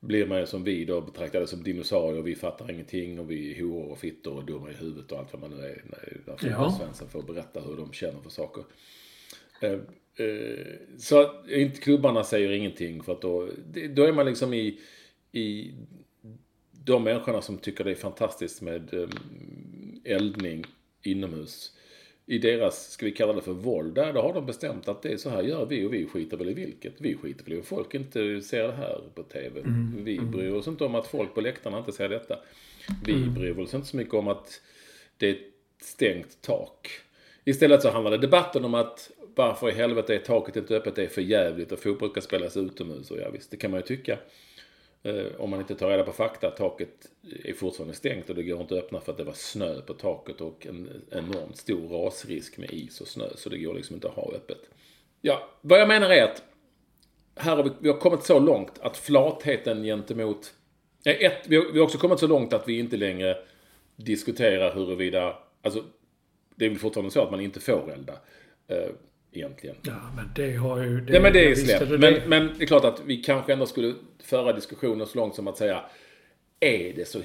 blir 0.00 0.26
man 0.26 0.40
ju 0.40 0.46
som 0.46 0.64
vi 0.64 0.84
då 0.84 1.00
betraktade 1.00 1.46
som 1.46 1.62
dinosaurier. 1.62 2.22
Vi 2.22 2.34
fattar 2.34 2.70
ingenting 2.70 3.18
och 3.18 3.30
vi 3.30 3.52
är 3.52 3.62
horor 3.62 3.90
och 3.90 3.98
fittor 3.98 4.36
och 4.36 4.44
dumma 4.44 4.70
i 4.70 4.74
huvudet 4.74 5.12
och 5.12 5.18
allt 5.18 5.32
vad 5.32 5.40
man 5.40 5.50
nu 5.50 5.56
är. 5.56 5.82
När 5.84 6.20
där 6.26 6.50
Ja. 6.50 6.76
Svensson 6.78 7.08
får 7.08 7.22
berätta 7.22 7.60
hur 7.60 7.76
de 7.76 7.92
känner 7.92 8.20
för 8.20 8.30
saker. 8.30 8.64
Eh, 10.18 10.74
Så 10.98 11.20
att 11.20 11.50
inte 11.50 11.80
klubbarna 11.80 12.24
säger 12.24 12.50
ingenting 12.50 13.02
för 13.02 13.12
att 13.12 13.22
då, 13.22 13.48
då 13.90 14.04
är 14.04 14.12
man 14.12 14.26
liksom 14.26 14.54
i, 14.54 14.80
i 15.32 15.72
de 16.84 17.04
människorna 17.04 17.42
som 17.42 17.58
tycker 17.58 17.84
det 17.84 17.90
är 17.90 17.94
fantastiskt 17.94 18.62
med 18.62 18.94
eh, 18.94 19.08
eldning 20.04 20.64
inomhus. 21.02 21.72
I 22.26 22.38
deras, 22.38 22.90
ska 22.90 23.06
vi 23.06 23.12
kalla 23.12 23.32
det 23.32 23.42
för 23.42 23.52
våld, 23.52 23.94
där 23.94 24.12
då 24.12 24.20
har 24.20 24.34
de 24.34 24.46
bestämt 24.46 24.88
att 24.88 25.02
det 25.02 25.12
är 25.12 25.16
så 25.16 25.30
här 25.30 25.42
gör 25.42 25.66
vi 25.66 25.84
och 25.84 25.94
vi 25.94 26.06
skiter 26.06 26.36
väl 26.36 26.48
i 26.48 26.54
vilket. 26.54 26.94
Vi 26.98 27.16
skiter 27.16 27.44
väl 27.44 27.52
i 27.52 27.56
om 27.56 27.62
folk 27.62 27.94
inte 27.94 28.40
ser 28.40 28.62
det 28.62 28.72
här 28.72 29.00
på 29.14 29.22
TV. 29.22 29.60
Vi 29.96 30.20
bryr 30.20 30.52
oss 30.52 30.68
inte 30.68 30.84
om 30.84 30.94
att 30.94 31.06
folk 31.06 31.34
på 31.34 31.40
läktarna 31.40 31.78
inte 31.78 31.92
ser 31.92 32.08
detta. 32.08 32.38
Vi 33.04 33.26
bryr 33.26 33.58
oss 33.58 33.74
inte 33.74 33.86
så 33.86 33.96
mycket 33.96 34.14
om 34.14 34.28
att 34.28 34.62
det 35.16 35.28
är 35.28 35.32
ett 35.32 35.52
stängt 35.82 36.42
tak. 36.42 36.88
Istället 37.44 37.82
så 37.82 37.90
handlar 37.90 38.10
det 38.10 38.18
debatten 38.18 38.64
om 38.64 38.74
att 38.74 39.10
varför 39.38 39.68
i 39.68 39.72
helvete 39.72 40.14
är 40.14 40.18
taket 40.18 40.56
inte 40.56 40.76
öppet, 40.76 40.96
det 40.96 41.02
är 41.02 41.08
för 41.08 41.22
jävligt 41.22 41.72
och 41.72 41.78
fotboll 41.78 42.10
ska 42.10 42.20
spelas 42.20 42.56
utomhus. 42.56 43.10
Och 43.10 43.18
ja 43.18 43.30
visst, 43.30 43.50
det 43.50 43.56
kan 43.56 43.70
man 43.70 43.80
ju 43.80 43.86
tycka. 43.86 44.18
Eh, 45.02 45.26
om 45.38 45.50
man 45.50 45.60
inte 45.60 45.74
tar 45.74 45.90
reda 45.90 46.02
på 46.02 46.12
fakta, 46.12 46.50
taket 46.50 46.88
är 47.44 47.52
fortfarande 47.52 47.94
stängt 47.94 48.30
och 48.30 48.36
det 48.36 48.42
går 48.42 48.60
inte 48.60 48.74
att 48.74 48.84
öppna 48.84 49.00
för 49.00 49.12
att 49.12 49.18
det 49.18 49.24
var 49.24 49.32
snö 49.32 49.80
på 49.80 49.94
taket 49.94 50.40
och 50.40 50.66
en 50.66 51.02
enormt 51.10 51.56
stor 51.56 51.88
rasrisk 51.88 52.58
med 52.58 52.72
is 52.72 53.00
och 53.00 53.08
snö. 53.08 53.24
Så 53.34 53.48
det 53.48 53.58
går 53.58 53.74
liksom 53.74 53.94
inte 53.94 54.08
att 54.08 54.14
ha 54.14 54.32
öppet. 54.32 54.58
Ja, 55.20 55.48
vad 55.60 55.80
jag 55.80 55.88
menar 55.88 56.10
är 56.10 56.24
att 56.24 56.42
här 57.34 57.56
har 57.56 57.64
vi, 57.64 57.70
vi 57.78 57.88
har 57.88 57.98
kommit 57.98 58.22
så 58.22 58.38
långt 58.38 58.78
att 58.80 58.96
flatheten 58.96 59.82
gentemot... 59.82 60.54
Eh, 61.04 61.22
Ett, 61.24 61.46
vi, 61.46 61.56
har, 61.56 61.72
vi 61.72 61.78
har 61.78 61.84
också 61.84 61.98
kommit 61.98 62.18
så 62.18 62.26
långt 62.26 62.52
att 62.52 62.68
vi 62.68 62.78
inte 62.78 62.96
längre 62.96 63.36
diskuterar 63.96 64.74
huruvida... 64.74 65.38
Alltså, 65.62 65.84
det 66.56 66.64
är 66.64 66.68
väl 66.68 66.78
fortfarande 66.78 67.10
så 67.10 67.22
att 67.22 67.30
man 67.30 67.40
inte 67.40 67.60
får 67.60 67.92
elda. 67.92 68.12
Eh, 68.68 68.90
Egentligen. 69.32 69.76
Ja, 69.82 70.12
men 70.16 70.30
det 70.34 70.52
har 70.52 70.82
ju... 70.82 71.00
Det, 71.00 71.12
Nej 71.12 71.20
men 71.20 71.32
det 71.32 71.50
är 71.50 71.54
släppt. 71.54 71.90
Men, 71.90 72.00
det. 72.00 72.22
men 72.26 72.50
det 72.58 72.64
är 72.64 72.66
klart 72.66 72.84
att 72.84 73.02
vi 73.04 73.22
kanske 73.22 73.52
ändå 73.52 73.66
skulle 73.66 73.94
föra 74.22 74.52
diskussioner 74.52 75.04
så 75.04 75.18
långt 75.18 75.34
som 75.34 75.48
att 75.48 75.56
säga 75.56 75.84
är 76.60 76.92
det 76.92 77.08
så, 77.08 77.20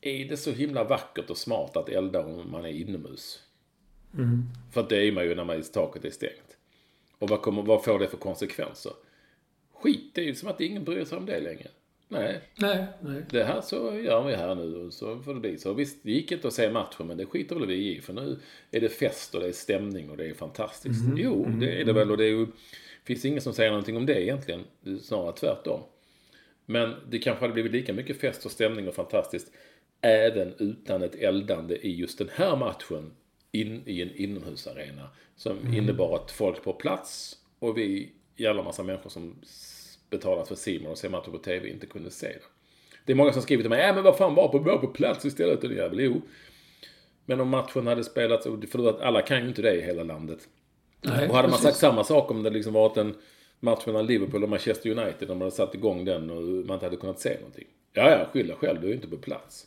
är 0.00 0.28
det 0.28 0.36
så 0.36 0.52
himla 0.52 0.84
vackert 0.84 1.30
och 1.30 1.36
smart 1.36 1.76
att 1.76 1.88
elda 1.88 2.20
om 2.20 2.50
man 2.50 2.64
är 2.64 2.68
inomhus? 2.68 3.40
För 4.72 4.80
att 4.80 4.88
det 4.88 4.96
är 4.96 5.12
man 5.12 5.24
ju 5.24 5.34
när 5.34 5.44
man, 5.44 5.62
taket 5.62 6.04
är 6.04 6.10
stängt. 6.10 6.56
Och 7.18 7.28
vad, 7.28 7.42
kommer, 7.42 7.62
vad 7.62 7.84
får 7.84 7.98
det 7.98 8.08
för 8.08 8.16
konsekvenser? 8.16 8.92
Skit, 9.72 10.10
det 10.14 10.20
är 10.20 10.24
ju 10.24 10.34
som 10.34 10.48
att 10.48 10.60
ingen 10.60 10.84
bryr 10.84 11.04
sig 11.04 11.18
om 11.18 11.26
det 11.26 11.40
längre. 11.40 11.68
Nej, 12.14 12.40
Nej, 12.56 12.86
nej. 13.00 13.22
det 13.30 13.44
här 13.44 13.60
så 13.60 13.76
gör 14.04 14.24
vi 14.24 14.34
här 14.34 14.54
nu 14.54 14.76
och 14.76 14.92
så 14.92 15.18
får 15.18 15.34
det 15.34 15.40
bli 15.40 15.58
så. 15.58 15.72
Visst, 15.72 15.98
det 16.02 16.10
gick 16.10 16.32
inte 16.32 16.48
att 16.48 16.54
se 16.54 16.70
matchen 16.70 17.06
men 17.06 17.16
det 17.16 17.26
skiter 17.26 17.56
väl 17.56 17.66
vi 17.66 17.96
i 17.96 18.00
för 18.00 18.12
nu 18.12 18.38
är 18.70 18.80
det 18.80 18.88
fest 18.88 19.34
och 19.34 19.40
det 19.40 19.48
är 19.48 19.52
stämning 19.52 20.10
och 20.10 20.16
det 20.16 20.26
är 20.26 20.34
fantastiskt. 20.34 21.04
Jo, 21.16 21.46
det 21.60 21.80
är 21.80 21.84
det 21.84 21.92
väl 21.92 22.10
och 22.10 22.16
det 22.16 22.24
är 22.24 22.28
ju, 22.28 22.46
finns 23.04 23.24
ingen 23.24 23.40
som 23.40 23.52
säger 23.52 23.70
någonting 23.70 23.96
om 23.96 24.06
det 24.06 24.22
egentligen. 24.22 24.64
Snarare 25.02 25.32
tvärtom. 25.32 25.80
Men 26.66 26.94
det 27.08 27.18
kanske 27.18 27.44
hade 27.44 27.52
blivit 27.52 27.72
lika 27.72 27.92
mycket 27.92 28.20
fest 28.20 28.44
och 28.44 28.50
stämning 28.50 28.88
och 28.88 28.94
fantastiskt 28.94 29.52
även 30.00 30.54
utan 30.58 31.02
ett 31.02 31.14
eldande 31.14 31.76
i 31.86 31.94
just 31.94 32.18
den 32.18 32.28
här 32.34 32.56
matchen 32.56 33.12
in 33.52 33.82
i 33.86 34.02
en 34.02 34.14
inomhusarena. 34.16 35.08
Som 35.36 35.74
innebar 35.74 36.16
att 36.16 36.30
folk 36.30 36.64
på 36.64 36.72
plats 36.72 37.36
och 37.58 37.78
vi 37.78 38.12
jävla 38.36 38.62
massa 38.62 38.82
människor 38.82 39.10
som 39.10 39.36
betalat 40.16 40.48
för 40.48 40.54
Simon 40.54 40.90
och 40.90 40.98
ser 40.98 41.08
matchen 41.08 41.32
på 41.32 41.38
TV 41.38 41.68
inte 41.68 41.86
kunde 41.86 42.10
se 42.10 42.26
det. 42.26 42.40
Det 43.04 43.12
är 43.12 43.16
många 43.16 43.32
som 43.32 43.42
skriver 43.42 43.62
till 43.62 43.70
mig, 43.70 43.88
äh, 43.88 43.94
men 43.94 44.04
vad 44.04 44.16
fan 44.16 44.34
var 44.34 44.48
på, 44.48 44.58
var 44.58 44.78
på 44.78 44.86
plats 44.86 45.24
istället 45.24 45.60
din 45.60 45.76
jävel. 45.76 46.00
Jo. 46.00 46.20
Men 47.24 47.40
om 47.40 47.48
matchen 47.48 47.86
hade 47.86 48.04
spelats, 48.04 48.46
och 48.46 48.64
för 48.64 48.88
att 48.88 49.00
alla 49.00 49.22
kan 49.22 49.42
ju 49.42 49.48
inte 49.48 49.62
det 49.62 49.74
i 49.74 49.80
hela 49.80 50.02
landet. 50.02 50.48
nej 51.00 51.28
Och 51.28 51.34
hade 51.34 51.48
man 51.48 51.58
precis. 51.58 51.62
sagt 51.62 51.76
samma 51.76 52.04
sak 52.04 52.30
om 52.30 52.42
det 52.42 52.50
liksom 52.50 52.72
varit 52.72 52.96
en 52.96 53.14
match 53.60 53.86
mellan 53.86 54.06
Liverpool 54.06 54.42
och 54.42 54.48
Manchester 54.48 54.90
United, 54.90 55.28
när 55.28 55.34
man 55.34 55.40
hade 55.40 55.50
satt 55.50 55.74
igång 55.74 56.04
den 56.04 56.30
och 56.30 56.42
man 56.42 56.74
inte 56.74 56.86
hade 56.86 56.96
kunnat 56.96 57.20
se 57.20 57.36
någonting. 57.36 57.66
Ja, 57.92 58.10
ja, 58.10 58.26
skyll 58.32 58.54
själv, 58.58 58.80
du 58.80 58.86
är 58.86 58.90
ju 58.90 58.94
inte 58.94 59.08
på 59.08 59.16
plats. 59.16 59.66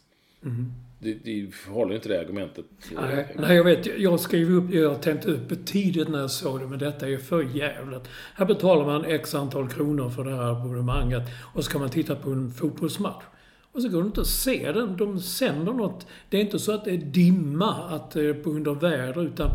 Det, 1.00 1.14
det 1.14 1.50
håller 1.70 1.96
inte 1.96 2.10
det 2.10 2.20
argumentet. 2.20 2.66
Eh, 2.92 3.02
nej, 3.02 3.36
nej, 3.40 3.56
jag 3.56 3.64
vet. 3.64 4.00
Jag 4.00 4.20
skrev 4.20 4.52
upp, 4.52 4.74
jag 4.74 5.02
tänkte 5.02 5.32
upp 5.32 5.50
betydligt 5.50 6.10
när 6.10 6.20
jag 6.20 6.32
såg 6.32 6.60
det, 6.60 6.68
men 6.68 6.80
detta 6.80 7.10
är 7.10 7.18
för 7.18 7.44
jävligt. 7.44 8.08
Här 8.36 8.46
betalar 8.46 8.86
man 8.86 9.06
x 9.06 9.36
antal 9.36 9.70
kronor 9.70 10.10
för 10.10 10.24
det 10.24 10.36
här 10.36 10.52
abonnemanget 10.52 11.24
och 11.54 11.64
så 11.64 11.72
kan 11.72 11.82
man 11.82 11.90
titta 11.90 12.16
på 12.16 12.30
en 12.30 12.52
fotbollsmatch. 12.52 13.24
Och 13.72 13.82
så 13.82 13.90
går 13.90 14.02
det 14.02 14.08
inte 14.08 14.22
att 14.22 14.28
se 14.28 14.72
den. 14.72 14.98
De 14.98 15.20
sänder 15.20 15.74
något. 15.74 16.08
Det 16.30 16.38
är 16.38 16.42
inte 16.42 16.60
så 16.60 16.74
att 16.74 16.86
det 16.86 16.92
är 16.92 16.98
dimma 16.98 17.74
att 17.74 18.12
det 18.12 18.26
är 18.26 18.34
på 18.34 18.52
grund 18.52 18.68
av 18.68 18.80
väder, 18.80 19.24
utan 19.24 19.50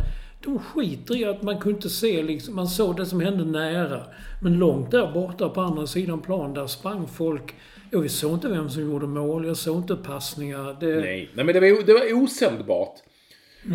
de 0.45 0.59
skiter 0.59 1.17
i 1.17 1.25
att 1.25 1.43
man 1.43 1.59
kunde 1.59 1.77
inte 1.77 1.91
se 1.91 2.23
liksom, 2.23 2.57
man 2.57 2.69
såg 2.69 2.97
det 2.97 3.07
som 3.07 3.21
hände 3.21 3.45
nära. 3.45 4.03
Men 4.43 4.59
långt 4.59 4.91
där 4.91 5.13
borta 5.13 5.49
på 5.49 5.61
andra 5.61 5.87
sidan 5.87 6.21
plan, 6.21 6.55
där 6.55 6.67
sprang 6.67 7.09
folk. 7.09 7.55
Jag 7.95 8.11
såg 8.11 8.35
inte 8.35 8.49
vem 8.49 8.71
som 8.71 8.83
gjorde 8.83 9.07
mål, 9.07 9.47
jag 9.47 9.57
såg 9.57 9.77
inte 9.77 9.97
passningar. 9.97 10.77
Det, 10.81 11.01
Nej, 11.01 11.31
nej 11.35 11.45
men 11.45 11.55
det 11.55 11.61
var, 11.61 11.83
det 11.83 11.93
var 11.93 12.13
osändbart. 12.13 12.99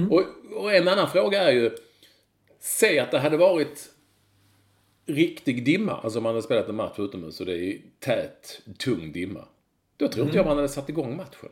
Och, 0.09 0.23
och 0.63 0.73
en 0.73 0.87
annan 0.87 1.09
fråga 1.09 1.43
är 1.43 1.51
ju, 1.51 1.71
säg 2.59 2.99
att 2.99 3.11
det 3.11 3.19
hade 3.19 3.37
varit 3.37 3.89
riktig 5.05 5.65
dimma, 5.65 5.91
alltså 5.93 6.21
man 6.21 6.29
hade 6.29 6.41
spelat 6.43 6.69
en 6.69 6.75
match 6.75 6.99
utomhus 6.99 7.39
och 7.39 7.45
det 7.45 7.57
är 7.57 7.81
tät, 7.99 8.61
tung 8.77 9.11
dimma. 9.11 9.45
Då 9.97 10.07
tror 10.07 10.25
inte 10.25 10.37
jag 10.37 10.45
man 10.45 10.55
hade 10.55 10.69
satt 10.69 10.89
igång 10.89 11.17
matchen. 11.17 11.49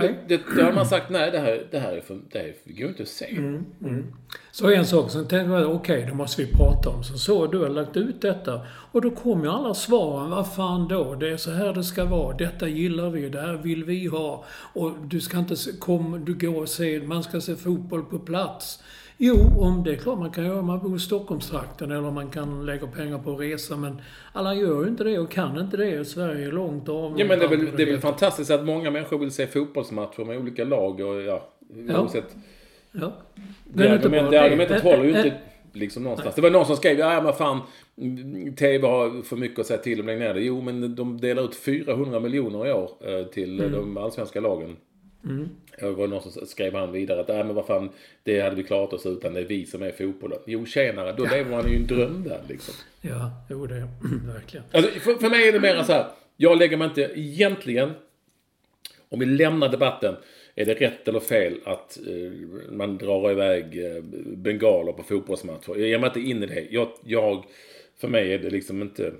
Det, 0.00 0.14
det, 0.28 0.40
då 0.56 0.62
hade 0.62 0.74
man 0.74 0.86
sagt, 0.86 1.10
nej 1.10 1.30
det 1.30 1.38
här, 1.38 1.66
det 1.70 1.78
här, 1.78 1.92
är 1.92 2.00
för, 2.00 2.18
det 2.32 2.38
här 2.38 2.54
går 2.66 2.88
inte 2.88 3.02
att 3.02 3.08
se. 3.08 3.26
Så 4.50 4.70
en 4.70 4.86
sak, 4.86 5.10
sen 5.10 5.28
tänkte 5.28 5.52
jag 5.52 5.74
okej, 5.74 6.04
det 6.06 6.14
måste 6.14 6.42
vi 6.42 6.52
prata 6.52 6.90
om. 6.90 7.04
Så 7.04 7.18
så, 7.18 7.46
du 7.46 7.58
har 7.58 7.68
lagt 7.68 7.96
ut 7.96 8.20
detta. 8.20 8.60
Och 8.92 9.02
då 9.02 9.10
kom 9.10 9.44
ju 9.44 9.50
alla 9.50 9.74
svaren. 9.74 10.30
Vad 10.30 10.52
fan 10.54 10.88
då? 10.88 11.14
Det 11.14 11.30
är 11.30 11.36
så 11.36 11.50
här 11.50 11.72
det 11.72 11.84
ska 11.84 12.04
vara. 12.04 12.36
Detta 12.36 12.68
gillar 12.68 13.10
vi. 13.10 13.28
Det 13.28 13.40
här 13.40 13.54
vill 13.54 13.84
vi 13.84 14.06
ha. 14.06 14.44
Och 14.72 14.92
du 15.06 15.20
ska 15.20 15.38
inte 15.38 15.56
se, 15.56 15.70
kom, 15.78 16.24
du 16.24 16.34
går 16.34 16.62
och 16.62 16.68
se, 16.68 17.00
man 17.00 17.22
ska 17.22 17.40
se 17.40 17.56
fotboll 17.56 18.04
på 18.04 18.18
plats. 18.18 18.82
Jo, 19.20 19.36
om 19.58 19.84
det 19.84 19.92
är 19.92 19.96
klart 19.96 20.18
man 20.18 20.30
kan 20.30 20.44
göra 20.44 20.58
om 20.58 20.66
man 20.66 20.78
bor 20.78 20.96
i 20.96 20.98
Stockholmstrakten 20.98 21.90
eller 21.90 22.10
man 22.10 22.30
kan 22.30 22.66
lägga 22.66 22.86
pengar 22.86 23.18
på 23.18 23.32
att 23.32 23.40
resa. 23.40 23.76
Men 23.76 24.00
alla 24.32 24.54
gör 24.54 24.82
ju 24.82 24.88
inte 24.88 25.04
det 25.04 25.18
och 25.18 25.30
kan 25.30 25.60
inte 25.60 25.76
det. 25.76 26.04
Sverige 26.04 26.46
är 26.46 26.52
långt 26.52 26.88
avlångt. 26.88 27.18
Ja 27.18 27.26
men 27.26 27.38
det 27.38 27.44
är, 27.44 27.48
väl, 27.48 27.66
det 27.76 27.82
är 27.82 27.86
väl 27.86 27.98
fantastiskt 28.00 28.50
att 28.50 28.64
många 28.64 28.90
människor 28.90 29.18
vill 29.18 29.30
se 29.30 29.46
fotbollsmatcher 29.46 30.24
med 30.24 30.38
olika 30.38 30.64
lag 30.64 31.00
och 31.00 31.22
ja, 31.22 31.48
Ja. 31.88 32.00
oavsett. 32.00 32.36
Ja. 32.92 33.12
Det, 33.64 33.84
inte 33.84 33.94
argument, 34.08 34.30
det 34.30 34.40
argumentet 34.42 34.82
håller 34.82 35.04
ju 35.04 35.08
inte 35.08 35.32
liksom 35.72 36.02
någonstans. 36.02 36.34
Det 36.34 36.40
var 36.42 36.50
någon 36.50 36.66
som 36.66 36.76
skrev, 36.76 36.98
ja 36.98 37.22
men 37.22 37.32
fan, 37.32 37.60
TV 38.58 38.86
har 38.86 39.22
för 39.22 39.36
mycket 39.36 39.58
att 39.58 39.66
säga 39.66 39.78
till 39.78 40.00
om, 40.00 40.06
lägg 40.06 40.18
ner 40.18 40.34
det. 40.34 40.40
Jo, 40.40 40.60
men 40.60 40.94
de 40.94 41.20
delar 41.20 41.42
ut 41.44 41.54
400 41.56 42.20
miljoner 42.20 42.66
i 42.66 42.72
år 42.72 42.90
eh, 43.00 43.24
till 43.26 43.60
Mm. 43.60 43.74
eh, 43.74 43.80
de 43.80 43.96
allsvenska 43.96 44.40
lagen. 44.40 44.76
Det 45.80 45.90
var 45.90 46.08
någon 46.08 46.22
som 46.22 46.46
skrev 46.46 46.74
han 46.74 46.92
vidare 46.92 47.20
att, 47.20 47.28
nej 47.28 47.44
men 47.44 47.54
vad 47.54 47.66
fan, 47.66 47.90
det 48.22 48.40
hade 48.40 48.56
vi 48.56 48.62
klarat 48.62 48.92
oss 48.92 49.06
utan, 49.06 49.34
det 49.34 49.40
är 49.40 49.44
vi 49.44 49.66
som 49.66 49.82
är 49.82 49.92
fotbollen. 49.92 50.38
Jo, 50.46 50.66
tjänare, 50.66 51.12
då 51.12 51.24
lever 51.24 51.50
man 51.50 51.68
ju 51.68 51.72
i 51.72 51.76
en 51.76 51.86
drömvärld 51.86 52.44
liksom. 52.48 52.74
Ja, 53.00 53.30
jo 53.50 53.66
det 53.66 53.74
är 53.74 53.88
verkligen. 54.32 54.66
Alltså, 54.72 55.00
för, 55.00 55.14
för 55.14 55.30
mig 55.30 55.48
är 55.48 55.52
det 55.52 55.60
mer 55.60 55.82
så 55.82 55.92
här, 55.92 56.06
jag 56.36 56.58
lägger 56.58 56.76
mig 56.76 56.88
inte 56.88 57.10
egentligen, 57.14 57.92
om 59.08 59.20
vi 59.20 59.26
lämnar 59.26 59.68
debatten, 59.68 60.14
är 60.54 60.64
det 60.64 60.74
rätt 60.74 61.08
eller 61.08 61.20
fel 61.20 61.60
att 61.64 61.98
eh, 62.06 62.48
man 62.70 62.98
drar 62.98 63.30
iväg 63.30 63.84
eh, 63.86 64.02
bengaler 64.36 64.92
på 64.92 65.02
fotbollsmatcher? 65.02 65.68
Jag 65.68 65.88
ger 65.88 65.98
mig 65.98 66.08
inte 66.08 66.20
in 66.20 66.42
i 66.42 66.46
det. 66.46 66.66
Jag, 66.70 66.88
jag, 67.04 67.44
för 68.00 68.08
mig 68.08 68.32
är 68.32 68.38
det 68.38 68.50
liksom 68.50 68.82
inte, 68.82 69.12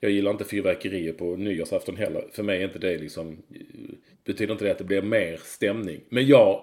jag 0.00 0.10
gillar 0.10 0.30
inte 0.30 0.44
fyrverkerier 0.44 1.12
på 1.12 1.36
nyårsafton 1.36 1.96
heller. 1.96 2.24
För 2.32 2.42
mig 2.42 2.58
är 2.58 2.64
inte 2.64 2.78
det 2.78 2.98
liksom, 2.98 3.42
eh, 3.54 3.94
betyder 4.24 4.52
inte 4.52 4.64
det 4.64 4.70
att 4.70 4.78
det 4.78 4.84
blir 4.84 5.02
mer 5.02 5.40
stämning. 5.44 6.00
Men 6.08 6.26
jag, 6.26 6.62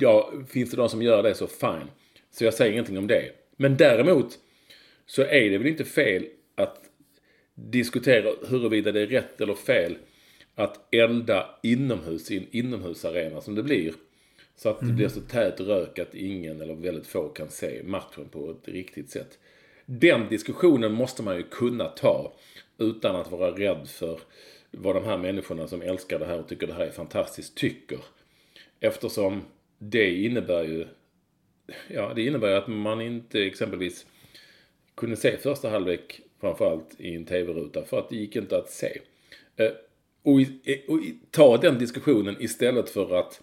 ja, 0.00 0.32
finns 0.48 0.70
det 0.70 0.76
de 0.76 0.88
som 0.88 1.02
gör 1.02 1.22
det 1.22 1.34
så 1.34 1.46
fine. 1.46 1.90
Så 2.30 2.44
jag 2.44 2.54
säger 2.54 2.72
ingenting 2.72 2.98
om 2.98 3.06
det. 3.06 3.32
Men 3.56 3.76
däremot 3.76 4.38
så 5.06 5.22
är 5.22 5.50
det 5.50 5.58
väl 5.58 5.66
inte 5.66 5.84
fel 5.84 6.26
att 6.54 6.80
diskutera 7.54 8.30
huruvida 8.48 8.92
det 8.92 9.00
är 9.00 9.06
rätt 9.06 9.40
eller 9.40 9.54
fel 9.54 9.96
att 10.54 10.94
elda 10.94 11.46
inomhus 11.62 12.30
i 12.30 12.36
en 12.36 12.46
inomhusarena 12.50 13.40
som 13.40 13.54
det 13.54 13.62
blir. 13.62 13.94
Så 14.56 14.68
att 14.68 14.80
det 14.80 14.92
blir 14.92 15.08
så 15.08 15.20
tät 15.20 15.60
rök 15.60 15.98
att 15.98 16.14
ingen 16.14 16.60
eller 16.60 16.74
väldigt 16.74 17.06
få 17.06 17.28
kan 17.28 17.50
se 17.50 17.82
matchen 17.84 18.28
på 18.30 18.50
ett 18.50 18.68
riktigt 18.68 19.10
sätt. 19.10 19.38
Den 19.86 20.28
diskussionen 20.28 20.92
måste 20.92 21.22
man 21.22 21.36
ju 21.36 21.42
kunna 21.42 21.84
ta 21.84 22.34
utan 22.78 23.16
att 23.16 23.30
vara 23.30 23.50
rädd 23.50 23.88
för 23.88 24.20
vad 24.70 24.94
de 24.94 25.04
här 25.04 25.18
människorna 25.18 25.66
som 25.68 25.82
älskar 25.82 26.18
det 26.18 26.26
här 26.26 26.38
och 26.38 26.48
tycker 26.48 26.66
det 26.66 26.72
här 26.74 26.86
är 26.86 26.90
fantastiskt 26.90 27.54
tycker. 27.54 27.98
Eftersom 28.80 29.42
det 29.78 30.10
innebär 30.10 30.62
ju 30.62 30.86
Ja, 31.88 32.12
det 32.14 32.22
innebär 32.22 32.48
ju 32.48 32.54
att 32.54 32.68
man 32.68 33.00
inte 33.00 33.40
exempelvis 33.40 34.06
kunde 34.94 35.16
se 35.16 35.36
första 35.36 35.68
halvlek 35.70 36.20
framförallt 36.40 36.94
i 36.98 37.14
en 37.14 37.24
tv-ruta 37.24 37.84
för 37.84 37.98
att 37.98 38.08
det 38.08 38.16
gick 38.16 38.36
inte 38.36 38.56
att 38.58 38.70
se. 38.70 38.98
Eh, 39.56 39.70
Och, 40.22 40.40
i, 40.40 40.84
och 40.88 40.98
i, 40.98 41.16
ta 41.30 41.56
den 41.56 41.78
diskussionen 41.78 42.36
istället 42.40 42.90
för 42.90 43.18
att 43.18 43.40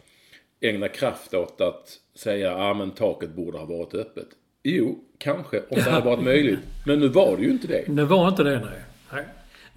ägna 0.62 0.88
kraft 0.88 1.34
åt 1.34 1.62
att 1.62 2.00
säga 2.16 2.52
att 2.52 2.60
ah, 2.60 2.74
men 2.74 2.92
taket 2.92 3.30
borde 3.30 3.58
ha 3.58 3.66
varit 3.66 3.94
öppet. 3.94 4.28
Jo, 4.64 5.04
kanske 5.18 5.60
om 5.60 5.66
det 5.76 5.82
hade 5.82 6.06
varit 6.06 6.24
möjligt. 6.24 6.60
Men 6.86 7.00
nu 7.00 7.08
var 7.08 7.38
det 7.38 7.44
ju 7.44 7.50
inte 7.50 7.68
det. 7.68 7.86
Det 7.88 8.06
var 8.06 8.28
inte 8.28 8.44
det, 8.44 8.60
nej. 8.60 8.80
nej. 9.12 9.26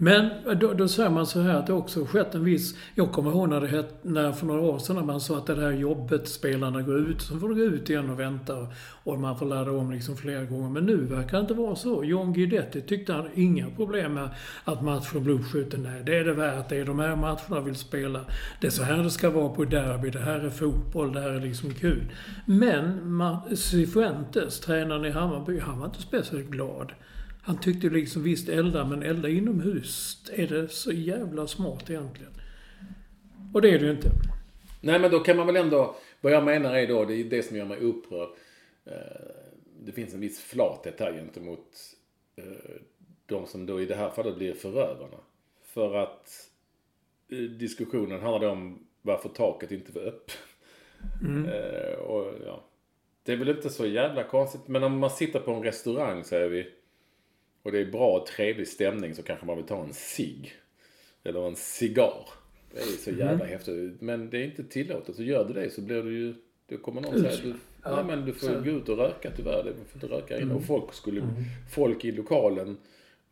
Men 0.00 0.30
då, 0.60 0.72
då 0.72 0.88
säger 0.88 1.10
man 1.10 1.26
så 1.26 1.40
här 1.40 1.54
att 1.54 1.66
det 1.66 1.72
också 1.72 2.04
skett 2.04 2.34
en 2.34 2.44
viss... 2.44 2.76
Jag 2.94 3.12
kommer 3.12 3.30
ihåg 3.30 3.48
när 3.48 3.60
det 3.60 3.66
hette, 3.66 3.94
när 4.02 4.32
för 4.32 4.46
några 4.46 4.60
år 4.60 4.78
sedan 4.78 4.96
när 4.96 5.02
man 5.02 5.20
sa 5.20 5.38
att 5.38 5.46
det 5.46 5.60
här 5.60 5.70
jobbet, 5.70 6.28
spelarna 6.28 6.82
går 6.82 6.98
ut, 6.98 7.22
så 7.22 7.38
får 7.38 7.48
de 7.48 7.58
gå 7.58 7.64
ut 7.64 7.90
igen 7.90 8.10
och 8.10 8.20
vänta 8.20 8.66
och 9.04 9.18
man 9.18 9.38
får 9.38 9.46
ladda 9.46 9.70
om 9.70 9.90
liksom 9.90 10.16
flera 10.16 10.44
gånger. 10.44 10.68
Men 10.68 10.86
nu 10.86 10.96
verkar 10.96 11.32
det 11.32 11.40
inte 11.40 11.54
vara 11.54 11.76
så. 11.76 12.04
John 12.04 12.32
Guidetti 12.32 12.80
tyckte 12.80 13.12
han 13.12 13.28
inga 13.34 13.70
problem 13.70 14.14
med 14.14 14.28
att 14.64 14.82
matchen 14.82 15.24
blev 15.24 15.40
uppskjuten. 15.40 15.82
Nej, 15.82 16.02
det 16.06 16.18
är 16.18 16.24
det 16.24 16.32
värt. 16.32 16.68
Det 16.68 16.76
är 16.76 16.84
de 16.84 16.98
här 16.98 17.16
matcherna 17.16 17.60
vill 17.60 17.76
spela. 17.76 18.20
Det 18.60 18.66
är 18.66 18.70
så 18.70 18.82
här 18.82 19.02
det 19.02 19.10
ska 19.10 19.30
vara 19.30 19.48
på 19.48 19.64
derby. 19.64 20.10
Det 20.10 20.18
här 20.20 20.40
är 20.40 20.50
fotboll. 20.50 21.12
Det 21.12 21.20
här 21.20 21.30
är 21.30 21.40
liksom 21.40 21.74
kul. 21.74 22.12
Men 22.46 23.00
Cifuentes, 23.56 24.60
tränaren 24.60 25.04
i 25.04 25.10
Hammarby, 25.10 25.58
han 25.58 25.78
var 25.78 25.86
inte 25.86 26.02
speciellt 26.02 26.50
glad. 26.50 26.92
Han 27.48 27.60
tyckte 27.60 27.88
liksom 27.88 28.22
visst 28.22 28.48
elda, 28.48 28.84
men 28.84 29.02
elda 29.02 29.28
inomhus, 29.28 30.24
är 30.32 30.46
det 30.46 30.68
så 30.68 30.92
jävla 30.92 31.46
smart 31.46 31.90
egentligen? 31.90 32.32
Och 33.54 33.62
det 33.62 33.70
är 33.70 33.78
det 33.78 33.84
ju 33.84 33.90
inte. 33.90 34.10
Nej, 34.80 35.00
men 35.00 35.10
då 35.10 35.20
kan 35.20 35.36
man 35.36 35.46
väl 35.46 35.56
ändå... 35.56 35.96
Vad 36.20 36.32
jag 36.32 36.44
menar 36.44 36.74
är 36.74 36.86
då, 36.86 37.04
det 37.04 37.14
är 37.14 37.24
det 37.24 37.42
som 37.42 37.56
gör 37.56 37.64
mig 37.64 37.78
upprörd. 37.78 38.28
Eh, 38.84 38.92
Det 39.84 39.92
finns 39.92 40.14
en 40.14 40.20
viss 40.20 40.40
flathet 40.40 41.00
här 41.00 41.12
gentemot 41.12 41.68
eh, 42.36 42.80
de 43.26 43.46
som 43.46 43.66
då 43.66 43.80
i 43.80 43.86
det 43.86 43.94
här 43.94 44.10
fallet 44.10 44.36
blir 44.36 44.52
förövarna. 44.54 45.18
För 45.62 45.94
att 45.94 46.30
eh, 47.28 47.38
diskussionen 47.38 48.20
handlar 48.22 48.40
då 48.40 48.48
om 48.48 48.86
varför 49.02 49.28
taket 49.28 49.70
inte 49.70 49.92
var 49.92 50.02
öppet. 50.02 50.38
Eh, 51.54 51.98
och, 51.98 52.34
ja. 52.46 52.64
Det 53.22 53.32
är 53.32 53.36
väl 53.36 53.48
inte 53.48 53.70
så 53.70 53.86
jävla 53.86 54.24
konstigt. 54.24 54.68
Men 54.68 54.82
om 54.84 54.98
man 54.98 55.10
sitter 55.10 55.40
på 55.40 55.52
en 55.52 55.62
restaurang 55.62 56.24
säger 56.24 56.48
vi. 56.48 56.72
Och 57.68 57.72
det 57.72 57.80
är 57.80 57.86
bra 57.86 58.18
och 58.18 58.26
trevlig 58.26 58.68
stämning 58.68 59.14
så 59.14 59.22
kanske 59.22 59.46
man 59.46 59.56
vill 59.56 59.66
ta 59.66 59.82
en 59.84 59.92
cigg. 59.92 60.52
Eller 61.24 61.46
en 61.46 61.56
cigarr. 61.56 62.28
Det 62.72 62.80
är 62.80 62.84
så 62.84 63.10
jävla 63.10 63.44
häftigt. 63.44 64.00
Men 64.00 64.30
det 64.30 64.38
är 64.38 64.44
inte 64.44 64.64
tillåtet. 64.64 65.16
Så 65.16 65.22
gör 65.22 65.44
du 65.44 65.54
det 65.54 65.70
så 65.70 65.80
blir 65.80 66.02
du 66.02 66.18
ju... 66.18 66.34
Då 66.68 66.76
kommer 66.76 67.00
någon 67.00 67.20
säga 67.20 67.36
du, 67.42 67.54
nej 67.84 68.04
men 68.04 68.24
du 68.24 68.32
får 68.32 68.64
gå 68.64 68.70
ut 68.70 68.88
och 68.88 68.96
röka 68.96 69.30
tyvärr. 69.36 69.64
Du 69.64 69.72
får 69.72 70.02
inte 70.02 70.16
röka 70.16 70.40
inne. 70.40 70.54
Och 70.54 70.64
folk 70.64 70.94
skulle... 70.94 71.22
Folk 71.70 72.04
i 72.04 72.12
lokalen 72.12 72.76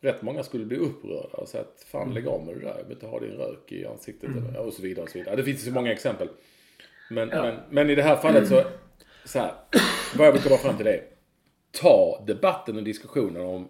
rätt 0.01 0.21
många 0.21 0.43
skulle 0.43 0.65
bli 0.65 0.77
upprörda 0.77 1.37
och 1.37 1.47
säga 1.47 1.63
att 1.63 1.85
fan 1.91 2.13
lägg 2.13 2.27
av 2.27 2.45
med 2.45 2.55
det 2.55 2.61
där, 2.61 2.75
jag 2.77 2.83
vill 2.83 2.93
inte 2.93 3.07
ha 3.07 3.19
din 3.19 3.31
rök 3.31 3.71
i 3.71 3.85
ansiktet 3.85 4.29
eller, 4.29 4.59
och 4.59 4.73
så 4.73 4.81
vidare 4.81 5.03
och 5.03 5.09
så 5.09 5.17
vidare. 5.17 5.35
Det 5.35 5.43
finns 5.43 5.61
ju 5.61 5.65
så 5.65 5.73
många 5.73 5.91
exempel. 5.91 6.29
Men, 7.09 7.27
men, 7.27 7.55
men 7.69 7.89
i 7.89 7.95
det 7.95 8.03
här 8.03 8.15
fallet 8.15 8.47
så, 8.47 8.63
så 9.25 9.39
här, 9.39 9.51
vad 10.17 10.27
jag 10.27 10.31
vill 10.31 10.41
komma 10.41 10.57
fram 10.57 10.77
till 10.77 10.87
är, 10.87 11.03
ta 11.71 12.23
debatten 12.27 12.77
och 12.77 12.83
diskussionen 12.83 13.45
om 13.45 13.69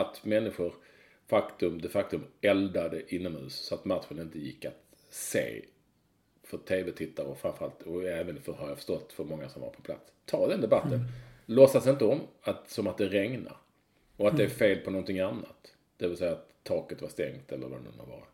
att 0.00 0.24
människor 0.24 0.74
faktum, 1.26 1.80
de 1.80 1.88
faktum 1.88 2.24
eldade 2.40 3.14
inomhus 3.14 3.54
så 3.54 3.74
att 3.74 3.84
matchen 3.84 4.20
inte 4.20 4.38
gick 4.38 4.64
att 4.64 4.82
se 5.10 5.62
för 6.42 6.58
tv-tittare 6.58 7.26
och 7.26 7.38
framförallt, 7.38 7.82
och 7.82 8.04
även 8.04 8.42
för, 8.42 8.52
har 8.52 8.68
jag 8.68 8.76
förstått, 8.76 9.12
för 9.12 9.24
många 9.24 9.48
som 9.48 9.62
var 9.62 9.70
på 9.70 9.82
plats. 9.82 10.12
Ta 10.24 10.48
den 10.48 10.60
debatten. 10.60 10.92
Mm. 10.92 11.06
Låtsas 11.46 11.86
inte 11.86 12.04
om 12.04 12.20
att, 12.42 12.70
som 12.70 12.86
att 12.86 12.98
det 12.98 13.06
regnar. 13.06 13.56
Och 14.16 14.28
att 14.28 14.36
det 14.36 14.42
är 14.42 14.46
mm. 14.46 14.58
fel 14.58 14.78
på 14.78 14.90
någonting 14.90 15.20
annat. 15.20 15.74
Det 15.96 16.08
vill 16.08 16.16
säga 16.16 16.32
att 16.32 16.48
taket 16.62 17.02
var 17.02 17.08
stängt 17.08 17.52
eller 17.52 17.66
vad 17.66 17.78
det 17.78 17.84
nu 17.84 18.10
var. 18.10 18.24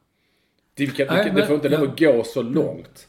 Det, 0.74 0.86
kan, 0.86 1.06
Nej, 1.06 1.24
det, 1.24 1.40
det 1.40 1.46
får 1.46 1.54
inte 1.54 1.94
ja. 1.98 2.12
gå 2.12 2.24
så 2.24 2.42
långt 2.42 3.08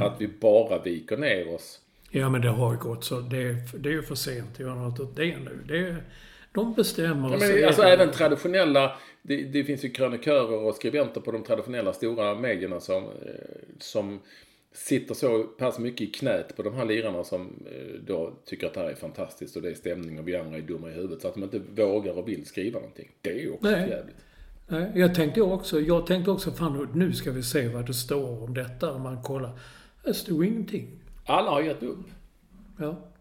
att 0.00 0.20
vi 0.20 0.28
bara 0.28 0.82
viker 0.82 1.16
ner 1.16 1.54
oss. 1.54 1.80
Ja 2.10 2.28
men 2.28 2.40
det 2.40 2.48
har 2.48 2.76
gått 2.76 3.04
så. 3.04 3.20
Det, 3.20 3.56
det 3.78 3.88
är 3.88 3.92
ju 3.92 4.02
för 4.02 4.14
sent 4.14 4.52
att 4.52 4.60
göra 4.60 4.74
något 4.74 5.00
åt 5.00 5.16
det 5.16 5.36
nu. 5.36 5.58
Det, 5.68 5.96
de 6.54 6.74
bestämmer. 6.74 7.30
Ja, 7.30 7.38
men, 7.38 7.64
alltså 7.66 7.82
även 7.82 8.10
traditionella, 8.10 8.96
det, 9.22 9.42
det, 9.42 9.64
finns 9.64 9.84
ju 9.84 9.88
krönikörer 9.88 10.64
och 10.64 10.74
skribenter 10.74 11.20
på 11.20 11.32
de 11.32 11.42
traditionella 11.42 11.92
stora 11.92 12.34
medierna 12.34 12.80
som, 12.80 13.04
eh, 13.04 13.10
som 13.78 14.20
sitter 14.72 15.14
så 15.14 15.42
pass 15.42 15.78
mycket 15.78 16.00
i 16.00 16.06
knät 16.06 16.56
på 16.56 16.62
de 16.62 16.74
här 16.74 16.84
lirarna 16.84 17.24
som 17.24 17.66
eh, 17.66 18.00
då 18.06 18.32
tycker 18.44 18.66
att 18.66 18.74
det 18.74 18.80
här 18.80 18.90
är 18.90 18.94
fantastiskt 18.94 19.56
och 19.56 19.62
det 19.62 19.70
är 19.70 19.74
stämning 19.74 20.18
och 20.18 20.28
vi 20.28 20.36
andra 20.36 20.56
är 20.56 20.62
dumma 20.62 20.90
i 20.90 20.92
huvudet. 20.92 21.22
Så 21.22 21.28
att 21.28 21.34
de 21.34 21.42
inte 21.42 21.58
vågar 21.58 22.18
och 22.18 22.28
vill 22.28 22.46
skriva 22.46 22.78
någonting. 22.78 23.10
Det 23.20 23.30
är 23.30 23.38
ju 23.38 23.52
också 23.52 23.70
Nej. 23.70 23.90
jävligt. 23.90 24.16
Nej, 24.68 24.92
jag 24.94 25.14
tänkte 25.14 25.42
också, 25.42 25.80
jag 25.80 26.06
tänkte 26.06 26.30
också 26.30 26.50
fan 26.50 26.88
nu 26.94 27.12
ska 27.12 27.30
vi 27.30 27.42
se 27.42 27.68
vad 27.68 27.86
det 27.86 27.94
står 27.94 28.42
om 28.42 28.54
detta. 28.54 28.92
Om 28.92 29.02
man 29.02 29.22
kollar. 29.22 29.58
Det 30.04 30.14
stod 30.14 30.44
ingenting. 30.44 31.00
Alla 31.26 31.50
har 31.50 31.62
gett 31.62 31.82
upp. 31.82 32.06
Ja. 32.78 33.13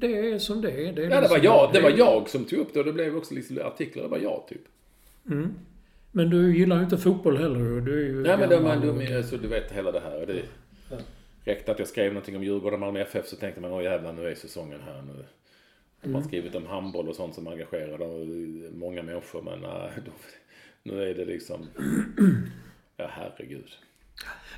Det 0.00 0.30
är 0.32 0.38
som 0.38 0.60
det 0.60 0.70
är. 0.70 0.92
Det 0.92 1.04
är 1.04 1.10
ja, 1.10 1.20
det 1.20 1.28
var, 1.28 1.40
jag, 1.42 1.72
det 1.72 1.80
var 1.80 1.90
jag 1.90 2.28
som 2.28 2.44
tog 2.44 2.58
upp 2.58 2.74
det 2.74 2.80
och 2.80 2.86
det 2.86 2.92
blev 2.92 3.16
också 3.16 3.34
liksom 3.34 3.58
artiklar. 3.64 4.02
Det 4.02 4.08
var 4.08 4.18
jag, 4.18 4.44
typ. 4.48 4.62
Mm. 5.30 5.54
Men 6.12 6.30
du 6.30 6.56
gillar 6.56 6.76
ju 6.76 6.82
inte 6.82 6.98
fotboll 6.98 7.36
heller. 7.36 7.80
Du 7.80 8.02
är 8.02 8.06
ju 8.06 8.22
Nej, 8.22 8.38
men, 8.38 8.48
det, 8.48 8.60
men 8.60 8.80
du, 8.80 9.16
alltså, 9.16 9.36
du 9.36 9.48
vet 9.48 9.72
hela 9.72 9.92
det 9.92 10.00
här. 10.00 10.26
Det 10.26 10.42
ja. 10.90 10.96
räckte 11.44 11.72
att 11.72 11.78
jag 11.78 11.88
skrev 11.88 12.12
någonting 12.12 12.36
om 12.36 12.44
Djurgården 12.44 12.74
och 12.74 12.80
Malmö 12.80 13.00
FF 13.00 13.26
så 13.26 13.36
tänkte 13.36 13.60
man, 13.60 13.72
åh 13.72 13.82
jävlar 13.82 14.12
nu 14.12 14.26
är 14.26 14.34
säsongen 14.34 14.80
här 14.86 15.02
nu. 15.02 15.24
Mm. 16.02 16.24
skrivit 16.24 16.54
om 16.54 16.66
handboll 16.66 17.08
och 17.08 17.16
sånt 17.16 17.34
som 17.34 17.48
engagerar 17.48 18.70
många 18.74 19.02
människor 19.02 19.42
men 19.42 19.60
nej, 19.60 19.90
då, 20.06 20.12
nu 20.82 21.02
är 21.10 21.14
det 21.14 21.24
liksom, 21.24 21.66
ja 22.96 23.10
herregud. 23.10 23.70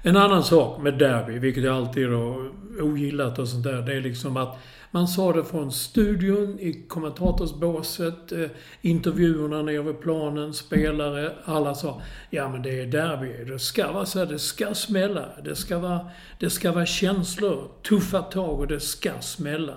En 0.03 0.17
annan 0.17 0.45
sak 0.45 0.83
med 0.83 0.99
derby, 0.99 1.39
vilket 1.39 1.65
jag 1.65 1.77
alltid 1.77 2.09
har 2.09 2.51
ogillat 2.81 3.39
och 3.39 3.49
sånt 3.49 3.65
där, 3.65 3.83
det 3.83 3.95
är 3.95 4.01
liksom 4.01 4.37
att 4.37 4.59
man 4.95 5.09
sa 5.09 5.33
det 5.33 5.45
från 5.45 5.73
studion, 5.73 6.61
i 6.61 6.85
kommentatorsbåset, 6.89 8.33
eh, 8.33 8.47
intervjuerna 8.81 9.63
nere 9.63 9.83
vid 9.83 10.01
planen, 10.01 10.55
spelare. 10.55 11.33
Alla 11.45 11.75
sa 11.75 12.01
ja 12.31 12.49
men 12.49 12.63
det 12.63 12.81
är 12.81 12.87
derby. 12.87 13.45
Det 13.53 13.59
ska 13.59 13.93
vara 13.93 14.07
så 14.07 14.19
här, 14.19 14.27
det 14.27 14.39
ska 14.39 14.75
smälla. 14.75 15.29
Det 15.45 15.57
ska 15.57 15.79
vara, 15.79 16.11
det 16.39 16.51
ska 16.51 16.73
vara 16.73 16.87
känslor, 16.87 17.69
tuffa 17.83 18.23
tag 18.23 18.61
och 18.61 18.67
det 18.67 18.81
ska 18.81 19.11
smälla. 19.21 19.77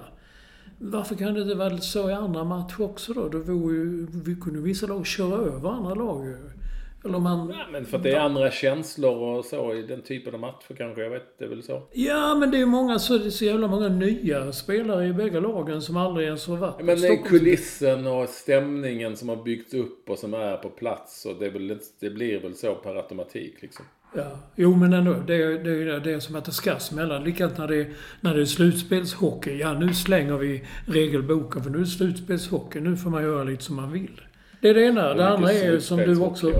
Varför 0.78 1.15
kan 1.15 1.34
det 1.34 1.41
inte 1.41 1.56
vara 1.56 1.78
så 1.78 2.10
i 2.10 2.13
andra 2.13 2.43
matcher 2.43 2.82
också 2.82 3.13
då? 3.13 3.30
då 3.30 3.39
vore 3.39 3.76
ju, 3.76 4.08
vi 4.12 4.36
kunde 4.36 4.60
vissa 4.60 4.88
lag 4.88 5.06
köra 5.06 5.36
över 5.36 5.69
andra 5.69 5.93
lag 5.93 6.26
ju. 6.26 6.38
Eller 7.06 7.20
man... 7.20 7.50
Ja, 7.50 7.65
men 7.72 7.86
för 7.86 7.98
att 7.98 8.04
det 8.04 8.12
är 8.12 8.20
andra 8.20 8.52
känslor 8.52 9.38
och 9.38 9.46
så 9.46 9.74
i 9.74 9.82
den 9.82 10.02
typen 10.02 10.34
av 10.34 10.39
matcher 10.39 10.76
kanske. 10.78 11.02
Jag 11.02 11.10
vet, 11.10 11.39
det 11.39 11.46
är 11.46 11.50
väl 11.50 11.63
så. 11.63 11.84
Ja, 11.91 12.36
men 12.36 12.52
det 12.52 12.62
är 12.62 12.65
många, 12.65 13.00
så 13.00 13.18
det 13.18 13.26
är 13.26 13.30
så 13.30 13.46
jävla 13.46 13.68
många 13.68 13.88
nya 13.88 14.52
spelare 14.52 15.08
i 15.08 15.13
bägge 15.13 15.39
lagen 15.39 15.82
som 15.82 15.98
aldrig 15.98 16.28
ens 16.28 16.48
har 16.48 16.58
varit 16.58 16.82
Men 16.82 17.02
det 17.02 17.08
är 17.08 17.24
kulissen 17.24 18.08
och 18.08 18.30
stämningen 18.30 19.18
som 19.18 19.30
har 19.30 19.44
byggts 19.44 19.74
upp 19.74 20.10
och 20.10 20.18
som 20.18 20.34
är 20.34 20.58
på 20.58 20.70
plats. 20.70 21.26
Och 21.26 21.36
det, 21.39 21.50
väl, 21.50 21.80
det 22.00 22.10
blir 22.10 22.39
väl 22.39 22.56
så 22.56 22.76
per 22.76 22.96
automatik 22.96 23.62
liksom. 23.62 23.86
Ja, 24.15 24.39
jo 24.56 24.76
men 24.76 24.94
ändå. 24.94 25.13
Det 25.28 25.36
är, 25.36 25.63
det 25.63 25.72
är, 25.72 26.00
det 26.00 26.12
är 26.12 26.20
som 26.20 26.36
att 26.36 26.46
det 26.46 26.52
ska 26.52 26.80
smälla. 26.80 27.20
Likadant 27.20 27.58
när 27.58 27.68
det, 27.68 27.88
när 28.22 28.36
det 28.36 28.41
är 28.41 28.46
slutspelshockey. 28.46 29.58
Ja, 29.58 29.74
nu 29.74 29.94
slänger 29.94 30.38
vi 30.38 30.63
regelboken 30.86 31.63
för 31.63 31.70
nu 31.70 31.78
är 31.78 31.82
det 31.82 31.88
slutspelshockey. 31.88 32.80
Nu 32.80 32.98
får 32.98 33.10
man 33.10 33.24
göra 33.24 33.44
lite 33.44 33.63
som 33.63 33.76
man 33.76 33.91
vill. 33.91 34.22
Det 34.62 34.70
är 34.70 34.74
det 34.74 34.86
ena. 34.86 35.08
Det, 35.08 35.13
det 35.13 35.28
andra 35.28 35.52
är 35.52 35.72
ju 35.72 35.82
som 35.82 35.98
du 35.98 36.20
också... 36.20 36.52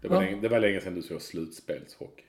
Det 0.00 0.08
var, 0.08 0.20
länge, 0.20 0.40
det 0.40 0.48
var 0.48 0.60
länge 0.60 0.80
sedan 0.80 0.94
du 0.94 1.02
såg 1.02 1.22
slutspelshockey. 1.22 2.24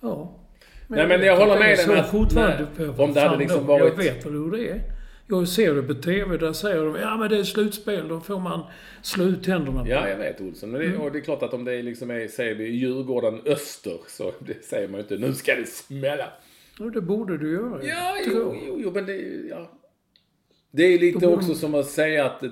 Ja. 0.00 0.44
Men 0.86 0.98
nej 0.98 1.18
men 1.18 1.26
jag 1.26 1.36
håller 1.36 1.58
med 1.58 1.78
dig 1.78 2.04
fortfarande 2.04 2.66
nej, 2.76 2.88
om 2.88 3.14
det 3.14 3.20
hade 3.20 3.38
liksom 3.38 3.66
varit... 3.66 3.84
Jag 3.84 3.96
vet 3.96 4.26
väl 4.26 4.32
hur 4.32 4.50
det 4.50 4.68
är. 4.68 4.82
Jag 5.30 5.48
ser 5.48 5.74
det 5.74 5.82
på 5.82 5.94
TV, 5.94 6.36
där 6.36 6.52
säger 6.52 6.84
de 6.84 6.96
ja 6.96 7.16
men 7.16 7.30
det 7.30 7.38
är 7.38 7.44
slutspel, 7.44 8.08
då 8.08 8.20
får 8.20 8.40
man 8.40 8.60
slå 9.02 9.24
ut 9.24 9.44
tänderna 9.44 9.84
på. 9.84 9.90
Ja, 9.90 10.08
jag 10.08 10.16
vet 10.16 10.40
Olsson. 10.40 10.70
Men 10.70 10.80
det, 10.80 10.86
mm. 10.86 11.00
och 11.00 11.12
det 11.12 11.18
är 11.18 11.22
klart 11.22 11.42
att 11.42 11.54
om 11.54 11.64
det 11.64 11.82
liksom 11.82 12.10
är, 12.10 12.28
säger 12.28 12.54
vi, 12.54 12.64
Djurgården 12.64 13.40
Öster, 13.46 14.00
så 14.06 14.32
det 14.38 14.64
säger 14.64 14.88
man 14.88 15.00
ju 15.00 15.02
inte, 15.02 15.16
nu 15.16 15.34
ska 15.34 15.54
det 15.54 15.68
smälla. 15.68 16.32
Ja, 16.78 16.84
det 16.84 17.00
borde 17.00 17.38
du 17.38 17.52
göra. 17.52 17.84
Ja, 17.84 18.16
jo, 18.26 18.56
jo, 18.66 18.78
jo, 18.82 18.90
men 18.90 19.06
det, 19.06 19.16
ja. 19.50 19.70
Det 20.70 20.82
är 20.82 20.98
lite 20.98 21.26
också 21.26 21.54
som 21.54 21.74
att 21.74 21.86
säga 21.86 22.26
att 22.26 22.42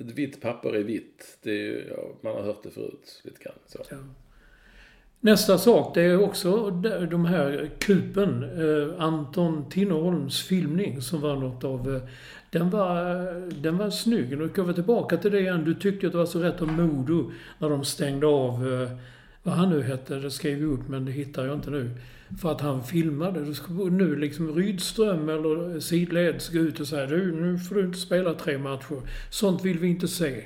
ett, 0.00 0.10
vitt 0.10 0.40
papper 0.40 0.72
är 0.72 0.82
vitt. 0.82 1.38
Det 1.42 1.68
är, 1.68 1.88
ja, 1.88 2.18
man 2.20 2.34
har 2.34 2.42
hört 2.42 2.62
det 2.62 2.70
förut 2.70 3.20
lite 3.24 3.44
grann. 3.44 3.54
Så. 3.66 3.78
Ja. 3.90 3.96
Nästa 5.22 5.58
sak, 5.58 5.94
det 5.94 6.02
är 6.02 6.22
också 6.22 6.70
de 7.10 7.24
här 7.24 7.70
kupen. 7.78 8.42
Eh, 8.42 9.02
Anton 9.02 9.68
Tinnerholms 9.70 10.42
filmning 10.42 11.02
som 11.02 11.20
var 11.20 11.36
något 11.36 11.64
av... 11.64 11.94
Eh, 11.94 12.02
den 12.50 12.70
var, 12.70 13.10
eh, 13.10 13.42
den 13.42 13.78
var 13.78 13.90
snygg. 13.90 14.38
Nu 14.38 14.48
går 14.48 14.64
vi 14.64 14.74
tillbaka 14.74 15.16
till 15.16 15.30
det 15.30 15.40
igen. 15.40 15.64
Du 15.64 15.74
tyckte 15.74 16.06
att 16.06 16.12
det 16.12 16.18
var 16.18 16.26
så 16.26 16.38
rätt 16.38 16.62
om 16.62 16.76
Modo 16.76 17.32
när 17.58 17.70
de 17.70 17.84
stängde 17.84 18.26
av... 18.26 18.82
Eh, 18.82 18.90
vad 19.42 19.54
han 19.54 19.70
nu 19.70 19.82
hette, 19.82 20.14
det 20.14 20.30
skrev 20.30 20.60
jag 20.60 20.72
upp 20.72 20.88
men 20.88 21.04
det 21.04 21.12
hittar 21.12 21.46
jag 21.46 21.54
inte 21.54 21.70
nu. 21.70 21.90
För 22.40 22.52
att 22.52 22.60
han 22.60 22.84
filmade. 22.84 23.54
Nu 23.90 24.16
liksom 24.16 24.54
Rydström 24.54 25.28
eller 25.28 25.80
sidleds 25.80 26.48
gå 26.48 26.58
ut 26.58 26.80
och 26.80 26.86
säga 26.86 27.06
du, 27.06 27.32
nu 27.32 27.58
får 27.58 27.74
du 27.74 27.84
inte 27.84 27.98
spela 27.98 28.34
tre 28.34 28.58
matcher. 28.58 29.02
Sånt 29.30 29.64
vill 29.64 29.78
vi 29.78 29.88
inte 29.88 30.08
se. 30.08 30.42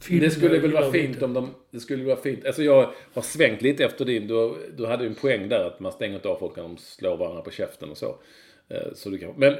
Film 0.00 0.20
det 0.20 0.30
skulle 0.30 0.58
väl 0.58 0.72
vara 0.72 0.92
fint 0.92 1.22
om 1.22 1.34
de... 1.34 1.54
Det 1.70 1.80
skulle 1.80 2.04
vara 2.04 2.16
fint. 2.16 2.46
Alltså 2.46 2.62
jag 2.62 2.92
har 3.14 3.22
svängt 3.22 3.62
lite 3.62 3.84
efter 3.84 4.04
din. 4.04 4.26
Du, 4.26 4.54
du 4.76 4.86
hade 4.86 5.04
ju 5.04 5.08
en 5.08 5.14
poäng 5.14 5.48
där 5.48 5.64
att 5.64 5.80
man 5.80 5.92
stänger 5.92 6.14
inte 6.14 6.28
av 6.28 6.36
folk 6.38 6.56
när 6.56 6.62
de 6.62 6.76
slår 6.76 7.16
varandra 7.16 7.42
på 7.42 7.50
käften 7.50 7.90
och 7.90 7.96
så. 7.96 8.18
Eh, 8.68 8.92
så 8.94 9.10
du 9.10 9.18
kan, 9.18 9.34
men 9.36 9.56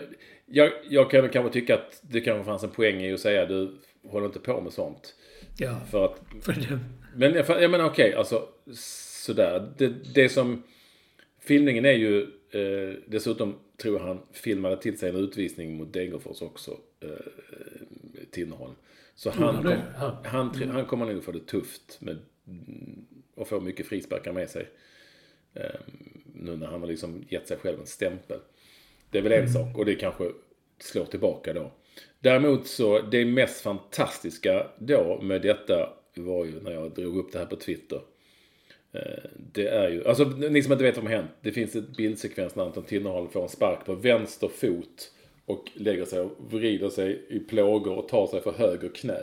jag, 0.47 0.73
jag 0.89 1.11
kan 1.11 1.29
kanske 1.29 1.53
tycka 1.53 1.75
att 1.75 2.01
det 2.03 2.21
kanske 2.21 2.45
fanns 2.45 2.62
en 2.62 2.71
poäng 2.71 3.01
i 3.01 3.12
att 3.12 3.21
säga 3.21 3.47
du 3.47 3.79
håller 4.09 4.27
inte 4.27 4.39
på 4.39 4.61
med 4.61 4.73
sånt. 4.73 5.15
Ja. 5.57 5.81
För 5.91 6.05
att... 6.05 6.21
För 6.43 6.53
det. 6.53 6.79
Men 7.16 7.35
jag, 7.35 7.62
jag 7.62 7.70
menar 7.70 7.85
okej, 7.85 8.09
okay, 8.09 8.18
alltså 8.18 8.48
sådär. 8.72 9.72
Det, 9.79 9.88
det 10.14 10.29
som... 10.29 10.62
Filmningen 11.40 11.85
är 11.85 11.92
ju 11.92 12.22
eh, 12.50 12.96
dessutom, 13.07 13.55
tror 13.76 13.98
jag 13.98 14.07
han 14.07 14.20
filmade 14.33 14.76
till 14.76 14.98
sig 14.98 15.11
en 15.11 15.16
utvisning 15.16 15.76
mot 15.76 15.92
Degerfors 15.92 16.42
också. 16.42 16.79
Eh, 17.00 17.09
Tinnerholm. 18.31 18.74
Så 19.14 19.31
han, 19.31 19.62
kom, 19.62 19.72
han, 19.96 20.16
han, 20.24 20.50
mm. 20.50 20.70
han 20.70 20.85
kommer 20.85 21.07
nog 21.07 21.24
få 21.24 21.33
det 21.33 21.46
tufft 21.46 21.98
med, 22.00 22.18
och 23.35 23.48
få 23.48 23.61
mycket 23.61 23.87
frisparkar 23.87 24.33
med 24.33 24.50
sig. 24.50 24.68
Um, 25.55 26.22
nu 26.35 26.57
när 26.57 26.66
han 26.66 26.81
har 26.81 26.88
liksom 26.88 27.24
gett 27.29 27.48
sig 27.48 27.57
själv 27.57 27.81
en 27.81 27.87
stämpel. 27.87 28.38
Det 29.11 29.18
är 29.18 29.22
väl 29.22 29.33
en 29.33 29.38
mm. 29.38 29.52
sak 29.52 29.79
och 29.79 29.85
det 29.85 29.94
kanske 29.94 30.24
slår 30.79 31.05
tillbaka 31.05 31.52
då. 31.52 31.72
Däremot 32.20 32.66
så, 32.66 33.00
det 33.00 33.24
mest 33.24 33.61
fantastiska 33.61 34.66
då 34.79 35.20
med 35.22 35.42
detta 35.42 35.92
var 36.22 36.44
ju 36.44 36.61
när 36.61 36.72
jag 36.72 36.94
drog 36.94 37.16
upp 37.16 37.33
det 37.33 37.38
här 37.38 37.46
på 37.46 37.57
Twitter. 37.57 38.00
Eh, 38.92 39.31
det 39.52 39.68
är 39.68 39.90
ju, 39.90 40.09
alltså 40.09 40.24
ni 40.24 40.62
som 40.62 40.72
inte 40.72 40.85
vet 40.85 40.96
vad 40.96 41.05
som 41.05 41.12
har 41.12 41.16
hänt. 41.16 41.31
Det 41.40 41.52
finns 41.52 41.76
ett 41.76 41.96
bildsekvens 41.96 42.55
när 42.55 42.64
Anton 42.64 42.85
Tinnerholm 42.85 43.29
får 43.31 43.42
en 43.42 43.48
spark 43.48 43.85
på 43.87 43.94
vänster 43.94 44.48
fot 44.48 45.12
och 45.46 45.70
lägger 45.74 46.05
sig 46.05 46.20
och 46.20 46.33
vrider 46.50 46.88
sig 46.88 47.22
i 47.29 47.38
plågor 47.38 47.98
och 47.98 48.09
tar 48.09 48.26
sig 48.26 48.40
för 48.40 48.52
höger 48.52 48.88
knä. 48.88 49.20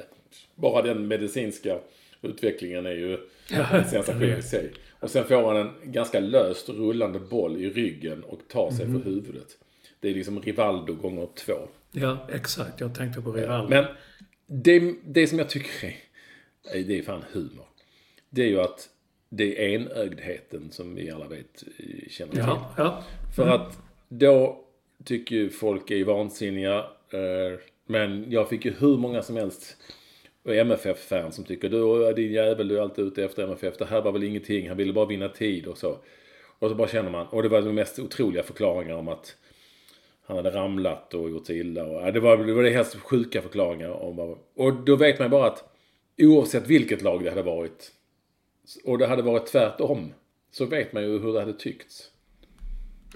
Bara 0.55 0.81
den 0.81 1.07
medicinska 1.07 1.79
utvecklingen 2.21 2.85
är 2.85 2.91
ju 2.91 3.17
en 3.51 3.85
sensation 3.85 4.23
i 4.23 4.41
sig. 4.41 4.71
Och 4.99 5.09
sen 5.09 5.25
får 5.25 5.53
han 5.53 5.57
en 5.57 5.91
ganska 5.91 6.19
löst 6.19 6.69
rullande 6.69 7.19
boll 7.19 7.57
i 7.57 7.69
ryggen 7.69 8.23
och 8.23 8.39
tar 8.47 8.71
sig 8.71 8.85
mm. 8.85 9.01
för 9.01 9.09
huvudet. 9.09 9.57
Det 9.99 10.09
är 10.09 10.13
liksom 10.13 10.41
Rivaldo 10.41 10.93
gånger 10.93 11.27
två. 11.35 11.53
Ja, 11.91 12.27
exakt. 12.33 12.79
Jag 12.79 12.95
tänkte 12.95 13.21
på 13.21 13.31
Rivaldo. 13.31 13.69
Men 13.69 13.85
det, 14.45 14.95
det 15.05 15.27
som 15.27 15.39
jag 15.39 15.49
tycker 15.49 15.87
är, 15.87 15.95
det 16.63 16.99
är 16.99 17.01
fan 17.01 17.23
humor. 17.31 17.65
Det 18.29 18.41
är 18.41 18.47
ju 18.47 18.59
att 18.59 18.89
det 19.29 19.65
är 19.65 19.69
enögdheten 19.69 20.71
som 20.71 20.95
vi 20.95 21.11
alla 21.11 21.27
vet 21.27 21.63
känner 22.09 22.31
till. 22.31 22.43
Ja, 22.47 22.73
ja. 22.77 23.03
För 23.35 23.43
mm. 23.43 23.55
att 23.55 23.79
då 24.09 24.65
tycker 25.03 25.35
ju 25.35 25.49
folk 25.49 25.91
är 25.91 26.05
vansinniga. 26.05 26.77
Eh, 27.09 27.59
men 27.85 28.31
jag 28.31 28.49
fick 28.49 28.65
ju 28.65 28.73
hur 28.79 28.97
många 28.97 29.21
som 29.21 29.35
helst 29.35 29.77
MFF-fan 30.45 31.31
som 31.31 31.43
tycker 31.43 31.69
du 31.69 32.13
din 32.13 32.31
jävel 32.31 32.67
du 32.67 32.77
är 32.77 32.81
alltid 32.81 33.05
ute 33.05 33.23
efter 33.23 33.43
MFF. 33.43 33.77
Det 33.77 33.85
här 33.85 34.01
var 34.01 34.11
väl 34.11 34.23
ingenting. 34.23 34.67
Han 34.67 34.77
ville 34.77 34.93
bara 34.93 35.05
vinna 35.05 35.29
tid 35.29 35.67
och 35.67 35.77
så. 35.77 35.97
Och 36.59 36.69
så 36.69 36.75
bara 36.75 36.87
känner 36.87 37.09
man. 37.09 37.27
Och 37.27 37.43
det 37.43 37.49
var 37.49 37.61
de 37.61 37.75
mest 37.75 37.99
otroliga 37.99 38.43
förklaringar 38.43 38.95
om 38.95 39.07
att 39.07 39.35
han 40.25 40.37
hade 40.37 40.49
ramlat 40.49 41.13
och 41.13 41.29
gjort 41.29 41.47
sig 41.47 41.59
illa. 41.59 41.85
Och, 41.85 42.13
det, 42.13 42.19
var, 42.19 42.37
det 42.37 42.53
var 42.53 42.63
det 42.63 42.69
helt 42.69 42.95
sjuka 42.95 43.41
förklaringar. 43.41 43.89
Om, 43.89 44.37
och 44.55 44.73
då 44.73 44.95
vet 44.95 45.19
man 45.19 45.29
bara 45.29 45.47
att 45.47 45.72
oavsett 46.17 46.67
vilket 46.67 47.01
lag 47.01 47.23
det 47.23 47.29
hade 47.29 47.43
varit. 47.43 47.91
Och 48.83 48.97
det 48.97 49.07
hade 49.07 49.21
varit 49.21 49.45
tvärtom. 49.45 50.13
Så 50.51 50.65
vet 50.65 50.93
man 50.93 51.03
ju 51.03 51.19
hur 51.19 51.33
det 51.33 51.39
hade 51.39 51.53
tyckts. 51.53 52.09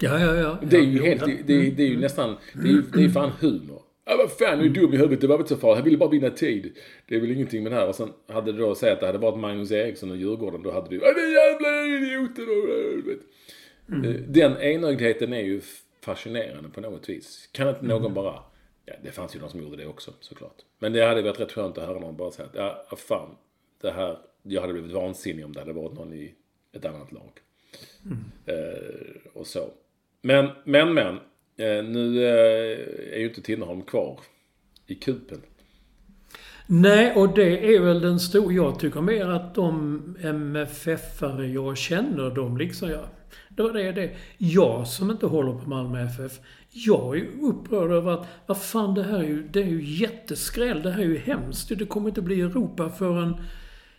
Ja, 0.00 0.20
ja, 0.20 0.34
ja. 0.34 0.58
Det 0.62 0.76
är 0.76 0.82
ju 0.82 0.98
ja, 0.98 1.04
helt, 1.04 1.46
det, 1.46 1.54
är, 1.54 1.70
det 1.70 1.82
är 1.82 1.88
ju 1.88 2.00
nästan, 2.00 2.36
det 2.52 2.68
är 2.68 2.72
ju 2.72 2.82
det 2.82 3.04
är 3.04 3.08
fan 3.08 3.30
humor. 3.40 3.82
Ja, 4.04 4.16
vad 4.16 4.32
fan, 4.32 4.58
du 4.58 4.64
är 4.64 4.68
dum 4.68 4.94
i 4.94 4.96
huvudet, 4.96 5.20
det 5.20 5.26
var 5.26 5.36
väl 5.36 5.42
inte 5.42 5.54
så 5.54 5.60
farligt. 5.60 5.76
Han 5.76 5.84
ville 5.84 5.96
bara 5.98 6.10
vinna 6.10 6.30
tid. 6.30 6.78
Det 7.08 7.14
är 7.14 7.20
väl 7.20 7.30
ingenting 7.30 7.62
med 7.62 7.72
det 7.72 7.76
här. 7.76 7.88
Och 7.88 7.94
sen 7.94 8.12
hade 8.28 8.52
det 8.52 8.58
då 8.58 8.74
sagt 8.74 8.92
att 8.92 9.00
det 9.00 9.06
hade 9.06 9.18
varit 9.18 9.38
Magnus 9.38 9.72
Eriksson 9.72 10.10
och 10.10 10.16
Djurgården, 10.16 10.62
då 10.62 10.70
hade 10.70 10.88
du, 10.88 10.96
ja 10.96 11.12
den 11.12 11.32
jävla 11.32 11.96
idioten 11.96 12.44
och. 12.44 13.28
Mm. 13.94 14.24
Den 14.28 14.56
enögdheten 14.56 15.32
är 15.32 15.42
ju 15.42 15.60
fascinerande 16.00 16.68
på 16.68 16.80
något 16.80 17.08
vis. 17.08 17.48
Kan 17.52 17.68
inte 17.68 17.84
någon 17.84 18.14
bara, 18.14 18.42
ja 18.88 18.94
det 19.02 19.10
fanns 19.10 19.36
ju 19.36 19.40
de 19.40 19.50
som 19.50 19.62
gjorde 19.62 19.76
det 19.76 19.86
också 19.86 20.12
såklart. 20.20 20.56
Men 20.78 20.92
det 20.92 21.06
hade 21.06 21.22
varit 21.22 21.40
rätt 21.40 21.52
skönt 21.52 21.78
att 21.78 21.86
höra 21.86 21.98
någon 21.98 22.16
bara 22.16 22.30
säga 22.30 22.48
att, 22.48 22.54
ja 22.90 22.96
fan, 22.96 23.36
det 23.80 23.90
här, 23.90 24.18
jag 24.42 24.60
hade 24.60 24.72
blivit 24.72 24.92
vansinnig 24.92 25.44
om 25.44 25.52
det 25.52 25.60
hade 25.60 25.72
varit 25.72 25.94
någon 25.94 26.12
i 26.12 26.34
ett 26.72 26.84
annat 26.84 27.12
lag. 27.12 27.30
Mm. 28.04 28.24
Eh, 28.46 29.32
och 29.32 29.46
så. 29.46 29.70
Men, 30.22 30.48
men, 30.64 30.94
men. 30.94 31.14
Eh, 31.56 31.84
nu 31.84 32.24
eh, 32.24 33.14
är 33.14 33.18
ju 33.18 33.28
inte 33.28 33.42
Tinnerholm 33.42 33.82
kvar 33.82 34.20
i 34.86 34.94
kupen. 34.94 35.42
Nej, 36.66 37.14
och 37.14 37.34
det 37.34 37.74
är 37.74 37.80
väl 37.80 38.00
den 38.00 38.20
stora... 38.20 38.52
Jag 38.52 38.80
tycker 38.80 39.00
mer 39.00 39.28
att 39.28 39.54
de 39.54 40.16
MFF-are 40.20 41.44
jag 41.44 41.78
känner, 41.78 42.30
de 42.30 42.56
liksom... 42.56 42.90
Ja, 42.90 43.04
då 43.48 43.68
det 43.68 43.82
är 43.82 43.92
det. 43.92 44.10
Jag 44.38 44.86
som 44.86 45.10
inte 45.10 45.26
håller 45.26 45.52
på 45.52 45.68
Malmö 45.68 46.04
FF, 46.04 46.32
jag 46.70 47.18
är 47.18 47.26
upprörd 47.42 47.90
över 47.90 48.12
att, 48.12 48.26
vad 48.46 48.62
fan 48.62 48.94
det 48.94 49.02
här 49.02 49.18
är 49.18 49.28
ju, 49.28 49.42
det 49.42 49.60
är 49.60 49.66
ju 49.66 49.84
jätteskräll. 49.84 50.82
Det 50.82 50.90
här 50.90 51.00
är 51.00 51.06
ju 51.06 51.18
hemskt. 51.18 51.78
Det 51.78 51.86
kommer 51.86 52.08
inte 52.08 52.22
bli 52.22 52.40
Europa 52.40 52.90
förrän 52.90 53.36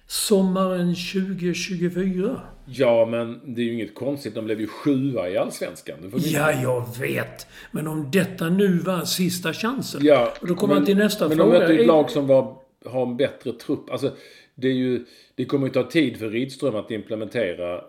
sommaren 0.07 0.95
2024. 0.95 2.41
Ja, 2.65 3.05
men 3.05 3.53
det 3.55 3.61
är 3.61 3.65
ju 3.65 3.73
inget 3.73 3.95
konstigt. 3.95 4.35
De 4.35 4.45
blev 4.45 4.61
ju 4.61 4.67
sjua 4.67 5.29
i 5.29 5.37
Allsvenskan. 5.37 5.97
Ja, 6.13 6.51
jag 6.51 6.97
vet. 6.99 7.47
Men 7.71 7.87
om 7.87 8.11
detta 8.11 8.49
nu 8.49 8.77
var 8.77 9.01
sista 9.01 9.53
chansen. 9.53 10.01
Ja, 10.03 10.33
och 10.41 10.47
då 10.47 10.55
kommer 10.55 10.75
man 10.75 10.85
till 10.85 10.97
nästa 10.97 11.27
men 11.27 11.37
fråga. 11.37 11.49
Men 11.49 11.59
de 11.59 11.65
mötte 11.65 11.73
ju 11.73 11.81
ett 11.81 11.87
lag 11.87 12.09
som 12.09 12.27
var, 12.27 12.55
har 12.85 13.05
en 13.05 13.17
bättre 13.17 13.53
trupp. 13.53 13.89
Alltså, 13.89 14.15
det 14.55 14.67
är 14.67 14.73
ju... 14.73 15.05
Det 15.35 15.45
kommer 15.45 15.67
ju 15.67 15.73
ta 15.73 15.83
tid 15.83 16.17
för 16.17 16.29
Rydström 16.29 16.75
att 16.75 16.91
implementera 16.91 17.81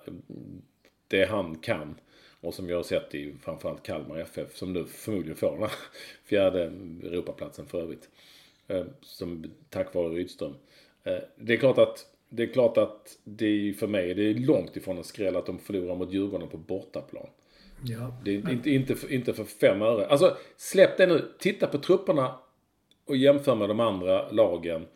det 1.09 1.25
han 1.31 1.55
kan. 1.55 1.95
Och 2.41 2.55
som 2.55 2.67
vi 2.67 2.73
har 2.73 2.83
sett 2.83 3.15
i 3.15 3.35
framförallt 3.43 3.83
Kalmar 3.83 4.19
FF, 4.19 4.57
som 4.57 4.73
nu 4.73 4.85
förmodligen 4.85 5.37
får 5.37 5.51
den 5.51 5.61
här 5.61 5.73
fjärde 6.25 6.63
Europaplatsen 7.03 7.67
för 7.67 7.83
övrigt. 7.83 8.09
Eh, 8.69 8.85
som, 9.01 9.45
tack 9.71 9.95
vare 9.95 10.09
Rydström. 10.09 10.55
Eh, 11.05 11.19
det 11.37 11.53
är 11.53 11.57
klart 11.57 11.79
att 11.79 12.07
det 12.29 12.43
är 12.43 12.47
klart 12.47 12.77
att 12.77 13.19
det 13.25 13.75
för 13.79 13.87
mig 13.87 14.15
det 14.15 14.23
är 14.23 14.35
långt 14.35 14.77
ifrån 14.77 14.99
en 14.99 15.05
skräll 15.05 15.37
att 15.37 15.47
de 15.47 15.59
förlorar 15.59 15.97
mot 15.97 16.13
Djurgården 16.13 16.49
på 16.49 16.57
bortaplan. 16.57 17.27
Ja. 17.85 18.21
Det 18.25 18.31
är 18.31 18.51
inte, 18.51 18.71
inte, 18.71 18.95
för, 18.95 19.13
inte 19.13 19.35
för 19.35 19.45
fem 19.45 19.83
öre. 19.83 20.07
Alltså 20.07 20.37
släpp 20.57 20.97
det 20.97 21.07
nu. 21.07 21.33
Titta 21.39 21.67
på 21.67 21.79
trupperna 21.79 22.35
och 23.05 23.17
jämför 23.17 23.55
med 23.55 23.69
de 23.69 23.81
andra 23.81 24.31
lagen. 24.31 24.87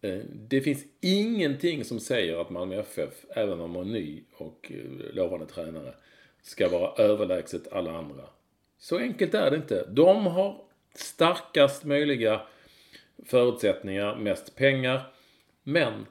Eh, 0.00 0.18
det 0.48 0.60
finns 0.60 0.84
ingenting 1.00 1.84
som 1.84 2.00
säger 2.00 2.40
att 2.40 2.50
Malmö 2.50 2.80
FF, 2.80 3.24
även 3.28 3.60
om 3.60 3.70
man 3.70 3.88
är 3.88 3.92
ny 3.92 4.22
och 4.32 4.72
lovande 5.12 5.46
tränare, 5.46 5.94
ska 6.46 6.68
vara 6.68 7.04
överlägset 7.04 7.72
alla 7.72 7.98
andra. 7.98 8.22
Så 8.78 8.98
enkelt 8.98 9.34
är 9.34 9.50
det 9.50 9.56
inte. 9.56 9.86
De 9.88 10.26
har 10.26 10.56
starkast 10.94 11.84
möjliga 11.84 12.40
förutsättningar, 13.24 14.16
mest 14.16 14.56
pengar. 14.56 15.12
Men 15.62 16.06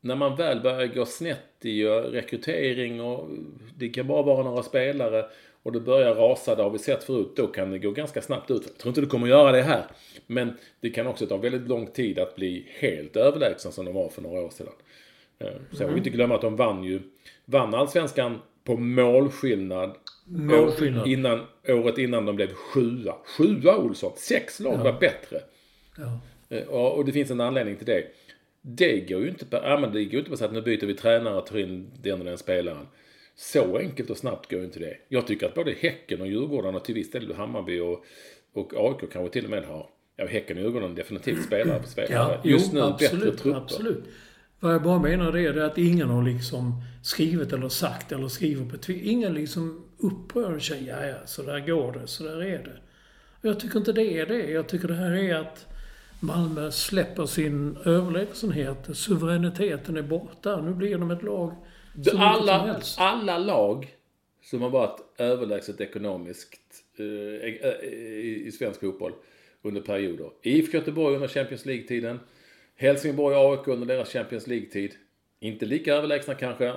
när 0.00 0.14
man 0.14 0.36
väl 0.36 0.60
börjar 0.60 0.86
gå 0.86 1.06
snett 1.06 1.64
i 1.64 1.82
eh, 1.82 1.90
rekrytering 1.90 3.00
och 3.00 3.28
det 3.76 3.88
kan 3.88 4.06
bara 4.06 4.22
vara 4.22 4.42
några 4.42 4.62
spelare 4.62 5.26
och 5.62 5.72
det 5.72 5.80
börjar 5.80 6.14
rasa, 6.14 6.54
det 6.54 6.62
har 6.62 6.70
vi 6.70 6.78
sett 6.78 7.04
förut, 7.04 7.32
då 7.36 7.46
kan 7.46 7.70
det 7.70 7.78
gå 7.78 7.90
ganska 7.90 8.22
snabbt 8.22 8.50
ut. 8.50 8.62
Jag 8.66 8.78
tror 8.78 8.90
inte 8.90 9.00
det 9.00 9.06
kommer 9.06 9.26
att 9.26 9.30
göra 9.30 9.52
det 9.52 9.62
här. 9.62 9.86
Men 10.26 10.56
det 10.80 10.90
kan 10.90 11.06
också 11.06 11.26
ta 11.26 11.36
väldigt 11.36 11.68
lång 11.68 11.86
tid 11.86 12.18
att 12.18 12.36
bli 12.36 12.66
helt 12.78 13.16
överlägsen 13.16 13.72
som 13.72 13.84
de 13.84 13.94
var 13.94 14.08
för 14.08 14.22
några 14.22 14.40
år 14.40 14.50
sedan. 14.50 14.72
Eh, 15.38 15.48
så 15.72 15.82
jag 15.82 15.88
vill 15.88 15.98
inte 15.98 16.10
glömma 16.10 16.34
att 16.34 16.40
de 16.40 16.56
vann 16.56 16.84
ju, 16.84 17.00
vann 17.44 17.74
allsvenskan 17.74 18.38
på 18.70 18.76
målskillnad. 18.76 19.96
Målskillnad. 20.26 21.08
Innan, 21.08 21.40
året 21.68 21.98
innan 21.98 22.26
de 22.26 22.36
blev 22.36 22.52
sjua. 22.52 23.14
Sjua 23.24 23.76
Olsson! 23.76 24.12
Sex 24.16 24.60
lag 24.60 24.74
ja. 24.74 24.82
var 24.82 25.00
bättre. 25.00 25.40
Ja. 25.96 26.20
Och, 26.68 26.96
och 26.96 27.04
det 27.04 27.12
finns 27.12 27.30
en 27.30 27.40
anledning 27.40 27.76
till 27.76 27.86
det. 27.86 28.04
Det 28.62 29.00
går 29.00 29.20
ju 29.20 29.28
inte 29.28 29.46
på, 29.46 29.56
ja, 29.56 29.78
men 29.80 29.92
det 29.92 30.04
går 30.04 30.18
inte 30.18 30.30
på 30.30 30.36
så 30.36 30.44
att 30.44 30.52
nu 30.52 30.62
byter 30.62 30.86
vi 30.86 30.94
tränare 30.94 31.36
och 31.36 31.46
tar 31.46 31.58
in 31.58 31.90
den 32.02 32.18
och 32.18 32.24
den 32.24 32.38
spelaren. 32.38 32.86
Så 33.36 33.78
enkelt 33.78 34.10
och 34.10 34.16
snabbt 34.16 34.50
går 34.50 34.64
inte 34.64 34.78
det. 34.78 34.96
Jag 35.08 35.26
tycker 35.26 35.46
att 35.46 35.54
både 35.54 35.74
Häcken 35.78 36.20
och 36.20 36.26
Djurgården 36.26 36.74
och 36.74 36.84
till 36.84 36.94
viss 36.94 37.10
del 37.10 37.34
Hammarby 37.34 37.80
och, 37.80 38.04
och 38.54 38.72
AIK 38.76 39.12
kanske 39.12 39.32
till 39.32 39.44
och 39.44 39.50
med 39.50 39.64
har, 39.64 39.86
ja 40.16 40.26
Häcken 40.26 40.56
och 40.56 40.62
Djurgården 40.62 40.94
definitivt 40.94 41.44
spelare 41.44 41.80
på 41.80 41.88
spelare. 41.88 42.40
Ja, 42.44 42.50
Just 42.50 42.72
jo, 42.72 42.78
nu 42.78 42.84
absolut, 42.84 43.24
bättre 43.24 43.36
trupper. 43.36 43.60
Absolut. 43.60 44.04
Vad 44.60 44.74
jag 44.74 44.82
bara 44.82 44.98
menar 44.98 45.32
det 45.32 45.40
är 45.40 45.56
att 45.56 45.78
ingen 45.78 46.08
har 46.08 46.22
liksom 46.22 46.82
skrivit 47.02 47.52
eller 47.52 47.68
sagt 47.68 48.12
eller 48.12 48.28
skriver 48.28 48.70
på 48.70 48.76
Twitter. 48.76 49.10
Ingen 49.10 49.34
liksom 49.34 49.84
upprör 49.98 50.58
sig. 50.58 50.86
Ja, 50.86 51.06
ja, 51.06 51.14
så 51.26 51.42
där 51.42 51.60
går 51.60 51.92
det, 51.92 52.06
så 52.06 52.24
där 52.24 52.42
är 52.42 52.58
det. 52.58 52.78
Jag 53.42 53.60
tycker 53.60 53.78
inte 53.78 53.92
det 53.92 54.18
är 54.18 54.26
det. 54.26 54.50
Jag 54.50 54.68
tycker 54.68 54.88
det 54.88 54.94
här 54.94 55.12
är 55.12 55.34
att 55.34 55.66
Malmö 56.20 56.70
släpper 56.70 57.26
sin 57.26 57.76
överlägsenhet. 57.84 58.88
Suveräniteten 58.92 59.96
är 59.96 60.02
borta. 60.02 60.60
Nu 60.60 60.74
blir 60.74 60.98
de 60.98 61.10
ett 61.10 61.22
lag 61.22 61.54
som 62.04 62.20
alla, 62.20 62.80
alla 62.96 63.38
lag 63.38 63.96
som 64.42 64.62
har 64.62 64.70
varit 64.70 65.00
överlägset 65.18 65.80
ekonomiskt 65.80 66.60
eh, 66.96 67.04
i, 67.04 68.42
i 68.46 68.52
svensk 68.52 68.80
fotboll 68.80 69.12
under 69.62 69.80
perioder. 69.80 70.30
IFK 70.42 70.78
Göteborg 70.78 71.14
under 71.14 71.28
Champions 71.28 71.66
League-tiden. 71.66 72.20
Helsingborg 72.80 73.36
och 73.36 73.52
AIK 73.52 73.68
under 73.68 73.86
deras 73.86 74.12
Champions 74.12 74.46
League-tid. 74.46 74.94
Inte 75.40 75.66
lika 75.66 75.94
överlägsna 75.94 76.34
kanske, 76.34 76.74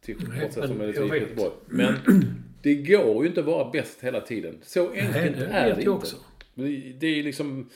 till 0.00 0.16
bortsett 0.16 0.66
från 0.66 0.88
IFK 0.88 1.16
Göteborg. 1.16 1.52
Men 1.66 1.94
det 2.62 2.74
går 2.74 3.22
ju 3.22 3.28
inte 3.28 3.40
att 3.40 3.46
vara 3.46 3.70
bäst 3.70 4.04
hela 4.04 4.20
tiden. 4.20 4.58
Så 4.62 4.90
enkelt 4.90 5.14
Nej, 5.14 5.30
det 5.30 5.44
är 5.44 5.74
det 5.74 5.80
inte. 5.80 5.90
Också. 5.90 6.16
Det 6.98 7.06
är 7.06 7.22
liksom 7.22 7.70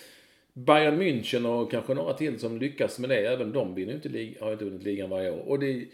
Bayern 0.53 1.03
München 1.03 1.47
och 1.47 1.71
kanske 1.71 1.95
några 1.95 2.13
till 2.13 2.39
som 2.39 2.59
lyckas 2.59 2.99
med 2.99 3.11
det. 3.11 3.27
Även 3.27 3.53
de 3.53 3.75
vinner 3.75 3.95
inte 3.95 4.09
liga, 4.09 4.45
har 4.45 4.53
inte 4.53 4.65
vunnit 4.65 4.83
ligan 4.83 5.11
varje 5.11 5.31
år. 5.31 5.49
Och, 5.49 5.59
det, 5.59 5.85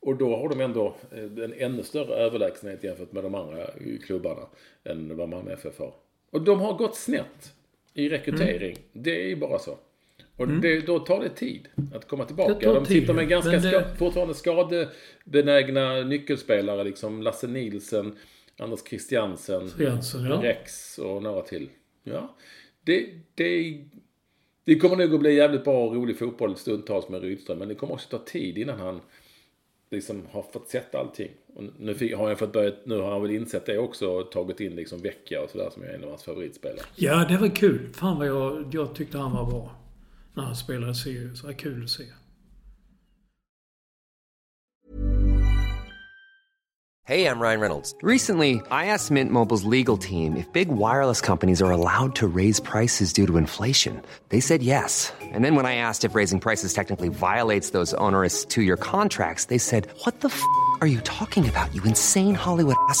och 0.00 0.16
då 0.16 0.36
har 0.36 0.48
de 0.48 0.60
ändå 0.60 0.96
en 1.12 1.54
ännu 1.56 1.82
större 1.82 2.14
överlägsenhet 2.14 2.84
jämfört 2.84 3.12
med 3.12 3.24
de 3.24 3.34
andra 3.34 3.70
klubbarna 4.06 4.42
än 4.84 5.16
vad 5.16 5.28
Malmö 5.28 5.52
FF 5.52 5.78
har. 5.78 5.94
Och 6.30 6.42
de 6.42 6.60
har 6.60 6.72
gått 6.72 6.96
snett 6.96 7.54
i 7.94 8.08
rekrytering. 8.08 8.70
Mm. 8.70 8.82
Det 8.92 9.22
är 9.24 9.28
ju 9.28 9.36
bara 9.36 9.58
så. 9.58 9.78
Och 10.36 10.44
Mm. 10.44 10.60
det, 10.60 10.80
då 10.86 10.98
tar 10.98 11.20
det 11.20 11.28
tid 11.28 11.68
att 11.94 12.08
komma 12.08 12.24
tillbaka. 12.24 12.72
De 12.74 12.86
sitter 12.86 13.12
med 13.14 13.28
ganska 13.28 13.50
det- 13.50 13.60
ska, 13.60 13.84
fortfarande 13.98 14.34
skadebenägna 14.34 15.94
nyckelspelare. 16.02 16.84
Liksom 16.84 17.22
Lasse 17.22 17.46
Nielsen, 17.46 18.16
Anders 18.58 18.80
Christiansen, 18.88 19.60
Christiansen, 19.60 20.24
ja. 20.24 20.40
Rex 20.42 20.98
och 20.98 21.22
några 21.22 21.42
till. 21.42 21.68
Ja. 22.04 22.36
Det, 22.84 23.06
det, 23.34 23.78
det 24.64 24.76
kommer 24.78 24.96
nog 24.96 25.14
att 25.14 25.20
bli 25.20 25.34
jävligt 25.34 25.64
bra 25.64 25.86
och 25.86 25.94
rolig 25.94 26.18
fotboll 26.18 26.56
stundtals 26.56 27.08
med 27.08 27.20
Rydström. 27.22 27.58
Men 27.58 27.68
det 27.68 27.74
kommer 27.74 27.92
också 27.94 28.08
ta 28.18 28.24
tid 28.24 28.58
innan 28.58 28.78
han 28.80 29.00
liksom 29.90 30.22
har 30.30 30.42
fått 30.42 30.68
sätta 30.68 30.98
allting. 30.98 31.30
Och 31.54 31.64
nu 31.78 31.94
fick, 31.94 32.14
har 32.14 32.28
jag 32.28 32.38
fått 32.38 32.52
börja, 32.52 32.72
nu 32.84 32.98
har 32.98 33.10
han 33.10 33.22
väl 33.22 33.30
insett 33.30 33.66
det 33.66 33.78
också 33.78 34.08
och 34.08 34.30
tagit 34.32 34.60
in 34.60 34.76
liksom 34.76 34.98
Vecchia 35.02 35.42
och 35.42 35.50
sådär 35.50 35.70
som 35.72 35.82
är 35.82 35.86
en 35.88 36.02
av 36.04 36.08
hans 36.08 36.22
favoritspelare. 36.24 36.86
Ja, 36.96 37.26
det 37.28 37.36
var 37.38 37.48
kul. 37.56 37.92
Fan 37.94 38.18
vad 38.18 38.26
jag, 38.28 38.70
jag 38.72 38.94
tyckte 38.94 39.18
han 39.18 39.32
var 39.32 39.50
bra. 39.50 39.74
När 40.36 40.44
han 40.44 40.56
spelade 40.56 40.94
Sirius. 40.94 41.40
Det 41.40 41.46
var 41.46 41.54
kul 41.54 41.84
att 41.84 41.90
se. 41.90 42.04
Hey, 47.04 47.26
I'm 47.26 47.38
Ryan 47.38 47.60
Reynolds. 47.60 47.94
Recently, 48.02 48.60
I 48.68 48.86
asked 48.86 49.12
Mint 49.12 49.30
Mobile's 49.30 49.62
legal 49.62 49.96
team 49.96 50.36
if 50.36 50.52
big 50.52 50.68
wireless 50.68 51.20
companies 51.20 51.62
are 51.62 51.70
allowed 51.70 52.16
to 52.16 52.26
raise 52.26 52.58
prices 52.58 53.12
due 53.12 53.28
to 53.28 53.36
inflation. 53.36 54.02
They 54.30 54.40
said 54.40 54.60
yes. 54.60 55.12
And 55.22 55.44
then 55.44 55.54
when 55.54 55.66
I 55.66 55.76
asked 55.76 56.04
if 56.04 56.16
raising 56.16 56.40
prices 56.40 56.74
technically 56.74 57.08
violates 57.08 57.70
those 57.70 57.94
onerous 57.94 58.44
two 58.44 58.62
year 58.62 58.76
contracts, 58.76 59.44
they 59.44 59.58
said, 59.58 59.86
What 60.04 60.20
the 60.20 60.28
f 60.28 60.42
are 60.80 60.88
you 60.88 61.00
talking 61.02 61.48
about, 61.48 61.72
you 61.74 61.82
insane 61.84 62.34
Hollywood 62.34 62.76
ass? 62.88 63.00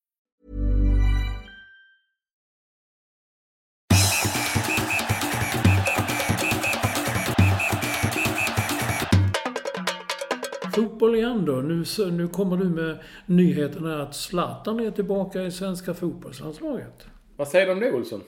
Fotboll 10.89 11.15
igen 11.15 11.45
då. 11.45 11.51
Nu, 11.55 11.83
nu 12.11 12.27
kommer 12.27 12.57
du 12.57 12.65
med 12.65 12.97
nyheten 13.25 13.85
här 13.85 13.97
att 13.97 14.15
Zlatan 14.15 14.79
är 14.79 14.91
tillbaka 14.91 15.43
i 15.43 15.51
svenska 15.51 15.93
fotbollslandslaget. 15.93 17.07
Vad 17.35 17.47
säger 17.47 17.65
du 17.65 17.71
om 17.71 17.79
det 17.79 17.91
Olsson? 17.91 18.21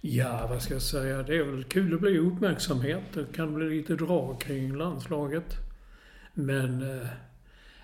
Ja, 0.00 0.46
vad 0.50 0.62
ska 0.62 0.74
jag 0.74 0.82
säga? 0.82 1.22
Det 1.22 1.36
är 1.36 1.42
väl 1.42 1.64
kul 1.64 1.94
att 1.94 2.00
bli 2.00 2.18
uppmärksamhet. 2.18 3.02
Det 3.14 3.36
kan 3.36 3.54
bli 3.54 3.68
lite 3.68 3.94
drag 3.94 4.40
kring 4.40 4.76
landslaget. 4.76 5.56
Men 6.34 6.82
eh, 6.82 7.06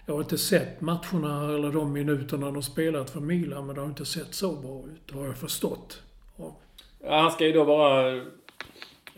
jag 0.07 0.15
har 0.15 0.21
inte 0.21 0.39
sett 0.39 0.81
matcherna 0.81 1.55
eller 1.55 1.73
de 1.73 1.93
minuterna 1.93 2.51
de 2.51 2.63
spelat 2.63 3.11
för 3.11 3.21
Milan, 3.21 3.67
men 3.67 3.75
det 3.75 3.81
har 3.81 3.89
inte 3.89 4.05
sett 4.05 4.35
så 4.35 4.53
bra 4.53 4.85
ut, 4.93 5.15
har 5.15 5.27
jag 5.27 5.37
förstått. 5.37 6.03
Och, 6.37 6.63
Ja, 7.03 7.21
han 7.21 7.31
ska 7.31 7.47
ju 7.47 7.53
då 7.53 7.65
vara 7.65 8.23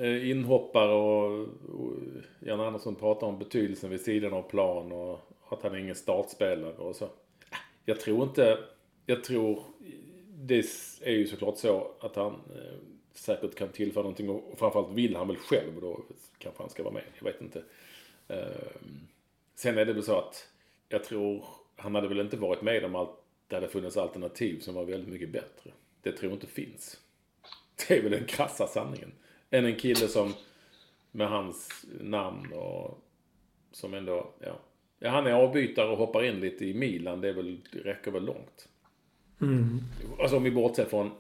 Eh, 0.01 0.31
inhoppare 0.31 0.93
och, 0.93 1.49
och 1.69 1.97
Jan 2.41 2.61
Andersson 2.61 2.95
pratar 2.95 3.27
om 3.27 3.39
betydelsen 3.39 3.91
vid 3.91 4.01
sidan 4.01 4.33
av 4.33 4.43
plan 4.43 4.93
och 4.93 5.21
att 5.49 5.63
han 5.63 5.75
är 5.75 5.79
ingen 5.79 5.95
startspelare 5.95 6.73
och 6.73 6.97
så. 6.97 7.09
Jag 7.85 8.01
tror 8.01 8.23
inte... 8.23 8.59
Jag 9.07 9.25
tror... 9.25 9.63
Det 10.29 10.65
är 11.03 11.13
ju 11.13 11.27
såklart 11.27 11.59
så 11.59 11.91
att 12.01 12.17
han 12.17 12.33
eh, 12.33 12.79
säkert 13.13 13.55
kan 13.55 13.69
tillföra 13.69 14.03
någonting 14.03 14.31
och 14.31 14.59
framförallt 14.59 14.93
vill 14.93 15.17
han 15.17 15.29
väl 15.29 15.37
själv 15.37 15.77
och 15.77 15.83
då 15.83 16.01
kanske 16.39 16.63
han 16.63 16.71
ska 16.71 16.83
vara 16.83 16.95
med. 16.95 17.05
Jag 17.19 17.25
vet 17.25 17.41
inte. 17.41 17.63
Eh, 18.29 18.83
sen 19.55 19.79
är 19.79 19.85
det 19.85 19.93
väl 19.93 20.03
så 20.03 20.19
att 20.19 20.49
jag 20.89 21.05
tror 21.05 21.45
han 21.77 21.95
hade 21.95 22.09
väl 22.09 22.21
inte 22.21 22.37
varit 22.37 22.63
med 22.63 22.85
om 22.85 22.95
allt 22.95 23.11
det 23.49 23.55
hade 23.55 23.69
funnits 23.69 23.97
alternativ 23.97 24.61
som 24.61 24.75
var 24.75 24.85
väldigt 24.85 25.13
mycket 25.13 25.33
bättre. 25.33 25.71
Det 26.03 26.13
tror 26.13 26.31
jag 26.31 26.37
inte 26.37 26.47
finns. 26.47 27.01
Det 27.89 27.99
är 27.99 28.03
väl 28.03 28.13
den 28.13 28.27
krassa 28.27 28.67
sanningen. 28.67 29.13
Än 29.51 29.65
en 29.65 29.77
kille 29.77 30.09
som 30.09 30.35
med 31.11 31.29
hans 31.29 31.87
namn 32.01 32.53
och 32.53 32.99
som 33.73 33.95
ändå, 33.95 34.33
ja. 34.41 34.59
ja 34.99 35.11
han 35.11 35.27
är 35.27 35.33
avbytare 35.33 35.89
och 35.89 35.99
hoppar 35.99 36.25
in 36.25 36.41
lite 36.41 36.65
i 36.65 36.75
Milan. 36.75 37.21
Det, 37.21 37.29
är 37.29 37.33
väl, 37.33 37.61
det 37.73 37.79
räcker 37.79 38.11
väl 38.11 38.25
långt. 38.25 38.69
Alltså 40.19 40.37
om 40.37 40.43
vi 40.43 40.51
bortser 40.51 40.85
från 40.85 41.11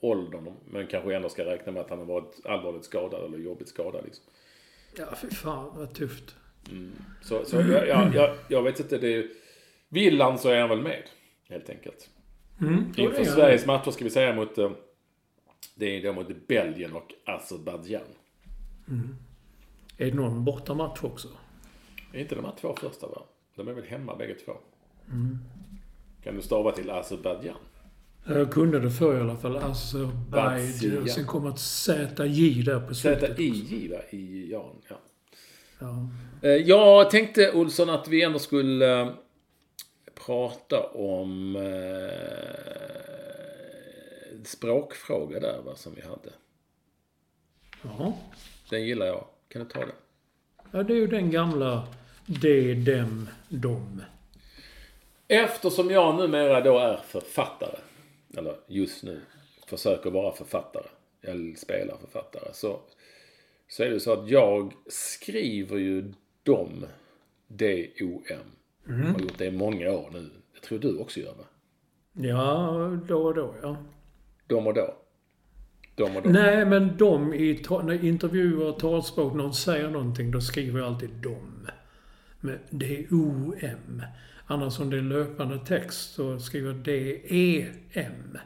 åldern. 0.00 0.52
Men 0.70 0.86
kanske 0.86 1.16
ändå 1.16 1.28
ska 1.28 1.44
räkna 1.44 1.72
med 1.72 1.82
att 1.82 1.90
han 1.90 1.98
har 1.98 2.06
varit 2.06 2.46
allvarligt 2.46 2.84
skadad 2.84 3.24
eller 3.24 3.38
jobbigt 3.38 3.68
skadad. 3.68 4.04
Liksom. 4.04 4.24
ja, 4.96 5.06
fy 5.22 5.30
fan 5.30 5.72
vad 5.76 5.94
tufft. 5.94 6.34
Så, 7.22 7.44
så 7.44 7.56
jag, 7.56 7.88
jag, 7.88 8.14
jag, 8.14 8.36
jag 8.48 8.62
vet 8.62 8.80
inte. 8.80 8.98
Det 8.98 9.14
är, 9.14 9.28
vill 9.88 10.20
han 10.20 10.38
så 10.38 10.48
är 10.48 10.60
han 10.60 10.68
väl 10.68 10.82
med. 10.82 11.02
Helt 11.48 11.70
enkelt. 11.70 12.10
Mm, 12.60 12.92
Inför. 12.96 13.24
Sveriges 13.24 13.66
matcher 13.66 13.90
ska 13.90 14.04
vi 14.04 14.10
säga 14.10 14.34
mot... 14.34 14.58
Det 15.78 15.86
är 15.96 16.02
då 16.02 16.12
mot 16.12 16.46
Belgien 16.48 16.92
och 16.92 17.12
Azerbajdzjan. 17.26 18.02
Är 19.98 20.06
det 20.06 20.14
någon 20.14 20.44
bortamatch 20.44 21.04
också? 21.04 21.28
Är 22.12 22.20
inte 22.20 22.34
de 22.34 22.44
här 22.44 22.54
två 22.60 22.74
första 22.80 23.06
va? 23.06 23.22
De 23.56 23.68
är 23.68 23.72
väl 23.72 23.84
hemma 23.84 24.16
bägge 24.16 24.34
två? 24.34 24.52
Mm. 25.10 25.38
Kan 26.24 26.34
du 26.36 26.42
stava 26.42 26.72
till 26.72 26.90
Azerbajdzjan? 26.90 27.56
Jag 28.26 28.52
kunde 28.52 28.80
det 28.80 28.90
förr 28.90 29.18
i 29.18 29.20
alla 29.20 29.36
fall. 29.36 29.56
Azerbajdzjan. 29.56 31.08
Sen 31.08 31.26
kom 31.26 31.46
ett 31.46 31.58
ZJ 31.58 32.62
där 32.62 32.80
på 32.80 32.94
slutet. 32.94 33.36
Z-I-J 33.36 33.88
va? 33.88 33.98
I 34.10 34.50
Jan, 34.52 34.76
ja. 34.88 34.96
Ja. 35.78 36.08
Eh, 36.42 36.50
Jag 36.50 37.10
tänkte 37.10 37.52
Olsson 37.52 37.90
att 37.90 38.08
vi 38.08 38.22
ändå 38.22 38.38
skulle 38.38 39.00
eh, 39.00 39.08
prata 40.26 40.82
om 40.86 41.56
eh, 41.56 41.62
språkfråga 44.48 45.40
där 45.40 45.62
va, 45.62 45.76
som 45.76 45.94
vi 45.94 46.02
hade. 46.02 46.32
Jaha. 47.82 48.12
Den 48.70 48.86
gillar 48.86 49.06
jag. 49.06 49.24
Kan 49.48 49.62
du 49.62 49.68
ta 49.68 49.80
den? 49.80 49.90
Ja, 50.70 50.82
det 50.82 50.92
är 50.92 50.96
ju 50.96 51.06
den 51.06 51.30
gamla 51.30 51.88
de, 52.26 52.74
dem, 52.74 53.28
dom. 53.48 54.02
Eftersom 55.28 55.90
jag 55.90 56.16
numera 56.16 56.60
då 56.60 56.78
är 56.78 56.96
författare, 56.96 57.78
eller 58.36 58.56
just 58.66 59.02
nu 59.02 59.20
försöker 59.66 60.10
vara 60.10 60.34
författare, 60.34 60.86
eller 61.22 61.54
spelar 61.54 61.96
författare, 61.96 62.52
så, 62.52 62.80
så 63.68 63.82
är 63.82 63.90
det 63.90 64.00
så 64.00 64.12
att 64.12 64.28
jag 64.28 64.72
skriver 64.86 65.76
ju 65.78 66.12
dom, 66.42 66.86
D-O-M. 67.46 68.46
Har 69.12 69.20
gjort 69.20 69.38
det 69.38 69.46
i 69.46 69.50
många 69.50 69.90
år 69.90 70.10
nu. 70.12 70.30
Det 70.54 70.60
tror 70.60 70.78
du 70.78 70.98
också 70.98 71.20
gör 71.20 71.34
va? 71.34 71.44
Ja, 72.12 72.98
då 73.08 73.22
och 73.22 73.34
då, 73.34 73.54
ja. 73.62 73.76
Dom 74.48 74.66
och 74.66 74.74
då. 74.74 74.94
Dom 75.94 76.16
och 76.16 76.22
då. 76.22 76.30
Nej, 76.30 76.64
men 76.66 76.96
de 76.96 77.34
i 77.34 77.62
när 77.84 78.04
intervjuer 78.04 78.68
och 78.68 78.78
talspråk, 78.78 79.34
någon 79.34 79.54
säger 79.54 79.90
någonting, 79.90 80.30
då 80.30 80.40
skriver 80.40 80.78
jag 80.80 80.88
alltid 80.88 81.10
dom. 81.10 81.66
Med 82.40 82.58
D-O-M. 82.70 84.02
Annars 84.46 84.80
om 84.80 84.90
det 84.90 84.96
är 84.98 85.02
löpande 85.02 85.58
text 85.58 86.14
så 86.14 86.38
skriver 86.38 86.68
jag 86.70 86.76
D-E-M. 86.78 88.38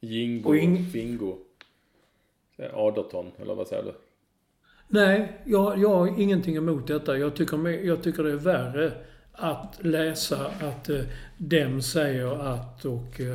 Jingo, 0.00 0.48
Och 0.48 0.56
ing- 0.56 0.90
Fingo. 0.90 1.38
Aderton, 2.72 3.32
eller 3.38 3.54
vad 3.54 3.66
säger 3.68 3.82
du? 3.82 3.94
Nej, 4.88 5.40
jag, 5.44 5.78
jag 5.78 5.88
har 5.88 6.20
ingenting 6.20 6.56
emot 6.56 6.86
detta. 6.86 7.18
Jag 7.18 7.36
tycker, 7.36 7.68
jag 7.68 8.02
tycker 8.02 8.22
det 8.22 8.30
är 8.32 8.36
värre 8.36 8.92
att 9.36 9.78
läsa 9.80 10.46
att 10.46 10.88
eh, 10.88 11.00
dem 11.36 11.82
säger 11.82 12.42
att 12.54 12.84
och, 12.84 13.20
eh, 13.20 13.26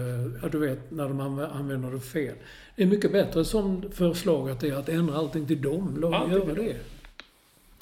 ja 0.41 0.49
du 0.51 0.57
vet, 0.59 0.91
när 0.91 1.03
de 1.07 1.21
anv- 1.21 1.51
använder 1.53 1.91
det 1.91 1.99
fel. 1.99 2.35
Det 2.75 2.83
är 2.83 2.87
mycket 2.87 3.11
bättre 3.11 3.45
som 3.45 3.83
förslag 3.91 4.49
att 4.49 4.59
det 4.59 4.69
är 4.69 4.75
att 4.75 4.89
ändra 4.89 5.15
allting 5.17 5.47
till 5.47 5.61
dem. 5.61 5.97
Låt 5.99 6.13
Allting 6.13 6.37
göra 6.37 6.53
det. 6.53 6.75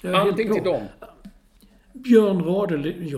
Helt 0.04 0.16
Allting 0.16 0.54
till 0.54 0.64
dem. 0.64 0.82
Björn 1.94 2.44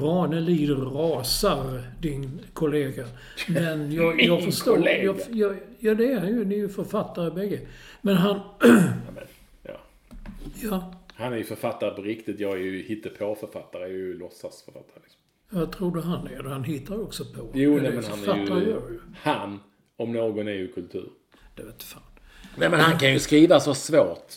Ranelid 0.02 0.70
rasar, 0.70 1.84
din 2.02 2.40
kollega. 2.54 3.06
Men 3.48 3.92
jag, 3.92 4.22
jag 4.22 4.44
förstår. 4.44 4.76
kollega? 4.76 5.04
Jag, 5.04 5.16
jag, 5.30 5.58
ja, 5.80 5.94
det 5.96 6.12
är 6.14 6.20
han 6.20 6.28
ju. 6.30 6.46
Ni 6.46 6.56
är 6.56 6.60
ju 6.60 6.70
författare 6.70 7.32
bägge. 7.32 7.60
Men 8.02 8.16
han... 8.18 8.40
Ja, 8.62 9.12
men, 9.16 9.24
ja. 9.64 9.74
ja, 10.62 10.94
Han 11.22 11.34
är 11.34 11.38
ju 11.38 11.44
författare 11.44 11.92
på 11.96 12.02
riktigt. 12.02 12.40
Jag 12.40 12.54
är 12.54 12.58
ju 12.58 12.82
hittepå-författare. 12.82 13.82
Jag 13.82 13.92
är 13.92 13.96
ju 13.96 14.18
låtsasförfattare. 14.18 15.00
Liksom. 15.04 15.22
jag 15.50 15.72
tror 15.72 15.96
du 15.96 16.02
han 16.02 16.28
är 16.28 16.44
det. 16.44 16.50
Han 16.50 16.64
hittar 16.64 17.02
också 17.02 17.26
på. 17.26 17.52
Jo, 17.54 17.74
Men 17.74 17.84
nej, 17.84 17.92
det 17.92 18.02
men 18.02 18.26
han 18.28 18.52
är 18.58 18.62
ju... 18.62 18.68
ju. 18.68 19.00
Han, 19.16 19.60
om 19.98 20.12
någon, 20.12 20.48
är 20.48 20.52
ju 20.52 20.72
kultur. 20.72 21.10
Det 21.56 21.64
vet 21.64 21.84
fan. 21.84 22.04
Nej, 22.58 22.70
men 22.70 22.80
han 22.80 23.00
kan 23.00 23.14
ju 23.14 23.20
skriva 23.20 23.60
så 23.60 23.74
svårt. 23.74 24.34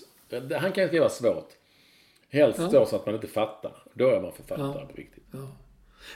Han 0.61 0.73
kan 0.73 0.83
ju 0.83 0.89
skriva 0.89 1.09
svårt. 1.09 1.49
Helst 2.31 2.61
så, 2.71 2.87
så 2.87 2.97
att 2.97 3.07
man 3.07 3.15
inte 3.15 3.27
fattar. 3.27 3.73
Då 3.95 4.09
är 4.09 4.21
man 4.21 4.33
författare 4.33 4.81
Ja. 4.81 4.89
på 4.93 4.97
riktigt. 4.97 5.25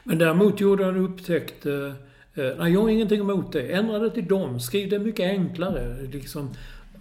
Men 0.05 0.19
däremot 0.19 0.61
gjorde 0.61 0.85
han 0.85 0.97
upptäckt 0.97 1.67
eh, 1.67 1.93
Eh, 2.39 2.57
nej, 2.59 2.73
jag 2.73 2.81
har 2.81 2.89
ingenting 2.89 3.21
emot 3.21 3.53
det. 3.53 3.73
Ändra 3.73 3.99
det 3.99 4.11
till 4.11 4.27
dem. 4.27 4.61
Skriv 4.61 4.91
det 4.91 4.99
mycket 4.99 5.31
enklare. 5.31 6.03
Liksom. 6.03 6.55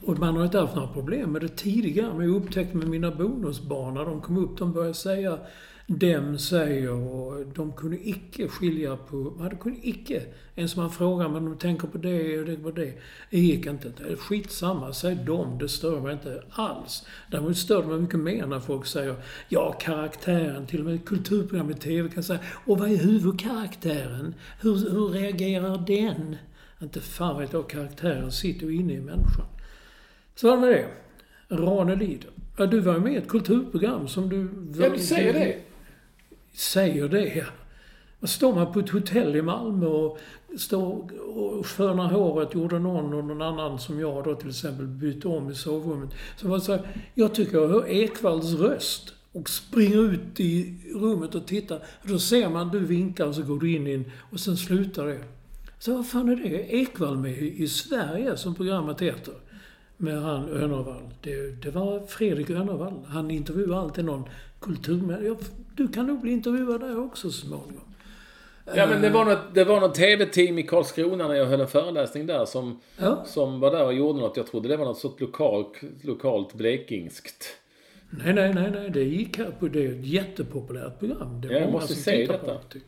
Och 0.08 0.20
man 0.20 0.36
har 0.38 0.46
inte 0.46 0.60
haft 0.60 0.76
några 0.76 0.94
problem 0.94 1.32
med 1.32 1.42
det 1.42 1.56
tidigare. 1.56 2.14
Men 2.14 2.28
jag 2.28 2.36
upptäckte 2.36 2.78
med 2.78 2.88
mina 2.88 3.12
bonusbarn 3.12 3.94
när 3.94 4.06
de 4.06 4.22
kom 4.22 4.38
upp, 4.38 4.58
de 4.58 4.74
började 4.74 4.94
säga 4.94 5.40
dem 5.88 6.38
säger 6.38 6.92
och 6.92 7.46
de 7.56 7.72
kunde 7.72 8.10
icke 8.10 8.48
skilja 8.48 8.98
på... 8.98 9.16
Man 9.16 9.58
kunde 9.58 9.88
icke... 9.88 10.24
ens 10.56 10.76
om 10.76 10.82
man 10.82 10.92
frågar 10.92 11.30
men 11.30 11.46
de 11.46 11.58
tänker 11.58 11.88
på 11.88 11.98
det 11.98 12.40
och 12.40 12.46
det 12.46 12.56
på 12.58 12.72
det. 12.72 12.94
Det 13.30 13.40
gick 13.40 13.66
inte. 13.66 13.92
Det 13.98 14.12
är 14.12 14.16
skitsamma, 14.16 14.94
säg 14.94 15.16
dem. 15.16 15.58
Det 15.58 15.70
stör 15.70 16.00
mig 16.00 16.14
inte 16.14 16.44
alls. 16.50 17.08
Däremot 17.32 17.58
stör 17.58 17.82
det 17.82 17.88
mig 17.88 18.00
mycket 18.00 18.20
mer 18.20 18.46
när 18.46 18.60
folk 18.60 18.86
säger 18.86 19.16
ja, 19.50 19.72
karaktären. 19.80 20.68
Till 20.68 20.80
och 20.80 20.86
med 20.86 21.06
kulturprogram 21.06 21.72
i 21.72 21.74
TV 21.74 22.10
kan 22.10 22.24
säga 22.24 22.40
och 22.66 22.80
vad 22.80 22.92
är 22.92 22.98
huvudkaraktären? 22.98 24.36
Hur, 24.62 24.76
hur 24.76 25.08
reagerar 25.08 25.78
den? 25.88 26.36
Inte 26.82 27.02
fan 27.02 27.40
vet 27.40 27.54
jag, 27.54 27.70
karaktären 27.70 28.32
sitter 28.32 28.68
ju 28.68 28.76
inne 28.76 28.94
i 28.94 29.02
människan. 29.02 29.46
Så 30.42 30.48
var 30.48 30.56
det 30.56 30.62
med 30.62 30.70
det. 30.70 30.88
Ranelid. 31.56 32.26
Ja, 32.58 32.66
du 32.66 32.80
var 32.80 33.00
med 33.00 33.14
i 33.14 33.16
ett 33.16 33.28
kulturprogram 33.28 34.08
som 34.08 34.30
du... 34.30 34.50
Ja, 34.84 34.90
du 34.90 35.00
säger 35.00 35.34
det. 35.34 35.58
Säger 36.54 37.08
det, 37.08 37.36
ja. 37.36 37.46
Står 38.28 38.56
man 38.56 38.74
på 38.74 38.80
ett 38.80 38.90
hotell 38.90 39.36
i 39.36 39.42
Malmö 39.42 39.86
och 39.86 40.20
står 40.58 41.10
och 41.36 41.66
fönar 41.66 42.10
håret, 42.10 42.54
gjorde 42.54 42.80
någon 42.80 43.14
och 43.14 43.24
någon 43.24 43.42
annan 43.42 43.80
som 43.80 44.00
jag 44.00 44.24
då 44.24 44.36
till 44.36 44.50
exempel 44.50 44.86
bytte 44.86 45.28
om 45.28 45.52
i 45.52 45.56
sovrummet. 45.56 46.10
Så 46.38 46.48
var 46.48 46.60
så 46.60 46.72
här, 46.72 46.88
jag 47.14 47.36
tycker 47.36 47.58
jag 47.58 47.68
hör 47.68 47.88
Ekvalls 47.88 48.54
röst. 48.54 49.14
Och 49.32 49.50
springer 49.50 50.12
ut 50.12 50.40
i 50.40 50.76
rummet 50.96 51.36
och 51.36 51.46
tittar. 51.48 51.80
Då 52.04 52.20
ser 52.20 52.50
man, 52.50 52.70
du 52.70 52.80
vinkar 52.80 53.26
och 53.26 53.36
så 53.36 53.44
går 53.44 53.60
du 53.60 53.76
in, 53.76 53.88
in 53.88 54.12
och 54.32 54.40
sen 54.40 54.58
slutar 54.58 55.08
det. 55.08 55.24
Så 55.80 55.96
vad 55.96 56.08
fan 56.08 56.30
är 56.30 56.36
det? 56.36 56.76
Ekvall 56.76 57.18
med 57.18 57.38
i 57.38 57.68
Sverige, 57.68 58.38
som 58.38 58.56
programmet 58.56 59.02
heter 59.02 59.34
med 59.98 60.22
han 60.22 60.50
Önervall. 60.50 61.04
Det, 61.22 61.62
det 61.62 61.70
var 61.72 62.00
Fredrik 62.08 62.50
Önervall. 62.50 62.94
Han 63.08 63.32
intervjuar 63.32 63.80
alltid 63.80 64.06
någon 64.06 64.24
kulturmänniska. 64.60 65.36
Du 65.76 65.88
kan 65.88 66.08
nog 66.08 66.22
bli 66.22 66.32
intervjuad 66.32 66.82
där 66.82 67.00
också 67.00 67.32
så 67.32 67.46
småningom. 67.46 67.84
Ja, 68.76 68.88
men 68.88 69.02
det 69.02 69.10
var 69.10 69.26
något, 69.26 69.40
det 69.54 69.64
var 69.64 69.82
något 69.82 69.96
TV-team 69.96 70.60
i 70.60 70.64
Karlskrona 70.64 71.28
när 71.28 71.36
jag 71.36 71.46
höll 71.46 71.62
en 71.62 71.68
föreläsning 71.68 72.26
där 72.28 72.46
som, 72.46 72.80
Ja. 72.98 73.24
som 73.28 73.60
var 73.60 73.72
där 73.72 73.86
och 73.86 73.94
gjorde 73.94 74.20
något. 74.20 74.38
Jag 74.38 74.48
trodde 74.48 74.68
det 74.68 74.78
var 74.78 74.86
något 74.86 74.98
sorts 74.98 75.22
lokalt, 75.22 75.82
lokalt 76.02 76.54
blekingskt. 76.54 77.46
Nej, 78.10 78.34
nej, 78.34 78.54
nej, 78.54 78.72
nej. 78.72 78.90
Det 78.90 79.04
gick 79.04 79.38
här 79.38 79.52
på... 79.60 79.68
Det 79.68 79.86
är 79.86 79.92
ett 79.92 80.06
jättepopulärt 80.06 81.00
program. 81.00 81.42
Det 81.42 81.48
Ja, 81.54 81.60
jag 81.60 81.72
måste 81.72 82.12
på 82.28 82.32
detta. 82.34 82.54
det. 82.74 82.80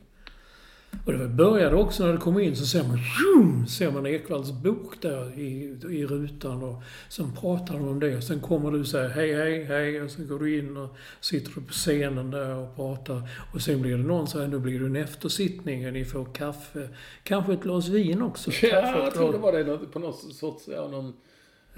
Och 1.05 1.13
det 1.13 1.27
började 1.27 1.75
också 1.75 2.05
när 2.05 2.13
det 2.13 2.19
kom 2.19 2.39
in 2.39 2.55
så 2.55 2.65
ser 2.65 2.83
man, 2.83 2.97
zoom, 2.97 3.67
ser 3.67 3.91
man 3.91 4.05
Ekvalls 4.05 4.51
bok 4.51 5.01
där 5.01 5.39
i, 5.39 5.77
i 5.89 6.05
rutan 6.05 6.63
och 6.63 6.83
sen 7.09 7.35
pratar 7.35 7.73
de 7.73 7.87
om 7.87 7.99
det. 7.99 8.17
Och 8.17 8.23
sen 8.23 8.39
kommer 8.39 8.71
du 8.71 8.79
och 8.79 8.87
säger 8.87 9.09
hej, 9.09 9.33
hej, 9.33 9.63
hej 9.63 10.01
och 10.01 10.11
sen 10.11 10.27
går 10.27 10.39
du 10.39 10.57
in 10.59 10.77
och 10.77 10.95
sitter 11.21 11.51
du 11.55 11.61
på 11.61 11.73
scenen 11.73 12.31
där 12.31 12.55
och 12.55 12.75
pratar. 12.75 13.29
Och 13.53 13.61
sen 13.61 13.81
blir 13.81 13.97
det 13.97 14.03
någon 14.03 14.27
som 14.27 14.39
säger, 14.39 14.47
nu 14.47 14.59
blir 14.59 14.79
det 14.79 14.85
en 14.85 14.95
eftersittning 14.95 15.87
och 15.87 15.93
ni 15.93 16.05
får 16.05 16.25
kaffe. 16.25 16.89
Kanske 17.23 17.53
ett 17.53 17.63
glas 17.63 17.87
vin 17.87 18.21
också. 18.21 18.51
Ja, 18.61 19.03
jag 19.03 19.13
tror 19.13 19.31
det 19.31 19.37
var 19.37 19.51
det 19.51 19.77
på 19.77 19.99
något 19.99 20.35
sorts, 20.35 20.67
ja, 20.67 20.87
någon 20.87 21.13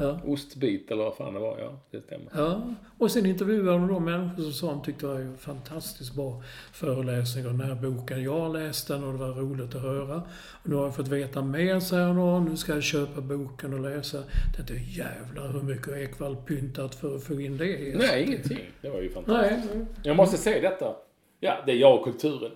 Ja. 0.01 0.19
ostbit 0.25 0.91
eller 0.91 1.03
vad 1.03 1.15
fan 1.15 1.33
det 1.33 1.39
var. 1.39 1.59
Ja, 1.59 1.79
det 1.91 2.01
stämmer. 2.01 2.27
Ja, 2.35 2.61
och 2.97 3.11
sen 3.11 3.25
intervjuade 3.25 3.69
de 3.71 3.87
de 3.87 4.05
människor 4.05 4.43
som 4.43 4.53
sa 4.53 4.67
de 4.67 4.81
tyckte 4.83 5.05
det 5.05 5.13
var 5.13 5.19
en 5.19 5.37
fantastiskt 5.37 6.13
bra 6.15 6.43
föreläsning 6.73 7.47
om 7.47 7.57
den 7.57 7.67
här 7.67 7.75
boken. 7.75 8.23
Jag 8.23 8.53
läste 8.53 8.93
den 8.93 9.03
och 9.03 9.13
det 9.13 9.19
var 9.19 9.29
roligt 9.33 9.75
att 9.75 9.81
höra. 9.81 10.15
Och 10.63 10.69
nu 10.69 10.75
har 10.75 10.83
jag 10.83 10.95
fått 10.95 11.07
veta 11.07 11.41
mer, 11.41 11.79
säger 11.79 12.13
någon. 12.13 12.45
Nu 12.45 12.57
ska 12.57 12.73
jag 12.73 12.83
köpa 12.83 13.21
boken 13.21 13.73
och 13.73 13.79
läsa. 13.79 14.17
Jag 14.57 14.67
tänkte, 14.67 14.73
jävlar 15.01 15.47
hur 15.53 15.61
mycket 15.61 15.87
har 15.87 15.97
Ekvall 15.97 16.35
pyntat 16.35 16.95
för 16.95 17.15
att 17.15 17.23
få 17.23 17.41
in 17.41 17.57
det 17.57 17.93
Nej, 17.97 18.23
ingenting. 18.23 18.59
Det 18.81 18.89
var 18.89 19.01
ju 19.01 19.09
fantastiskt. 19.09 19.73
Nej, 19.75 19.85
Jag 20.03 20.15
måste 20.15 20.37
säga 20.37 20.69
detta. 20.69 20.95
Ja, 21.39 21.63
det 21.65 21.71
är 21.71 21.75
jag 21.75 21.95
och 21.99 22.03
kulturen. 22.03 22.51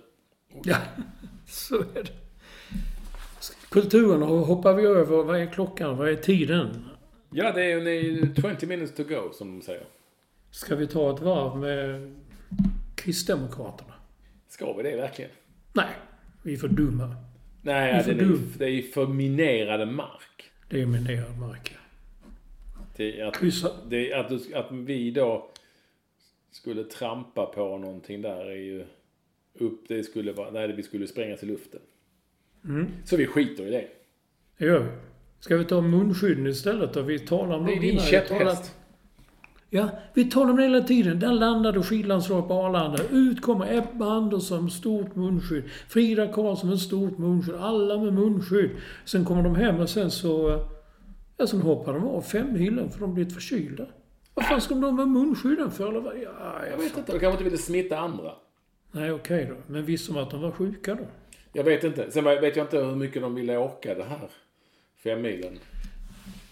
ja, 0.64 0.76
så 1.46 1.74
är 1.74 1.84
det. 1.94 2.10
Kulturen 3.68 4.22
hoppar 4.22 4.74
vi 4.74 4.86
över. 4.86 5.22
Vad 5.22 5.40
är 5.40 5.46
klockan? 5.46 5.96
Vad 5.96 6.08
är 6.08 6.14
tiden? 6.14 6.84
Ja, 7.30 7.52
det 7.52 7.64
är 7.64 7.78
ju 7.88 8.34
20 8.34 8.66
minutes 8.66 8.94
to 8.94 9.04
go, 9.04 9.32
som 9.32 9.58
de 9.58 9.62
säger. 9.64 9.84
Ska 10.50 10.76
vi 10.76 10.86
ta 10.86 11.14
ett 11.14 11.20
varv 11.22 11.56
med 11.60 12.14
Kristdemokraterna? 12.94 13.92
Ska 14.48 14.72
vi 14.72 14.82
det 14.82 14.96
verkligen? 14.96 15.30
Nej, 15.72 15.88
vi 16.42 16.52
är 16.52 16.56
för 16.56 16.68
dumma. 16.68 17.16
Nej, 17.62 17.92
Det 17.92 17.98
är 17.98 18.02
för 18.02 18.14
det 18.14 18.20
är, 18.20 18.28
dumt. 18.28 18.52
det 18.58 18.64
är 18.66 18.82
för 18.82 19.06
minerade 19.06 19.86
mark. 19.86 20.50
Det 20.70 20.82
är 20.82 20.86
minerad 20.86 21.38
mark. 21.38 21.74
Det 22.96 23.20
är 23.20 23.26
att, 23.26 23.42
det 23.90 24.12
är 24.12 24.16
att, 24.18 24.52
att 24.54 24.72
vi 24.72 25.10
då 25.10 25.50
skulle 26.50 26.84
trampa 26.84 27.46
på 27.46 27.78
någonting 27.78 28.22
där 28.22 28.44
är 28.50 28.54
ju 28.56 28.84
upp, 29.54 29.88
det 29.88 30.02
skulle 30.04 30.32
vara, 30.32 30.50
nej 30.50 30.72
vi 30.72 30.82
skulle 30.82 31.06
sprängas 31.06 31.42
i 31.42 31.46
luften. 31.46 31.80
Mm. 32.64 32.86
Så 33.04 33.16
vi 33.16 33.26
skiter 33.26 33.66
i 33.66 33.70
det. 33.70 33.88
Det 34.58 34.64
gör 34.64 34.80
vi. 34.80 34.88
Ska 35.40 35.56
vi 35.56 35.64
ta 35.64 35.80
munskydden 35.80 36.46
istället 36.46 36.92
då? 36.92 37.02
Vi 37.02 37.18
talar 37.18 37.56
om 37.56 37.66
Det 37.66 37.72
är 37.72 37.80
din. 37.80 37.94
Jag 37.94 38.04
käpphäst. 38.04 38.74
Ja, 39.70 39.88
vi 40.14 40.30
talar 40.30 40.50
om 40.50 40.56
det 40.56 40.62
hela 40.62 40.80
tiden. 40.80 41.20
Där 41.20 41.32
landade 41.32 41.82
skidlandslaget 41.82 42.48
på 42.48 42.54
Arlanda. 42.54 42.98
Ut 43.10 43.42
kommer 43.42 43.78
Ebba 43.78 44.10
Andersson 44.10 44.70
stort 44.70 45.16
munskydd. 45.16 45.64
Frida 45.88 46.26
Karlsson 46.32 46.70
med 46.70 46.78
stort 46.78 47.18
munskydd. 47.18 47.54
Alla 47.54 47.98
med 47.98 48.12
munskydd. 48.12 48.70
Sen 49.04 49.24
kommer 49.24 49.42
de 49.42 49.54
hem 49.54 49.80
och 49.80 49.90
sen 49.90 50.10
så... 50.10 50.64
Ja, 51.36 51.46
sen 51.46 51.60
hoppar 51.60 51.92
de 51.92 52.08
av 52.08 52.20
femmilen 52.20 52.90
för 52.90 53.00
de 53.00 53.14
blivit 53.14 53.34
förkylda. 53.34 53.86
Vad 54.34 54.44
fan 54.44 54.60
ska 54.60 54.74
de 54.74 54.96
med 54.96 55.08
munskydden 55.08 55.70
för? 55.70 55.88
Eller 55.88 56.00
vad? 56.00 56.14
Ja, 56.16 56.66
Jag 56.70 56.78
vet 56.78 56.96
inte, 56.98 57.12
de 57.12 57.18
kanske 57.18 57.30
inte 57.30 57.44
ville 57.44 57.58
smitta 57.58 57.98
andra. 57.98 58.32
Nej, 58.92 59.12
okej 59.12 59.46
då. 59.50 59.72
Men 59.72 59.84
visste 59.84 60.12
de 60.12 60.18
att 60.22 60.30
de 60.30 60.42
var 60.42 60.50
sjuka 60.50 60.94
då? 60.94 61.04
Jag 61.52 61.64
vet 61.64 61.84
inte. 61.84 62.10
Sen 62.10 62.24
vet 62.24 62.56
jag 62.56 62.64
inte 62.64 62.78
hur 62.78 62.96
mycket 62.96 63.22
de 63.22 63.34
ville 63.34 63.56
åka 63.56 63.94
det 63.94 64.04
här 64.04 64.18
femmilen. 65.06 65.58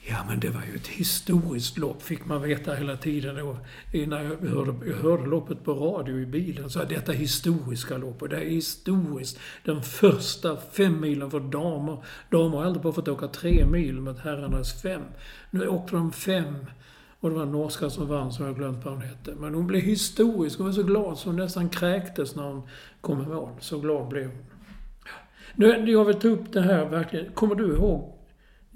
Ja, 0.09 0.17
men 0.29 0.41
det 0.41 0.49
var 0.49 0.63
ju 0.71 0.77
ett 0.77 0.87
historiskt 0.87 1.79
lopp, 1.79 2.03
fick 2.03 2.27
man 2.27 2.43
veta 2.43 2.75
hela 2.75 2.97
tiden. 2.97 3.39
Och 3.39 3.57
innan 3.93 4.25
jag 4.25 4.49
hörde, 4.49 4.87
jag 4.87 4.97
hörde 4.97 5.27
loppet 5.27 5.65
på 5.65 5.75
radio 5.75 6.21
i 6.21 6.27
bilen, 6.27 6.71
så 6.71 6.85
detta 6.85 7.13
historiska 7.13 7.97
lopp. 7.97 8.23
Och 8.23 8.29
det 8.29 8.37
är 8.37 8.51
historiskt. 8.51 9.39
Den 9.65 9.83
första 9.83 10.57
femmilen 10.57 11.31
för 11.31 11.41
damer. 11.41 12.05
Damer 12.31 12.57
har 12.57 12.65
aldrig 12.65 12.83
bara 12.83 12.93
fått 12.93 13.09
åka 13.09 13.29
tre 13.29 13.67
mil 13.67 14.01
mot 14.01 14.19
herrarnas 14.19 14.83
fem. 14.83 15.03
Nu 15.51 15.69
åkte 15.69 15.97
de 15.97 16.13
fem. 16.13 16.55
Och 17.21 17.31
det 17.31 17.37
var 17.37 17.43
en 17.43 17.53
norska 17.53 17.91
som 17.91 18.09
vann, 18.09 18.33
som 18.33 18.47
jag 18.47 18.57
glömt 18.57 18.85
vad 18.85 18.95
hon 18.95 19.03
hette. 19.03 19.35
Men 19.35 19.55
hon 19.55 19.67
blev 19.67 19.83
historisk. 19.83 20.59
Hon 20.59 20.67
var 20.67 20.73
så 20.73 20.83
glad 20.83 21.19
så 21.19 21.29
hon 21.29 21.37
nästan 21.37 21.69
kräktes 21.69 22.37
när 22.37 22.43
hon 22.43 22.63
kom 23.01 23.23
i 23.23 23.27
mål. 23.27 23.51
Så 23.61 23.79
glad 23.79 24.09
blev 24.09 24.27
hon. 24.27 24.45
Nu, 25.57 25.91
jag 25.91 26.05
vill 26.05 26.21
ta 26.21 26.29
upp 26.29 26.53
det 26.53 26.61
här 26.61 26.85
verkligen. 26.85 27.33
Kommer 27.33 27.55
du 27.55 27.65
ihåg 27.65 28.14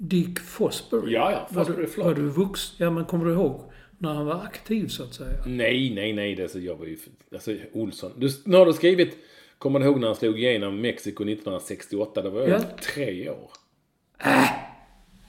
Dick 0.01 0.39
Fosbury? 0.39 1.13
Ja, 1.13 1.31
ja, 1.31 1.47
Var 1.51 1.63
Fosbury 1.65 1.85
du, 1.85 1.91
Flop. 1.91 2.05
var 2.05 2.13
du 2.13 2.21
vux? 2.29 2.73
Ja, 2.77 2.89
men 2.91 3.05
kommer 3.05 3.25
du 3.25 3.31
ihåg 3.31 3.71
när 3.97 4.13
han 4.13 4.25
var 4.25 4.43
aktiv 4.43 4.87
så 4.87 5.03
att 5.03 5.13
säga? 5.13 5.43
Nej, 5.45 5.91
nej, 5.95 6.13
nej. 6.13 6.35
Det 6.35 6.49
så, 6.49 6.59
jag 6.59 6.75
var 6.75 6.85
ju... 6.85 6.97
Alltså, 7.33 7.55
Olsson. 7.73 8.11
Du, 8.17 8.29
nu 8.45 8.57
har 8.57 8.65
du 8.65 8.73
skrivit... 8.73 9.17
Kommer 9.57 9.79
du 9.79 9.85
ihåg 9.85 9.99
när 9.99 10.07
han 10.07 10.15
slog 10.15 10.39
igenom 10.39 10.81
Mexiko 10.81 11.23
1968? 11.23 12.21
Det 12.21 12.29
var 12.29 12.41
jag 12.41 12.49
Ja. 12.49 12.63
tre 12.93 13.29
år. 13.29 13.51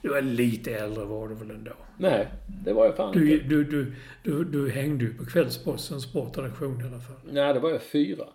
Du 0.01 0.09
var 0.09 0.21
lite 0.21 0.71
äldre 0.75 1.05
var 1.05 1.27
du 1.27 1.35
väl 1.35 1.49
ändå? 1.51 1.71
Nej, 1.97 2.27
det 2.65 2.73
var 2.73 2.85
jag 2.85 2.95
fan 2.97 3.11
Du, 3.13 3.33
inte. 3.33 3.45
du, 3.45 3.63
du, 3.63 3.93
du, 4.23 4.43
du 4.43 4.69
hängde 4.69 5.03
ju 5.05 5.13
på 5.13 5.25
Kvällspostens 5.25 6.03
sportredaktion 6.03 6.81
i 6.81 6.83
alla 6.83 6.99
fall. 6.99 7.15
Nej, 7.31 7.53
det 7.53 7.59
var 7.59 7.69
jag 7.69 7.81
fyra. 7.81 8.25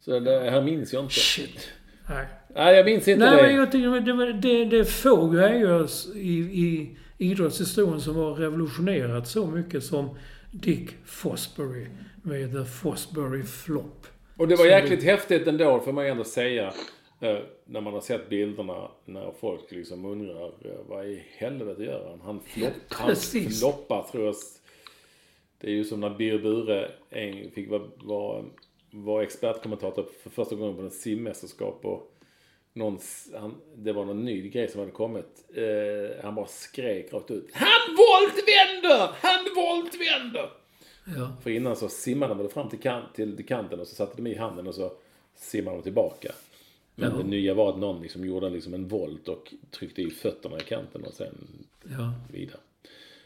Så 0.00 0.20
det 0.20 0.50
här 0.50 0.62
minns 0.62 0.92
jag 0.92 1.04
inte. 1.04 1.14
Shit. 1.14 1.68
Nej. 2.14 2.26
Nej, 2.54 2.76
jag 2.76 2.84
minns 2.84 3.08
inte 3.08 3.24
Nej, 3.24 3.36
det. 3.36 3.42
men 3.42 3.54
jag 3.56 3.72
tycker 3.72 4.00
det, 4.00 4.12
var- 4.12 4.26
det, 4.26 4.64
det 4.64 4.78
är 4.78 4.84
få 4.84 5.28
grejer 5.30 5.86
i, 6.16 6.38
i 6.38 6.96
idrottshistorien 7.18 8.00
som 8.00 8.16
har 8.16 8.34
revolutionerat 8.34 9.28
så 9.28 9.46
mycket 9.46 9.84
som 9.84 10.16
Dick 10.50 10.90
Fosbury 11.04 11.86
med 12.22 12.52
The 12.52 12.64
Fosbury 12.64 13.42
Flop. 13.42 14.06
Och 14.36 14.48
det 14.48 14.56
var 14.56 14.66
jäkligt 14.66 15.02
häftigt 15.04 15.46
ändå, 15.46 15.80
får 15.80 15.92
man 15.92 16.04
ju 16.04 16.10
ändå 16.10 16.24
säga. 16.24 16.72
eh, 17.20 17.36
När 17.64 17.80
man 17.80 17.92
har 17.92 18.00
sett 18.00 18.28
bilderna 18.28 18.88
när 19.04 19.32
folk 19.40 19.60
liksom 19.72 20.04
undrar 20.04 20.44
eh, 20.46 20.78
vad 20.88 21.06
i 21.06 21.22
helvete 21.36 21.82
gör 21.82 22.08
han? 22.10 22.20
Han, 22.24 22.40
flopp, 22.40 22.72
han 22.88 23.16
floppar 23.60 24.02
tror 24.12 24.24
jag. 24.24 24.34
Det 25.60 25.66
är 25.66 25.70
ju 25.74 25.84
som 25.84 26.00
när 26.00 26.10
Birre 26.10 26.38
Bure 26.38 26.90
fick 27.54 27.70
vara, 27.70 27.82
vara, 27.96 28.44
vara 28.92 29.22
expertkommentator 29.22 30.06
för 30.22 30.30
första 30.30 30.54
gången 30.54 30.76
på 30.76 30.82
en 30.82 30.90
simmästerskap. 30.90 31.84
Och 31.84 32.12
någon, 32.72 32.98
han, 33.34 33.54
det 33.76 33.92
var 33.92 34.04
någon 34.04 34.24
ny 34.24 34.48
grej 34.48 34.68
som 34.68 34.80
hade 34.80 34.92
kommit. 34.92 35.44
Eh, 35.54 36.24
han 36.24 36.34
bara 36.34 36.46
skrek 36.46 37.12
rakt 37.12 37.30
ut. 37.30 37.48
Han 37.52 37.96
voltvänder! 37.96 39.10
Han 39.20 39.44
voltvänder! 39.56 40.50
Ja. 41.16 41.36
För 41.42 41.50
innan 41.50 41.76
så 41.76 41.88
simmade 41.88 42.34
de 42.34 42.48
fram 42.48 42.68
till, 42.68 42.78
kant, 42.80 43.14
till 43.14 43.46
kanten 43.46 43.80
och 43.80 43.86
så 43.88 43.94
satte 43.94 44.16
de 44.16 44.26
i 44.26 44.34
handen 44.34 44.66
och 44.66 44.74
så 44.74 44.92
simmade 45.34 45.76
de 45.76 45.82
tillbaka. 45.82 46.32
Men 46.94 47.10
Ja. 47.10 47.16
det 47.16 47.24
nya 47.28 47.54
var 47.54 47.68
att 47.70 47.78
någon 47.78 48.02
liksom 48.02 48.24
gjorde 48.24 48.50
liksom 48.50 48.74
en 48.74 48.88
volt 48.88 49.28
och 49.28 49.54
tryckte 49.70 50.02
i 50.02 50.10
fötterna 50.10 50.56
i 50.56 50.60
kanten 50.60 51.04
och 51.04 51.12
sen 51.14 51.34
Ja. 51.84 52.12
vidare. 52.32 52.60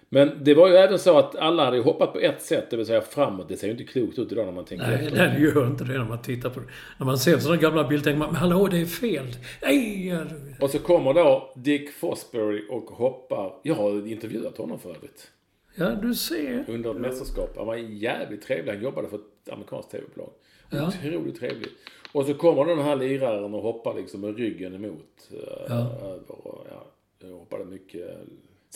Men 0.09 0.31
det 0.45 0.55
var 0.55 0.69
ju 0.69 0.75
även 0.75 0.99
så 0.99 1.19
att 1.19 1.37
alla 1.37 1.65
hade 1.65 1.79
hoppat 1.79 2.13
på 2.13 2.19
ett 2.19 2.43
sätt, 2.43 2.71
det 2.71 2.77
vill 2.77 2.87
säga 2.87 3.01
framåt. 3.01 3.49
Det 3.49 3.57
ser 3.57 3.67
ju 3.67 3.71
inte 3.73 3.85
klokt 3.85 4.19
ut 4.19 4.33
idag 4.33 4.47
när 4.47 4.53
man 4.53 4.65
tänker 4.65 4.87
Nej, 4.87 4.95
efter. 5.07 5.17
nej, 5.17 5.41
det 5.41 5.47
gör 5.47 5.67
inte 5.67 5.85
det 5.85 5.93
när 5.99 6.05
man 6.05 6.23
tittar 6.23 6.51
på 6.51 6.61
det. 6.61 6.67
När 6.99 7.07
man 7.07 7.19
ser 7.19 7.39
sådana 7.39 7.61
gamla 7.61 7.89
bilder 7.89 8.05
tänker 8.05 8.19
man, 8.19 8.29
men 8.29 8.37
hallå, 8.37 8.67
det 8.67 8.81
är 8.81 8.85
fel. 8.87 9.27
Nej! 9.63 10.19
Och 10.61 10.71
så 10.71 10.79
kommer 10.79 11.15
då 11.15 11.53
Dick 11.57 11.91
Fosbury 11.93 12.63
och 12.71 12.83
hoppar. 12.85 13.53
Jag 13.63 13.75
har 13.75 14.09
intervjuat 14.09 14.57
honom 14.59 14.79
för 14.79 14.89
övrigt. 14.91 15.31
Ja, 15.75 15.91
du 15.91 16.15
ser. 16.15 16.65
Under 16.69 16.91
ett 16.91 16.97
mästerskap. 17.01 17.51
Han 17.57 17.67
var 17.67 17.77
jävligt 17.77 18.43
trevlig. 18.43 18.73
Han 18.73 18.83
jobbade 18.83 19.09
för 19.09 19.17
ett 19.17 19.53
amerikanskt 19.53 19.91
tv-bolag. 19.91 20.31
Ja. 20.71 20.89
Otroligt 20.89 21.39
trevlig. 21.41 21.69
Och 22.13 22.27
så 22.27 22.35
kommer 22.35 22.65
den 22.65 22.79
här 22.79 22.97
liraren 22.97 23.55
och 23.55 23.63
hoppar 23.63 23.95
liksom 23.95 24.21
med 24.21 24.37
ryggen 24.37 24.75
emot. 24.75 25.31
eh, 25.31 25.39
Ja. 25.69 25.99
Över 26.03 26.31
och, 26.47 26.67
ja, 26.71 27.29
hoppade 27.29 27.65
mycket. 27.65 28.11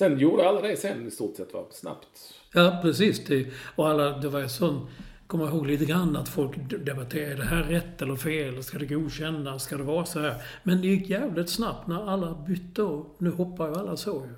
Sen 0.00 0.18
gjorde 0.18 0.48
alla 0.48 0.60
det 0.60 0.76
sen 0.76 1.06
i 1.06 1.10
stort 1.10 1.36
sett 1.36 1.54
va? 1.54 1.66
Snabbt. 1.70 2.34
Ja, 2.54 2.78
precis. 2.82 3.24
Det, 3.24 3.46
och 3.76 3.88
alla, 3.88 4.18
det 4.18 4.28
var 4.28 4.40
ju 4.40 4.48
sån... 4.48 4.86
Kommer 5.26 5.48
ihåg 5.48 5.66
lite 5.66 5.84
grann 5.84 6.16
att 6.16 6.28
folk 6.28 6.56
debatterade, 6.84 7.32
är 7.32 7.36
det 7.36 7.42
här 7.42 7.62
rätt 7.62 8.02
eller 8.02 8.16
fel? 8.16 8.62
Ska 8.62 8.78
det 8.78 8.86
godkännas? 8.86 9.62
Ska 9.62 9.76
det 9.76 9.82
vara 9.82 10.04
så 10.04 10.20
här? 10.20 10.34
Men 10.62 10.80
det 10.80 10.86
gick 10.86 11.08
jävligt 11.08 11.48
snabbt 11.48 11.86
när 11.86 12.10
alla 12.10 12.44
bytte 12.48 12.82
och 12.82 13.16
nu 13.18 13.30
hoppar 13.30 13.68
ju 13.68 13.74
alla 13.74 13.96
så 13.96 14.26
ju. 14.26 14.34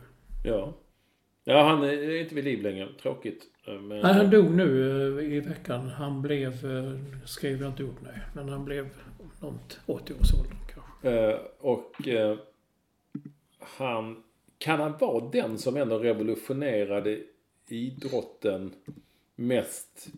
Ja. 0.51 0.75
Ja, 1.45 1.63
han 1.63 1.85
är 1.85 2.21
inte 2.21 2.35
vid 2.35 2.45
liv 2.45 2.63
längre. 2.63 2.89
Tråkigt. 3.03 3.43
Men, 3.67 3.89
Nej, 3.89 4.15
han 4.15 4.31
dog 4.31 4.51
nu 4.51 4.91
eh, 5.19 5.37
i 5.37 5.41
veckan. 5.41 5.89
Han 5.89 6.23
blev, 6.23 6.53
eh, 6.53 7.25
skrev 7.25 7.61
jag 7.61 7.71
inte 7.71 7.83
upp 7.83 8.01
nej, 8.01 8.21
men 8.35 8.49
han 8.49 8.65
blev 8.65 8.89
något 9.41 9.81
80-årsåldern 9.87 10.57
kanske. 10.75 11.11
Eh, 11.11 11.39
och 11.61 12.09
eh, 12.09 12.37
han, 13.59 14.23
kan 14.63 14.81
han 14.81 14.95
vara 15.01 15.29
den 15.29 15.59
som 15.59 15.77
ändå 15.77 15.99
revolutionerade 15.99 17.19
idrotten 17.69 18.75
mest 19.37 20.09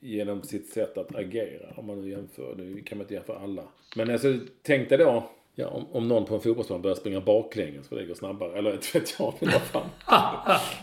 genom 0.00 0.42
sitt 0.42 0.68
sätt 0.68 0.98
att 0.98 1.14
agera? 1.14 1.74
Om 1.76 1.86
man 1.86 2.00
nu 2.00 2.10
jämför, 2.10 2.54
nu 2.56 2.82
kan 2.82 2.98
man 2.98 3.04
inte 3.04 3.14
jämföra 3.14 3.38
alla. 3.38 3.64
Men 3.96 4.10
alltså, 4.10 4.38
tänk 4.62 4.88
dig 4.88 4.98
då, 4.98 5.30
ja, 5.54 5.68
om, 5.68 5.86
om 5.92 6.08
någon 6.08 6.24
på 6.24 6.34
en 6.34 6.40
fotbollsplan 6.40 6.82
börjar 6.82 6.94
springa 6.94 7.20
baklänges 7.20 7.88
för 7.88 7.96
det 7.96 8.04
går 8.04 8.14
snabbare. 8.14 8.58
Eller 8.58 8.72
inte 8.74 8.98
vet 8.98 9.14
jag, 9.18 9.34
men 9.40 9.50
vad 9.50 9.62
fan. 9.62 9.88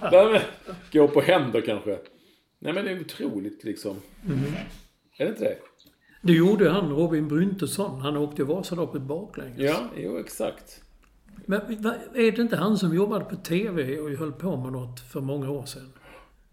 Nej, 0.11 0.31
men, 0.31 0.41
gå 0.91 1.07
på 1.07 1.21
händer 1.21 1.61
kanske. 1.61 1.99
Nej 2.59 2.73
men 2.73 2.85
det 2.85 2.91
är 2.91 3.01
otroligt 3.01 3.63
liksom. 3.63 3.95
Är 5.17 5.25
det 5.25 5.29
inte 5.29 5.43
det? 5.43 5.57
Det 6.21 6.33
gjorde 6.33 6.69
han, 6.69 6.89
Robin 6.89 7.27
Bryntesson. 7.27 7.99
Han 7.99 8.17
åkte 8.17 8.43
Vasaloppet 8.43 9.01
baklänges. 9.01 9.59
Ja, 9.59 9.89
jo 9.97 10.17
exakt. 10.17 10.83
Men 11.45 11.61
är 11.61 12.31
det 12.31 12.41
inte 12.41 12.55
han 12.55 12.77
som 12.77 12.95
jobbade 12.95 13.25
på 13.25 13.35
TV 13.35 13.99
och 13.99 14.09
höll 14.09 14.31
på 14.31 14.57
med 14.57 14.71
något 14.71 14.99
för 14.99 15.21
många 15.21 15.49
år 15.49 15.65
sedan? 15.65 15.93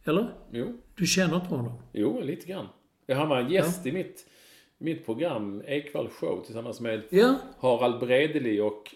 Eller? 0.05 0.35
Jo. 0.51 0.67
Du 0.95 1.07
känner 1.07 1.37
inte 1.37 1.47
honom? 1.47 1.73
Jo, 1.93 2.21
lite 2.21 2.47
grann. 2.47 2.67
Jag 3.07 3.17
han 3.17 3.29
var 3.29 3.37
en 3.39 3.51
gäst 3.51 3.87
i 3.87 3.93
mitt, 3.93 4.27
mitt 4.79 5.07
program 5.07 5.63
Ekwall 5.67 6.09
Show 6.09 6.43
tillsammans 6.45 6.81
med 6.81 7.03
Ja. 7.11 7.35
Harald 7.59 8.01
Bredeli 8.01 8.61
och, 8.61 8.95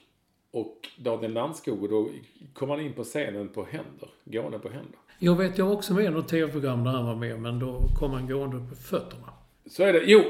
och 0.51 0.89
Daniel 0.99 1.33
Landskog. 1.33 1.83
Och 1.83 1.89
då 1.89 2.09
kom 2.55 2.71
han 2.71 2.81
in 2.81 2.93
på 2.93 3.05
scenen 3.05 3.49
på 3.49 3.65
händer. 3.65 4.09
Gående 4.25 4.59
på 4.59 4.69
händer. 4.69 4.99
Jag 5.19 5.37
vet, 5.37 5.59
jag 5.59 5.67
var 5.67 5.73
också 5.73 5.95
med 5.95 6.05
i 6.05 6.09
något 6.09 6.29
TV-program 6.29 6.85
där 6.85 6.91
han 6.91 7.07
var 7.07 7.15
med, 7.15 7.41
men 7.41 7.59
då 7.59 7.81
kom 7.99 8.11
han 8.11 8.29
gående 8.29 8.69
på 8.69 8.75
fötterna. 8.75 9.30
Så 9.71 9.83
är 9.83 9.93
det. 9.93 10.03
Jo, 10.05 10.25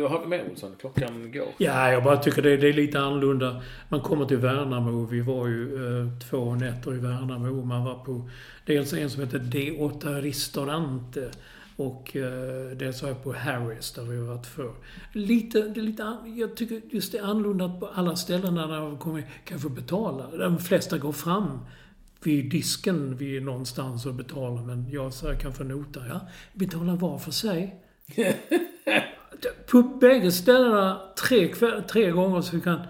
vad 0.00 0.10
har 0.10 0.20
vi 0.20 0.26
med 0.26 0.50
Olsson? 0.50 0.76
Klockan 0.80 1.32
går. 1.32 1.48
Ja, 1.58 1.92
jag 1.92 2.04
bara 2.04 2.16
tycker 2.16 2.42
det, 2.42 2.56
det 2.56 2.68
är 2.68 2.72
lite 2.72 3.00
annorlunda. 3.00 3.62
Man 3.88 4.00
kommer 4.00 4.24
till 4.24 4.36
Värnamo. 4.36 5.06
Vi 5.06 5.20
var 5.20 5.46
ju 5.46 5.74
eh, 5.74 6.18
två 6.30 6.54
nätter 6.54 6.94
i 6.94 6.98
Värnamo. 6.98 7.64
Man 7.64 7.84
var 7.84 8.04
på 8.04 8.30
dels 8.66 8.92
en 8.92 9.10
som 9.10 9.22
heter 9.22 9.38
D8 9.38 10.20
Ristorante 10.20 11.30
och 11.76 12.16
eh, 12.16 12.76
dels 12.76 13.02
var 13.02 13.08
jag 13.08 13.24
på 13.24 13.32
Harris 13.32 13.92
där 13.92 14.02
vi 14.02 14.16
har 14.16 14.24
varit 14.24 14.46
för. 14.46 14.72
Lite, 15.12 15.60
det 15.60 15.80
är 15.80 15.84
lite, 15.84 16.16
jag 16.36 16.56
tycker 16.56 16.80
just 16.90 17.12
det 17.12 17.18
är 17.18 17.22
annorlunda 17.22 17.64
att 17.64 17.80
på 17.80 17.86
alla 17.86 18.16
ställen 18.16 18.54
där 18.54 18.68
man 18.68 18.98
kommer, 18.98 19.24
kanske 19.44 19.68
betala. 19.68 20.36
De 20.36 20.58
flesta 20.58 20.98
går 20.98 21.12
fram 21.12 21.58
vid 22.22 22.50
disken 22.50 23.16
vid 23.16 23.42
någonstans 23.42 24.06
och 24.06 24.14
betalar. 24.14 24.62
Men 24.62 24.90
jag 24.90 25.12
säger 25.12 25.40
kanske 25.40 25.64
nota. 25.64 26.00
Ja, 26.08 26.20
betala 26.52 26.94
var 26.94 27.18
för 27.18 27.30
sig. 27.30 27.84
På 29.70 29.82
bägge 29.82 30.32
ställena 30.32 31.00
tre, 31.28 31.48
kväll, 31.48 31.82
tre 31.82 32.10
gånger 32.10 32.40
så 32.40 32.56
vi 32.56 32.62
kan 32.62 32.80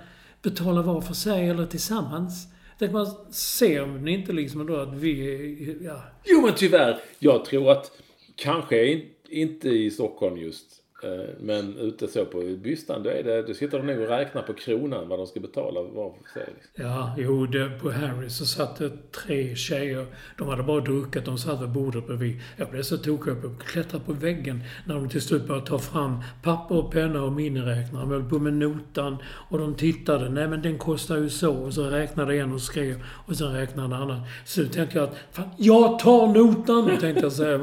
betala 0.42 0.82
var 0.82 1.00
för 1.00 1.14
sig 1.14 1.48
eller 1.48 1.66
tillsammans. 1.66 2.46
Tänk 2.78 2.92
man 2.92 3.06
ser 3.32 3.86
ni 3.86 4.12
inte 4.12 4.32
liksom 4.32 4.66
då 4.66 4.76
att 4.76 4.94
vi 4.94 5.78
ja. 5.84 6.02
Jo, 6.24 6.40
men 6.40 6.54
tyvärr. 6.54 7.00
Jag 7.18 7.44
tror 7.44 7.70
att 7.70 7.90
kanske 8.36 9.02
inte 9.28 9.68
i 9.68 9.90
Stockholm 9.90 10.36
just. 10.36 10.82
Eh, 11.03 11.34
men 11.40 11.78
ute 11.78 12.09
så 12.09 12.24
på 12.24 12.40
Bystan, 12.62 13.03
då, 13.03 13.11
är 13.11 13.22
det, 13.22 13.42
då 13.42 13.55
sitter 13.55 13.78
de 13.78 13.86
nog 13.86 14.01
och 14.01 14.09
räknar 14.09 14.42
på 14.42 14.55
kronan 14.55 15.09
vad 15.09 15.18
de 15.18 15.26
ska 15.26 15.40
betala 15.40 15.82
var 15.82 16.12
för 16.12 16.32
sig. 16.32 16.55
Liksom. 16.55 16.84
Ja, 16.84 17.14
jo, 17.18 17.46
det, 17.46 17.70
på 17.82 17.90
Harry 17.90 18.30
så 18.30 18.46
satt 18.46 18.76
det 18.76 19.12
tre 19.12 19.57
tjejer. 19.57 20.07
De 20.38 20.49
hade 20.49 20.62
bara 20.62 20.80
druckit, 20.80 21.24
de 21.24 21.38
satt 21.38 21.62
vid 21.62 21.68
bordet 21.68 22.07
bredvid. 22.07 22.40
Jag 22.57 22.70
blev 22.70 22.82
så 22.82 22.99
tokig, 22.99 23.32
jag 23.42 23.61
klättrade 23.66 24.05
på 24.05 24.12
väggen 24.12 24.62
när 24.86 24.94
de 24.94 25.09
till 25.09 25.22
slut 25.22 25.46
började 25.46 25.66
ta 25.66 25.78
fram 25.78 26.22
papper 26.42 26.76
och 26.76 26.92
penna 26.92 27.22
och 27.22 27.32
miniräknare. 27.32 28.03
De 28.03 28.11
höll 28.11 28.28
på 28.28 28.38
med 28.38 28.53
notan 28.53 29.16
och 29.24 29.59
de 29.59 29.74
tittade. 29.74 30.28
Nej, 30.28 30.49
men 30.49 30.62
den 30.62 30.78
kostar 30.78 31.16
ju 31.16 31.28
så. 31.28 31.53
Och 31.53 31.74
så 31.74 31.90
räknade 31.90 32.36
en 32.36 32.53
och 32.53 32.61
skrev 32.61 33.03
och 33.26 33.36
sen 33.36 33.53
räknade 33.53 33.86
en 33.86 34.03
annan. 34.03 34.20
Så 34.44 34.64
tänkte 34.64 34.99
jag 34.99 35.09
att, 35.09 35.16
fan, 35.32 35.49
jag 35.57 35.99
tar 35.99 36.26
notan! 36.26 36.99
Tänkte 37.01 37.22
jag 37.22 37.32
säga. 37.32 37.59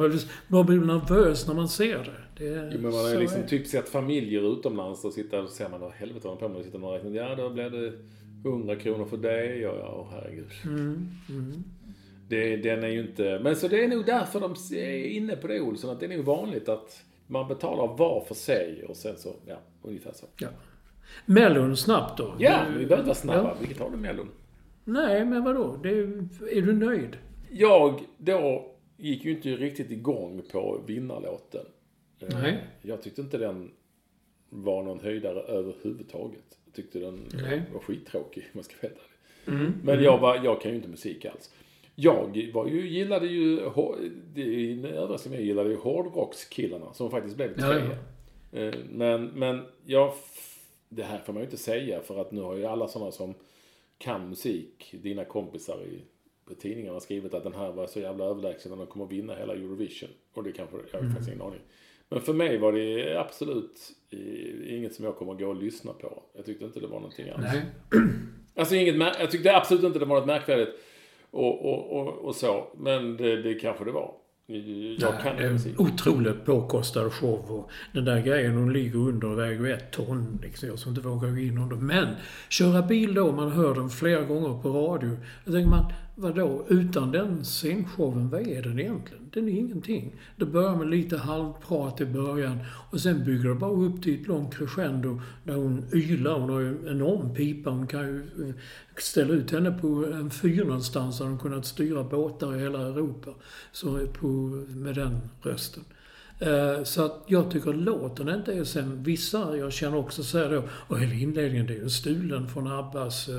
Man 0.47 0.65
blir 0.65 0.77
nervös 0.77 1.47
när 1.47 1.53
man 1.53 1.69
ser 1.69 1.97
det 1.97 2.24
det 2.37 2.69
Jo, 2.73 2.79
men 2.81 2.81
man 2.81 2.93
har 2.93 3.09
ju 3.09 3.19
liksom 3.19 3.41
är 3.41 3.47
typ 3.47 3.67
sett 3.67 3.89
familjer 3.89 4.53
utomlands 4.53 5.05
och 5.05 5.13
sitter 5.13 5.43
och 5.43 5.49
ser 5.49 5.69
man 5.69 5.79
vad 5.79 5.91
helvete 5.91 6.27
de 6.27 6.37
på 6.37 6.47
med 6.47 6.57
och 6.57 6.65
sitter 6.65 6.83
och 6.83 6.93
räknar. 6.93 7.11
Ja, 7.11 7.35
då 7.35 7.49
blir 7.49 7.69
det 7.69 7.93
100 8.49 8.75
kronor 8.75 9.05
för 9.05 9.17
det. 9.17 9.55
Ja, 9.55 9.75
ja, 9.79 10.07
herregud. 10.11 10.51
Mm, 10.65 11.09
Det, 12.29 12.57
den 12.57 12.83
är 12.83 12.87
ju 12.87 12.99
inte... 13.01 13.39
Men 13.43 13.55
så 13.55 13.67
det 13.67 13.83
är 13.83 13.87
nog 13.87 14.05
därför 14.05 14.39
de 14.39 14.55
är 14.75 15.05
inne 15.05 15.35
på 15.35 15.47
det 15.47 15.61
Olsson, 15.61 15.89
att 15.89 15.99
det 15.99 16.05
är 16.05 16.17
nog 16.17 16.25
vanligt 16.25 16.69
att 16.69 17.03
man 17.27 17.47
betalar 17.47 17.97
var 17.97 18.25
för 18.27 18.35
sig 18.35 18.85
och 18.87 18.95
sen 18.95 19.17
så, 19.17 19.33
ja, 19.45 19.57
ungefär 19.81 20.13
så. 20.13 20.25
Ja. 20.37 20.47
Mellon 21.25 21.77
snabbt 21.77 22.17
då. 22.17 22.33
Ja, 22.39 22.59
vi 22.77 22.85
behöver 22.85 23.05
vara 23.05 23.15
snabba. 23.15 23.47
Ja. 23.47 23.55
Vilket 23.59 23.79
har 23.79 23.91
du 23.91 23.97
Mellon? 23.97 24.29
Nej, 24.83 25.25
men 25.25 25.43
vadå? 25.43 25.79
Det 25.83 25.89
är, 25.89 26.03
är 26.57 26.61
du 26.61 26.73
nöjd? 26.73 27.17
Jag 27.51 28.01
då 28.17 28.71
gick 28.97 29.25
ju 29.25 29.31
inte 29.31 29.49
riktigt 29.49 29.91
igång 29.91 30.41
på 30.51 30.81
vinnarlåten. 30.87 31.65
Eh, 32.19 32.27
Nej. 32.41 32.63
Jag 32.81 33.01
tyckte 33.01 33.21
inte 33.21 33.37
den 33.37 33.71
var 34.49 34.83
någon 34.83 34.99
höjdare 34.99 35.39
överhuvudtaget. 35.39 36.57
Jag 36.65 36.73
tyckte 36.73 36.99
den 36.99 37.29
Nej. 37.33 37.61
var 37.73 37.79
skittråkig, 37.79 38.43
om 38.43 38.49
jag 38.53 38.65
ska 38.65 38.75
helt 38.81 38.93
ärlig. 38.93 39.59
Mm. 39.61 39.73
Men 39.83 40.03
jag, 40.03 40.17
var, 40.17 40.35
jag 40.43 40.61
kan 40.61 40.71
ju 40.71 40.77
inte 40.77 40.89
musik 40.89 41.25
alls. 41.25 41.53
Jag 41.95 42.49
var 42.53 42.67
ju, 42.67 42.89
gillade 42.89 43.27
ju, 43.27 43.55
det 44.33 44.41
är 44.41 44.71
en 44.71 44.85
överraskning, 44.85 45.33
jag 45.33 45.43
gillade 45.43 45.69
ju 45.69 45.75
hårdrockskillarna 45.75 46.93
som 46.93 47.11
faktiskt 47.11 47.35
blev 47.35 47.53
Ja, 47.57 47.71
tre. 47.73 47.81
ja. 48.51 48.59
Eh, 48.59 48.73
Men, 48.91 49.25
men 49.25 49.61
jag, 49.85 50.13
det 50.89 51.03
här 51.03 51.19
får 51.19 51.33
man 51.33 51.41
ju 51.41 51.45
inte 51.45 51.57
säga 51.57 52.01
för 52.01 52.21
att 52.21 52.31
nu 52.31 52.41
har 52.41 52.55
ju 52.55 52.65
alla 52.65 52.87
sådana 52.87 53.11
som 53.11 53.33
kan 53.97 54.29
musik, 54.29 54.95
dina 55.03 55.25
kompisar 55.25 55.83
i 55.83 56.01
på 56.45 56.55
tidningarna 56.55 56.99
skrivit 56.99 57.33
att 57.33 57.43
den 57.43 57.53
här 57.53 57.71
var 57.71 57.87
så 57.87 57.99
jävla 57.99 58.25
överlägsen 58.25 58.71
och 58.71 58.77
den 58.77 58.87
kommer 58.87 59.05
vinna 59.05 59.35
hela 59.35 59.53
Eurovision. 59.53 60.09
Och 60.33 60.43
det 60.43 60.51
kanske, 60.51 60.77
jag 60.91 60.99
har 61.01 61.07
faktiskt 61.07 61.29
ingen 61.29 61.41
aning. 61.41 61.59
Men 62.09 62.21
för 62.21 62.33
mig 62.33 62.57
var 62.57 62.71
det 62.71 63.19
absolut 63.19 63.91
inget 64.67 64.93
som 64.93 65.05
jag 65.05 65.15
kommer 65.15 65.33
gå 65.33 65.47
och 65.47 65.55
lyssna 65.55 65.93
på. 65.93 66.23
Jag 66.35 66.45
tyckte 66.45 66.65
inte 66.65 66.79
det 66.79 66.87
var 66.87 66.99
någonting 66.99 67.29
alls. 67.29 67.45
Nej. 67.53 67.65
Alltså 68.57 68.75
inget, 68.75 68.95
jag 69.19 69.31
tyckte 69.31 69.55
absolut 69.55 69.83
inte 69.83 69.99
det 69.99 70.05
var 70.05 70.15
något 70.15 70.27
märkvärdigt 70.27 70.69
och, 71.31 71.65
och, 71.65 71.99
och, 71.99 72.25
och 72.25 72.35
så. 72.35 72.67
Men 72.77 73.17
det, 73.17 73.41
det 73.41 73.53
kanske 73.53 73.85
det 73.85 73.91
var. 73.91 74.11
Jag 74.99 75.21
kan 75.21 75.37
det 75.37 75.51
inte 75.51 75.69
otroligt 75.77 76.45
påkostad 76.45 77.13
show 77.13 77.51
och 77.51 77.71
den 77.93 78.05
där 78.05 78.21
grejen, 78.21 78.55
hon 78.55 78.73
ligger 78.73 78.99
under 78.99 79.27
och 79.27 79.39
väger 79.39 79.73
ett 79.73 79.91
ton. 79.91 80.39
Liksom, 80.43 80.69
jag 80.69 80.79
som 80.79 80.89
inte 80.89 81.07
vågar 81.07 81.29
gå 81.29 81.37
in 81.37 81.57
under. 81.57 81.75
Men 81.75 82.07
köra 82.49 82.81
bil 82.81 83.13
då, 83.13 83.31
man 83.31 83.51
hör 83.51 83.75
den 83.75 83.89
flera 83.89 84.21
gånger 84.21 84.61
på 84.61 84.69
radio. 84.69 85.17
Då 85.45 85.51
tänker 85.51 85.69
man, 85.69 85.93
vadå, 86.15 86.65
utan 86.69 87.11
den 87.11 87.43
scenshowen, 87.43 88.29
vad 88.29 88.47
är 88.47 88.61
den 88.61 88.79
egentligen? 88.79 89.29
Den 89.33 89.47
är 89.47 89.51
ingenting. 89.51 90.15
Det 90.35 90.45
börjar 90.45 90.75
med 90.75 90.87
lite 90.87 91.17
halvprat 91.17 92.01
i 92.01 92.05
början 92.05 92.57
och 92.91 93.01
sen 93.01 93.23
bygger 93.23 93.49
det 93.49 93.55
bara 93.55 93.71
upp 93.71 94.03
till 94.03 94.21
ett 94.21 94.27
långt 94.27 94.55
crescendo 94.55 95.21
där 95.43 95.55
hon 95.55 95.85
ylar. 95.93 96.39
Hon 96.39 96.49
har 96.49 96.59
ju 96.59 96.67
en 96.67 96.87
enorm 96.87 97.33
pipa. 97.33 97.69
Hon 97.69 97.87
kan 97.87 98.01
ju 98.01 98.17
eh, 98.17 98.55
ställa 98.97 99.33
ut 99.33 99.51
henne 99.51 99.71
på 99.71 99.87
en 100.13 100.29
fyr 100.29 100.63
någonstans 100.63 101.17
där 101.17 101.25
hon 101.25 101.39
kunnat 101.39 101.65
styra 101.65 102.03
båtar 102.03 102.55
i 102.55 102.59
hela 102.59 102.81
Europa. 102.81 103.31
Så 103.71 103.97
eh, 103.97 104.07
på, 104.07 104.27
med 104.67 104.95
den 104.95 105.19
rösten. 105.41 105.83
Eh, 106.39 106.83
så 106.83 107.05
att 107.05 107.23
jag 107.27 107.51
tycker 107.51 107.73
låten 107.73 108.29
inte 108.29 108.53
är 108.53 108.63
sen. 108.63 109.03
Vissa, 109.03 109.57
jag 109.57 109.73
känner 109.73 109.97
också 109.97 110.23
säger 110.23 110.49
då, 110.49 110.63
och 110.69 110.99
hela 110.99 111.13
inledningen 111.13 111.67
det 111.67 111.73
är 111.73 111.81
ju 111.81 111.89
stulen 111.89 112.47
från 112.47 112.67
Abbas 112.67 113.29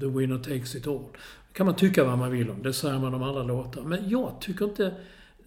The 0.00 0.06
Winner 0.06 0.38
Takes 0.38 0.74
It 0.74 0.86
All. 0.86 1.04
kan 1.52 1.66
man 1.66 1.76
tycka 1.76 2.04
vad 2.04 2.18
man 2.18 2.30
vill 2.30 2.50
om. 2.50 2.62
Det 2.62 2.72
säger 2.72 2.98
man 2.98 3.14
om 3.14 3.22
alla 3.22 3.42
låtar. 3.42 3.82
Men 3.82 4.08
jag 4.08 4.40
tycker 4.40 4.64
inte... 4.64 4.94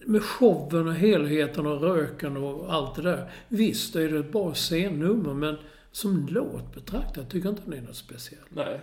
Med 0.06 0.24
showen 0.24 0.88
och 0.88 0.94
helheten 0.94 1.68
och 1.68 1.82
röken 1.82 2.38
och 2.38 2.74
allt 2.74 2.96
det 2.96 3.02
där. 3.02 3.32
Visst 3.48 3.96
är 3.96 4.10
det 4.10 4.20
ett 4.20 4.32
bra 4.32 4.54
scennummer 4.54 5.34
men 5.34 5.56
som 5.92 6.28
låt 6.30 6.76
betraktat 6.76 7.30
tycker 7.30 7.48
jag 7.48 7.54
inte 7.54 7.70
den 7.70 7.80
är 7.80 7.88
något 7.88 7.96
speciellt. 7.96 8.46
Nej. 8.50 8.80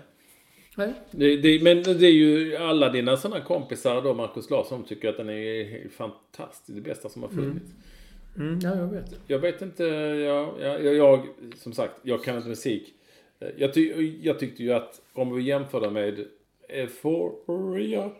Nej. 0.76 0.92
Det, 1.10 1.36
det, 1.36 1.62
men 1.62 1.82
det 1.82 2.06
är 2.06 2.12
ju 2.12 2.56
alla 2.56 2.88
dina 2.88 3.16
sådana 3.16 3.44
kompisar 3.44 4.02
då, 4.02 4.14
Markus 4.14 4.50
Larsson, 4.50 4.84
tycker 4.84 5.08
att 5.08 5.16
den 5.16 5.30
är 5.30 5.88
fantastisk. 5.88 6.74
Det 6.74 6.80
bästa 6.80 7.08
som 7.08 7.22
har 7.22 7.28
funnits. 7.28 7.70
Mm, 8.36 8.58
ja, 8.62 8.76
jag 8.76 8.86
vet. 8.86 9.20
Jag 9.26 9.38
vet 9.38 9.62
inte, 9.62 9.84
jag, 9.84 10.54
jag, 10.60 10.84
jag, 10.84 10.94
jag, 10.94 11.26
som 11.56 11.72
sagt, 11.72 11.94
jag 12.02 12.24
kan 12.24 12.36
inte 12.36 12.48
musik. 12.48 12.93
Jag, 13.56 13.74
ty, 13.74 14.18
jag 14.22 14.38
tyckte 14.38 14.62
ju 14.62 14.72
att 14.72 15.00
om 15.12 15.34
vi 15.34 15.42
jämför 15.42 15.80
det 15.80 15.90
med 15.90 16.24
Euphoria 16.68 18.10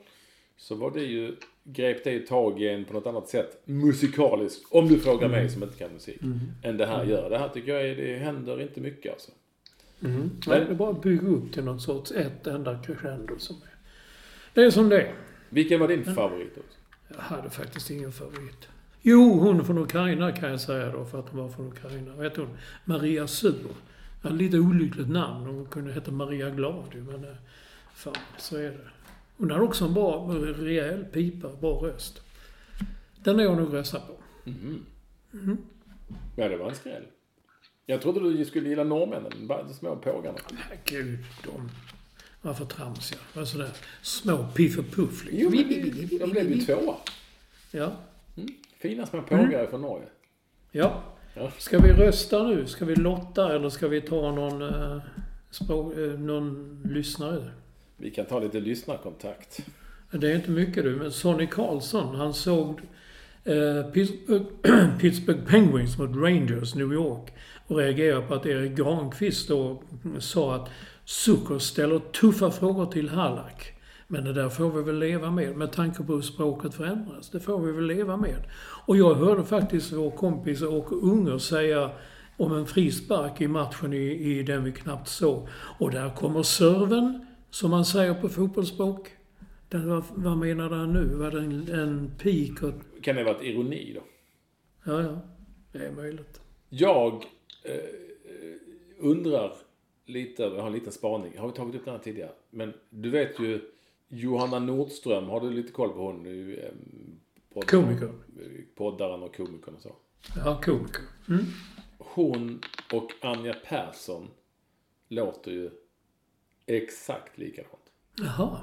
så 0.56 0.74
var 0.74 0.90
det 0.90 1.02
ju, 1.02 1.36
grep 1.64 2.04
det 2.04 2.12
ju 2.12 2.26
tag 2.26 2.62
i 2.62 2.68
en 2.68 2.84
på 2.84 2.92
något 2.92 3.06
annat 3.06 3.28
sätt 3.28 3.62
musikaliskt. 3.64 4.66
Om 4.70 4.88
du 4.88 5.00
frågar 5.00 5.28
mig 5.28 5.50
som 5.50 5.62
inte 5.62 5.78
kan 5.78 5.92
musik. 5.92 6.20
Än 6.62 6.76
det 6.76 6.86
här 6.86 7.04
gör. 7.04 7.30
Det 7.30 7.38
här 7.38 7.48
tycker 7.48 7.74
jag 7.74 7.88
är, 7.88 7.96
det 7.96 8.18
händer 8.18 8.62
inte 8.62 8.80
mycket 8.80 9.12
alltså. 9.12 9.30
Mm. 10.04 10.30
Nej, 10.46 10.60
det 10.60 10.66
är 10.70 10.74
bara 10.74 10.92
bygga 10.92 11.28
upp 11.28 11.52
till 11.52 11.64
någon 11.64 11.80
sorts 11.80 12.12
ett 12.12 12.46
enda 12.46 12.78
crescendo 12.82 13.38
som 13.38 13.56
är... 13.56 13.74
Det 14.54 14.64
är 14.64 14.70
som 14.70 14.88
det 14.88 15.00
är. 15.00 15.14
Vilken 15.48 15.80
var 15.80 15.88
din 15.88 16.04
favorit 16.04 16.58
också? 16.58 16.78
Jag 17.08 17.22
hade 17.22 17.50
faktiskt 17.50 17.90
ingen 17.90 18.12
favorit. 18.12 18.68
Jo, 19.02 19.38
hon 19.38 19.64
från 19.64 19.78
Ukraina 19.78 20.32
kan 20.32 20.50
jag 20.50 20.60
säga 20.60 20.92
då, 20.92 21.04
för 21.04 21.18
att 21.18 21.28
hon 21.28 21.40
var 21.40 21.48
från 21.48 21.68
Ukraina. 21.68 22.22
Heter 22.22 22.42
hon? 22.42 22.56
Maria 22.84 23.26
Sur. 23.26 23.54
Ja, 24.24 24.30
lite 24.30 24.58
olyckligt 24.58 25.08
namn. 25.08 25.46
Hon 25.46 25.66
kunde 25.66 25.92
heta 25.92 26.10
Maria 26.10 26.50
Glad 26.50 26.94
men... 26.94 27.24
eh, 27.24 27.30
Fan, 27.94 28.14
så 28.38 28.56
är 28.56 28.62
det. 28.70 28.78
Hon 29.36 29.50
hade 29.50 29.62
också 29.64 29.84
en 29.84 29.94
bra, 29.94 30.28
rejäl 30.58 31.04
pipa, 31.04 31.48
bra 31.60 31.74
röst. 31.82 32.22
Den 33.16 33.40
är 33.40 33.44
jag 33.44 33.56
nog 33.56 33.74
rösta 33.74 34.00
på. 34.00 34.16
Ja, 36.36 36.48
det 36.48 36.56
var 36.56 36.68
en 36.68 36.74
skräll. 36.74 37.04
Jag 37.86 38.02
trodde 38.02 38.20
du 38.20 38.44
skulle 38.44 38.68
gilla 38.68 38.84
norrmännen, 38.84 39.32
de 39.48 39.74
små 39.74 39.96
pågarna. 39.96 40.38
Gud, 40.84 41.18
de 41.44 41.70
var 42.42 42.54
för 42.54 42.64
tramsiga. 42.64 43.18
Var 43.34 43.44
sådär 43.44 43.70
små 44.02 44.46
piff 44.54 44.78
och 44.78 44.90
puff 44.90 45.24
liksom. 45.24 45.38
Jo, 45.40 45.50
men 45.50 46.18
de 46.18 46.30
blev 46.30 46.50
ju 46.52 46.60
tvåa. 46.60 46.96
Ja. 47.70 47.92
Fina 48.78 49.06
små 49.06 49.22
pågar 49.22 49.66
från 49.66 49.80
Norge. 49.82 50.06
Ja. 50.70 51.02
Ja. 51.34 51.50
Ska 51.58 51.78
vi 51.78 51.92
rösta 51.92 52.42
nu? 52.42 52.66
Ska 52.66 52.84
vi 52.84 52.94
lotta 52.94 53.54
eller 53.54 53.68
ska 53.68 53.88
vi 53.88 54.00
ta 54.00 54.32
någon, 54.32 54.62
eh, 54.62 55.02
språk, 55.50 55.96
eh, 55.96 56.18
någon 56.18 56.80
lyssnare? 56.84 57.50
Vi 57.96 58.10
kan 58.10 58.26
ta 58.26 58.40
lite 58.40 58.60
lyssnarkontakt. 58.60 59.66
Det 60.10 60.30
är 60.30 60.36
inte 60.36 60.50
mycket 60.50 60.84
du, 60.84 60.96
men 60.96 61.12
Sonny 61.12 61.46
Karlsson, 61.46 62.16
han 62.16 62.34
såg 62.34 62.80
eh, 63.44 63.90
Pittsburgh, 63.92 64.44
Pittsburgh 65.00 65.44
Penguins 65.46 65.98
mot 65.98 66.16
Rangers 66.16 66.74
New 66.74 66.92
York 66.92 67.32
och 67.66 67.76
reagerade 67.76 68.26
på 68.26 68.34
att 68.34 68.46
Erik 68.46 68.76
Granqvist 68.76 69.48
då 69.48 69.82
sa 70.18 70.54
att 70.54 70.70
Zucker 71.04 71.58
ställer 71.58 71.98
tuffa 71.98 72.50
frågor 72.50 72.86
till 72.86 73.08
Halak. 73.08 73.74
Men 74.08 74.24
det 74.24 74.32
där 74.32 74.48
får 74.48 74.70
vi 74.70 74.82
väl 74.82 74.98
leva 74.98 75.30
med, 75.30 75.56
med 75.56 75.72
tanke 75.72 76.02
på 76.02 76.12
hur 76.12 76.20
språket 76.20 76.74
förändras. 76.74 77.30
Det 77.30 77.40
får 77.40 77.60
vi 77.60 77.72
väl 77.72 77.86
leva 77.86 78.16
med. 78.16 78.44
Och 78.86 78.96
jag 78.96 79.14
hörde 79.14 79.44
faktiskt 79.44 79.92
vår 79.92 80.10
kompis 80.10 80.62
Åke 80.62 80.94
Unger 80.94 81.38
säga 81.38 81.90
om 82.36 82.52
en 82.52 82.66
frispark 82.66 83.40
i 83.40 83.48
matchen 83.48 83.92
i, 83.92 84.12
i 84.38 84.42
den 84.42 84.64
vi 84.64 84.72
knappt 84.72 85.08
såg. 85.08 85.48
Och 85.78 85.90
där 85.90 86.10
kommer 86.10 86.42
serven, 86.42 87.26
som 87.50 87.70
man 87.70 87.84
säger 87.84 88.14
på 88.14 88.28
fotbollsspråk. 88.28 89.08
Den, 89.68 89.88
vad, 89.88 90.04
vad 90.14 90.36
menade 90.38 90.76
han 90.76 90.92
nu? 90.92 91.04
Var 91.04 91.30
det 91.30 91.38
en, 91.38 91.68
en 91.68 92.10
pik? 92.18 92.62
Och, 92.62 92.72
Kan 93.02 93.16
det 93.16 93.24
vara 93.24 93.36
ett 93.36 93.42
ironi 93.42 93.92
då? 93.94 94.02
ja, 94.92 95.02
ja. 95.02 95.18
Det 95.72 95.86
är 95.86 95.92
möjligt. 95.92 96.40
Jag 96.68 97.12
eh, 97.62 97.74
undrar 98.98 99.52
lite, 100.06 100.42
jag 100.42 100.60
har 100.60 100.66
en 100.66 100.72
liten 100.72 100.92
spaning. 100.92 101.38
Har 101.38 101.46
vi 101.48 101.54
tagit 101.54 101.74
upp 101.74 101.84
den 101.84 101.94
här 101.94 102.00
tidigare? 102.00 102.30
Men 102.50 102.72
du 102.90 103.10
vet 103.10 103.40
ju 103.40 103.60
Johanna 104.14 104.58
Nordström, 104.58 105.28
har 105.28 105.40
du 105.40 105.50
lite 105.50 105.72
koll 105.72 105.88
på 105.92 105.98
hon? 106.06 106.22
Nu, 106.22 106.56
eh, 106.56 106.72
podd- 107.54 107.66
Komiker. 107.70 108.12
Poddaren 108.74 109.22
och 109.22 109.36
komikern 109.36 109.74
och 109.74 109.80
så. 109.82 109.96
Ja, 110.36 110.60
komiker. 110.64 111.02
Mm. 111.28 111.44
Hon 111.98 112.60
och 112.92 113.10
Anja 113.22 113.54
Persson 113.68 114.28
låter 115.08 115.50
ju 115.50 115.70
exakt 116.66 117.38
likadant. 117.38 117.92
Jaha. 118.18 118.60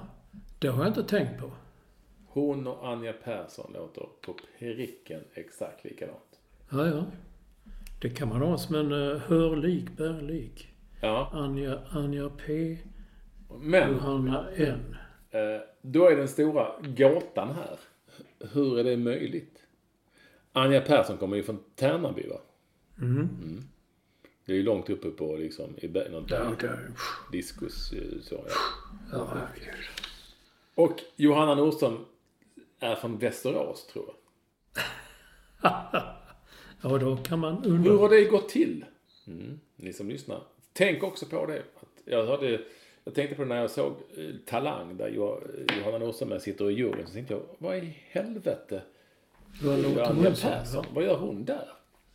Det 0.60 0.68
har 0.68 0.80
jag 0.84 0.88
inte 0.88 1.04
tänkt 1.04 1.40
på. 1.40 1.52
Hon 2.28 2.68
och 2.68 2.88
Anja 2.88 3.14
Persson 3.14 3.72
låter 3.74 4.06
på 4.22 4.36
pricken 4.60 5.22
exakt 5.34 5.84
likadant. 5.84 6.40
Ja, 6.72 6.88
ja. 6.88 7.06
Det 8.02 8.10
kan 8.10 8.30
man 8.30 8.42
ha 8.42 8.58
som 8.58 8.76
en 8.76 8.92
uh, 8.92 9.18
hörlik, 9.18 9.98
bärlik. 9.98 10.68
Ja, 11.02 11.30
Anja, 11.34 11.80
Anja 11.90 12.30
P. 12.30 12.78
men 13.62 13.92
Johanna 13.94 14.50
N. 14.52 14.96
eh, 15.32 15.62
då 15.82 16.06
är 16.08 16.16
den 16.16 16.28
stora 16.28 16.72
gåtan 16.98 17.56
här. 17.56 17.80
Hur 18.54 18.80
är 18.80 18.84
det 18.84 18.98
möjligt? 18.98 19.58
Anja 20.52 20.82
Persson 20.82 21.18
kommer 21.18 21.38
ju 21.38 21.44
från 21.44 21.64
Tärnaby 21.76 22.28
va? 22.28 22.42
Mm. 23.02 23.28
Det 24.46 24.52
är 24.52 24.58
ju 24.58 24.64
långt 24.64 24.90
uppe 24.90 25.10
på 25.10 25.36
liksom, 25.36 25.76
i 25.78 25.88
någon 25.88 26.26
berg, 26.26 26.40
Ja, 26.62 26.68
där. 26.68 26.92
diskus 27.32 27.94
eh, 27.94 28.22
så 28.22 28.36
ja. 28.48 28.54
Ja, 29.12 29.28
herregud. 29.34 29.86
Och 30.76 31.00
Johanna 31.16 31.56
Nordström 31.56 31.98
är 32.80 32.96
från 32.96 33.18
Västerås 33.18 33.88
tror 33.88 34.06
jag. 34.08 34.16
Ja, 36.84 36.98
då 36.98 37.18
kan 37.18 37.40
man 37.40 37.64
Hur 37.64 37.72
undra. 37.72 37.92
har 37.92 38.10
det 38.10 38.26
gått 38.26 38.50
till? 38.50 38.86
Mm, 39.28 39.60
ni 39.76 39.94
som 39.94 40.10
lyssnar. 40.10 40.44
Tänk 40.74 41.04
också 41.04 41.26
på 41.26 41.46
det. 41.46 41.64
Jag, 42.06 42.26
hörde, 42.26 42.62
jag 43.04 43.14
tänkte 43.16 43.36
på 43.36 43.42
det 43.42 43.48
när 43.50 43.62
jag 43.62 43.70
såg 43.70 43.92
eh, 44.18 44.36
Talang 44.46 44.98
där 44.98 45.08
jag, 45.08 45.44
Johanna 45.78 45.98
Nordström 45.98 46.40
sitter 46.40 46.72
i 46.72 46.74
juryn. 46.74 47.08
Så 47.08 47.14
tänkte 47.14 47.34
jag, 47.34 47.44
vad 47.58 47.78
i 47.78 47.98
helvete? 48.10 48.82
Anja? 50.06 50.32
Persson, 50.42 50.86
vad 50.94 51.04
gör 51.04 51.18
hon 51.18 51.46
där? 51.46 51.68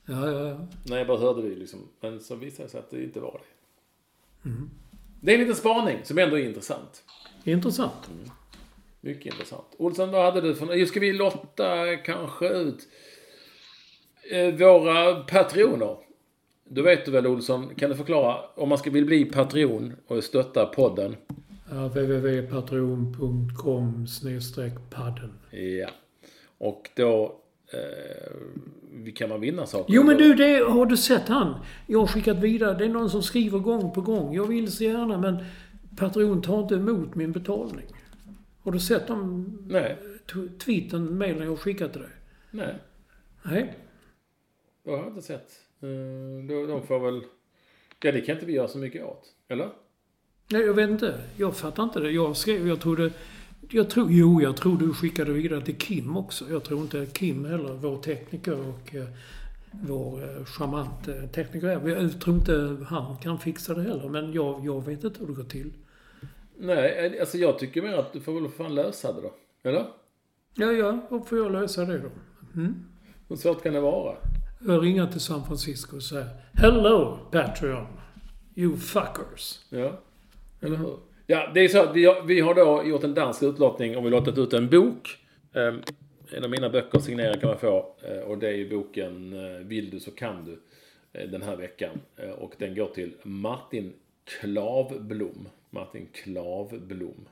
Ja, 0.07 0.31
ja, 0.31 0.49
ja. 0.49 0.67
När 0.87 0.99
jag 0.99 1.07
bara 1.07 1.19
hörde 1.19 1.43
det 1.43 1.57
liksom. 1.57 1.89
Men 2.01 2.21
så 2.21 2.35
visade 2.35 2.63
det 2.65 2.71
sig 2.71 2.81
att 2.81 2.91
det 2.91 3.03
inte 3.03 3.21
var 3.21 3.41
det. 3.43 3.57
Det 5.21 5.33
är 5.33 5.35
en 5.35 5.41
liten 5.41 5.57
spaning 5.57 5.99
som 6.05 6.19
ändå 6.19 6.39
är 6.39 6.45
intressant. 6.45 7.05
Intressant. 7.45 8.11
Mycket 9.01 9.27
intressant. 9.27 9.67
Olsson, 9.77 10.11
vad 10.11 10.25
hade 10.25 10.41
du 10.41 10.55
för... 10.55 10.87
Ska 10.87 11.01
vi 11.01 11.13
lotta 11.13 11.97
kanske 11.97 12.49
ut 12.49 12.89
eh, 14.31 14.55
våra 14.55 15.15
patroner? 15.25 15.97
Då 16.69 16.83
vet 16.83 17.05
du 17.05 17.11
väl 17.11 17.27
Olsson, 17.27 17.75
kan 17.75 17.91
du 17.91 17.97
förklara 17.97 18.37
om 18.55 18.69
man 18.69 18.79
ska 18.79 18.91
vill 18.91 19.07
bli 19.07 19.25
patron 19.25 19.93
och 20.07 20.25
stötta 20.25 20.67
podden? 20.67 21.17
Ja, 21.71 21.89
www.patreon.com 21.89 24.07
padden. 24.91 25.33
Ja. 25.51 25.89
Och 26.59 26.91
då 26.95 27.41
eh, 27.73 28.33
kan 29.15 29.29
man 29.29 29.41
vinna 29.41 29.67
saker. 29.67 29.95
Jo 29.95 30.03
men 30.03 30.17
du, 30.17 30.35
det, 30.35 30.65
har 30.69 30.87
du 30.87 30.97
sett 30.97 31.29
han? 31.29 31.55
Jag 31.87 31.99
har 31.99 32.07
skickat 32.07 32.37
vidare. 32.37 32.79
Det 32.79 32.85
är 32.85 32.89
någon 32.89 33.11
som 33.11 33.23
skriver 33.23 33.59
gång 33.59 33.93
på 33.93 34.01
gång. 34.01 34.35
Jag 34.35 34.47
vill 34.47 34.73
så 34.73 34.85
gärna 34.85 35.19
men 35.19 35.45
Patreon 35.97 36.43
tar 36.43 36.61
inte 36.61 36.75
emot 36.75 37.15
min 37.15 37.33
betalning. 37.33 37.87
Har 38.63 38.73
du 38.73 38.81
sett 38.81 39.07
de 39.07 39.47
Nej, 39.69 39.97
tweeten, 40.65 41.19
mejlen 41.19 41.47
jag 41.47 41.59
skickat 41.59 41.93
till 41.93 42.03
dig? 42.03 42.11
nej. 42.51 42.75
Nej. 43.43 43.79
Det 44.85 44.91
har 44.91 44.99
jag 44.99 45.09
inte 45.09 45.23
sett. 45.23 45.66
Eh, 45.81 46.47
de, 46.49 46.67
de 46.69 46.87
får 46.87 46.99
väl... 47.01 47.23
Ja, 48.03 48.13
det 48.13 48.21
kan 48.21 48.35
inte 48.35 48.47
vi 48.47 48.53
göra 48.53 48.69
så 48.69 48.79
mycket 48.79 49.05
åt. 49.05 49.25
Eller? 49.49 49.69
Nej, 50.51 50.63
jag 50.63 50.75
vet 50.75 50.91
inte. 50.91 51.21
Jag 51.37 51.57
fattar 51.57 51.83
inte 51.83 52.01
det. 52.01 52.11
Jag 52.11 52.37
skrev, 52.37 52.69
jag 52.69 52.81
trodde... 52.81 53.11
Jag 53.71 53.91
tror, 53.91 54.07
jo, 54.11 54.43
jag 54.43 54.57
tror 54.57 54.79
du 54.79 54.95
skickade 54.95 55.33
vidare 55.33 55.61
till 55.61 55.77
Kim 55.77 56.17
också. 56.17 56.45
Jag 56.51 56.65
tror 56.65 56.81
inte 56.81 57.07
Kim 57.07 57.45
heller, 57.45 57.75
vår 57.75 58.03
tekniker 58.03 58.69
och 58.69 58.95
eh, 58.95 59.09
vår 59.71 60.23
eh, 60.23 60.45
charmant 60.45 61.09
eh, 61.09 61.27
tekniker. 61.31 61.89
Jag 61.89 62.21
tror 62.21 62.37
inte 62.37 62.77
han 62.89 63.17
kan 63.17 63.39
fixa 63.39 63.75
det 63.75 63.83
heller, 63.83 64.09
men 64.09 64.33
jag, 64.33 64.67
jag 64.67 64.85
vet 64.87 65.05
inte 65.05 65.21
hur 65.21 65.27
det 65.27 65.33
går 65.33 65.45
till. 65.45 65.73
Nej, 66.59 67.21
alltså 67.21 67.39
jag 67.39 67.59
tycker 67.59 67.83
mer 67.83 67.95
att 67.95 68.13
du 68.13 68.21
får 68.21 68.41
väl 68.41 68.51
fan 68.51 68.75
lösa 68.75 69.13
det 69.13 69.21
då. 69.21 69.35
Eller? 69.63 69.87
Ja, 70.55 70.73
ja, 70.73 71.07
då 71.11 71.21
får 71.21 71.39
jag 71.39 71.53
lösa 71.53 71.85
det 71.85 71.99
då. 71.99 72.09
Hur 73.29 73.37
svårt 73.37 73.63
kan 73.63 73.75
det 73.75 73.81
vara? 73.81 74.17
Ringer 74.59 75.07
till 75.07 75.21
San 75.21 75.45
Francisco 75.45 75.97
och 75.97 76.03
säger 76.03 76.27
Hello 76.53 77.19
Patreon, 77.33 77.87
you 78.55 78.77
fuckers. 78.77 79.61
Ja. 79.71 80.01
Eller 80.61 80.77
hur? 80.77 80.97
Ja, 81.27 81.51
det 81.55 81.61
är 81.61 81.69
så 81.69 81.83
att 81.83 81.97
vi 81.97 82.05
har, 82.05 82.23
vi 82.23 82.41
har 82.41 82.55
då 82.55 82.83
gjort 82.85 83.05
en 83.05 83.15
dansk 83.15 83.43
utlottning 83.43 83.97
och 83.97 84.07
vi 84.07 84.11
lottat 84.11 84.39
ut 84.39 84.53
en 84.53 84.69
bok. 84.71 85.19
Ehm, 85.53 85.81
en 86.31 86.45
av 86.45 86.51
mina 86.51 86.71
böcker 86.71 86.99
signerad 86.99 87.41
kan 87.41 87.49
man 87.51 87.59
få. 87.59 87.95
Eh, 88.03 88.19
och 88.19 88.39
det 88.39 88.49
är 88.49 88.53
ju 88.55 88.71
boken 88.71 89.33
eh, 89.33 89.59
Vill 89.67 89.91
du 89.91 90.01
så 90.01 90.11
kan 90.11 90.45
du. 90.45 90.61
eh, 91.21 91.29
Den 91.31 91.43
här 91.43 91.57
veckan. 91.57 92.01
Och 92.39 92.55
den 92.59 92.75
går 92.75 92.87
till 92.87 93.15
Martin 93.23 93.93
Klavblom. 94.25 95.49
Martin 95.71 96.09
Klavblom. 96.13 97.29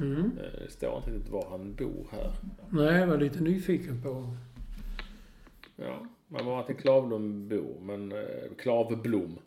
Eh, 0.00 0.04
Det 0.64 0.70
står 0.70 0.96
inte 0.96 1.10
riktigt 1.10 1.32
var 1.32 1.46
han 1.50 1.74
bor 1.74 2.06
här. 2.12 2.30
Nej, 2.70 3.00
jag 3.00 3.06
var 3.06 3.18
lite 3.18 3.40
nyfiken 3.42 4.02
på... 4.02 4.36
Ja, 5.76 6.06
men 6.32 6.46
var 6.46 6.56
Martin 6.56 6.76
Klavblom 6.76 7.48
bor. 7.48 7.80
Men 7.80 8.12
eh, 8.12 8.52
Klavblom. 8.58 9.38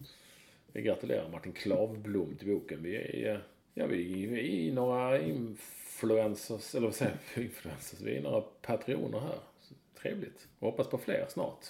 Vi 0.71 0.81
gratulerar 0.81 1.29
Martin 1.29 1.51
Klavblom 1.53 2.36
till 2.36 2.47
boken. 2.47 2.83
Vi 2.83 2.95
är, 2.95 3.43
ja, 3.73 3.86
vi, 3.86 4.25
vi 4.25 4.69
är 4.69 4.73
några 4.73 5.21
influencers, 5.21 6.75
eller 6.75 6.88
vad 6.88 6.95
säger 6.95 7.17
jag, 7.36 7.43
influencers? 7.43 8.01
Vi 8.01 8.17
är 8.17 8.21
några 8.21 8.41
patroner 8.41 9.19
här. 9.19 9.39
Så 9.61 9.73
Trevligt. 10.01 10.47
Och 10.59 10.71
hoppas 10.71 10.88
på 10.88 10.97
fler 10.97 11.25
snart. 11.29 11.65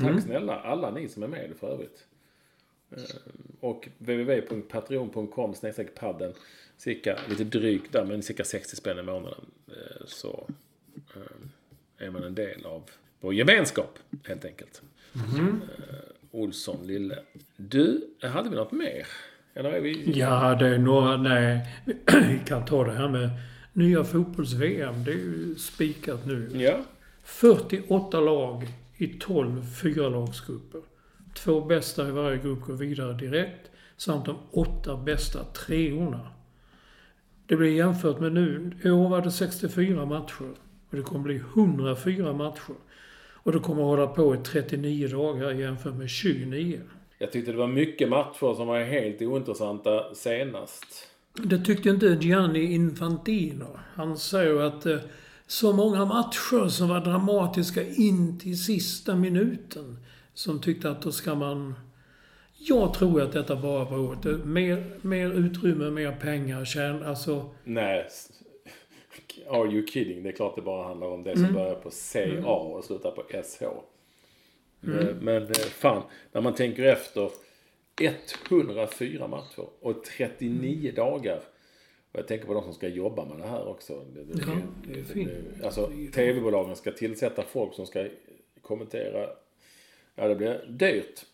Tack 0.00 0.22
snälla 0.22 0.60
alla 0.60 0.90
ni 0.90 1.08
som 1.08 1.22
är 1.22 1.28
med 1.28 1.52
för 1.60 1.68
övrigt. 1.72 2.06
Eh, 2.90 3.32
Och 3.60 3.88
www.patreon.com 3.98 5.54
padden 5.94 6.34
cirka 6.76 7.18
lite 7.28 7.44
drygt 7.44 7.92
där, 7.92 8.04
men 8.04 8.22
cirka 8.22 8.44
60 8.44 8.76
spänn 8.76 8.98
i 8.98 9.02
månaden. 9.02 9.46
eh, 9.68 10.06
Så 10.06 10.48
eh, 11.16 12.06
är 12.06 12.10
man 12.10 12.22
en 12.24 12.34
del 12.34 12.66
av 12.66 12.90
vår 13.26 13.34
gemenskap, 13.34 13.98
helt 14.26 14.44
enkelt. 14.44 14.82
Eh, 15.14 15.60
Olsson, 16.30 16.86
Lille. 16.86 17.18
Du, 17.56 18.00
hade 18.22 18.50
vi 18.50 18.56
något 18.56 18.72
mer? 18.72 19.06
Eller 19.54 19.70
är 19.70 19.80
vi... 19.80 20.12
Ja, 20.18 20.54
det 20.54 20.68
är 20.68 20.78
några... 20.78 21.16
Nej, 21.16 21.66
vi 22.28 22.40
kan 22.46 22.64
ta 22.64 22.84
det 22.84 22.92
här 22.92 23.08
med 23.08 23.30
nya 23.72 24.04
fotbolls-VM. 24.04 25.04
Det 25.04 25.10
är 25.10 25.14
ju 25.14 25.54
spikat 25.54 26.26
nu. 26.26 26.50
Ja. 26.52 26.84
48 27.24 28.20
lag 28.20 28.66
i 28.96 29.06
12 29.06 29.62
fyralagsgrupper. 29.82 30.80
Två 31.34 31.60
bästa 31.60 32.08
i 32.08 32.10
varje 32.10 32.38
grupp 32.38 32.60
går 32.60 32.74
vidare 32.74 33.12
direkt. 33.12 33.70
Samt 33.96 34.24
de 34.24 34.36
åtta 34.50 34.96
bästa 34.96 35.44
treorna. 35.44 36.30
Det 37.46 37.56
blir 37.56 37.76
jämfört 37.76 38.20
med 38.20 38.32
nu. 38.32 38.72
I 38.82 38.90
år 38.90 39.08
var 39.08 39.22
det 39.22 39.30
64 39.30 40.06
matcher. 40.06 40.50
Och 40.90 40.96
det 40.96 41.02
kommer 41.02 41.24
bli 41.24 41.36
104 41.36 42.32
matcher. 42.32 42.74
Och 43.46 43.52
det 43.52 43.58
kommer 43.58 43.82
hålla 43.82 44.06
på 44.06 44.34
i 44.34 44.38
39 44.38 45.08
dagar 45.08 45.50
jämfört 45.50 45.94
med 45.94 46.08
29. 46.08 46.80
Jag 47.18 47.32
tyckte 47.32 47.52
det 47.52 47.58
var 47.58 47.66
mycket 47.66 48.08
matcher 48.08 48.54
som 48.54 48.66
var 48.66 48.80
helt 48.80 49.22
ointressanta 49.22 50.14
senast. 50.14 50.84
Det 51.42 51.58
tyckte 51.58 51.88
inte 51.88 52.18
Gianni 52.20 52.74
Infantino. 52.74 53.78
Han 53.94 54.18
säger 54.18 54.60
att 54.60 54.86
eh, 54.86 54.98
så 55.46 55.72
många 55.72 56.04
matcher 56.04 56.68
som 56.68 56.88
var 56.88 57.00
dramatiska 57.00 57.82
in 57.88 58.38
till 58.38 58.64
sista 58.64 59.16
minuten. 59.16 59.96
Som 60.34 60.60
tyckte 60.60 60.90
att 60.90 61.02
då 61.02 61.12
ska 61.12 61.34
man... 61.34 61.74
Jag 62.58 62.94
tror 62.94 63.22
att 63.22 63.32
detta 63.32 63.56
bara 63.56 63.84
beror 63.84 64.16
på 64.16 64.48
mer, 64.48 64.98
mer 65.02 65.30
utrymme, 65.30 65.90
mer 65.90 66.12
pengar, 66.12 66.64
tjän, 66.64 67.02
alltså... 67.02 67.54
Nej. 67.64 68.08
Are 69.48 69.72
you 69.72 69.86
kidding? 69.86 70.22
Det 70.22 70.28
är 70.28 70.32
klart 70.32 70.56
det 70.56 70.62
bara 70.62 70.88
handlar 70.88 71.06
om 71.06 71.22
det 71.22 71.36
som 71.36 71.52
börjar 71.52 71.74
på 71.74 71.90
CA 71.90 72.50
och 72.50 72.84
slutar 72.84 73.10
på 73.10 73.22
SH. 73.44 73.64
Men, 74.80 75.16
men 75.16 75.42
eh, 75.42 75.52
fan, 75.52 76.02
när 76.32 76.40
man 76.40 76.54
tänker 76.54 76.82
efter. 76.82 77.30
104 78.50 79.28
matcher 79.28 79.66
och 79.80 80.04
39 80.04 80.92
dagar. 80.96 81.40
Och 82.12 82.18
jag 82.18 82.28
tänker 82.28 82.46
på 82.46 82.54
de 82.54 82.64
som 82.64 82.74
ska 82.74 82.88
jobba 82.88 83.24
med 83.24 83.38
det 83.38 83.46
här 83.46 83.68
också. 83.68 84.04
Det, 84.14 84.24
det, 84.24 84.44
Ja, 84.46 84.56
det 84.92 85.00
är 85.00 85.04
fint. 85.04 85.30
Alltså, 85.64 85.90
tv-bolagen 86.14 86.76
ska 86.76 86.92
tillsätta 86.92 87.42
folk 87.42 87.74
som 87.74 87.86
ska 87.86 88.08
kommentera. 88.62 89.28
Ja, 90.14 90.28
det 90.28 90.34
blir 90.34 90.66
dyrt. 90.68 91.24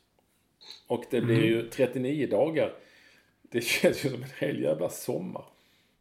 Och 0.86 1.04
det 1.10 1.20
blir 1.20 1.44
ju 1.44 1.68
39 1.68 2.26
dagar. 2.26 2.74
Det 3.42 3.60
känns 3.60 4.04
ju 4.04 4.08
som 4.08 4.22
en 4.22 4.28
hel 4.38 4.62
jävla 4.62 4.88
sommar. 4.88 5.44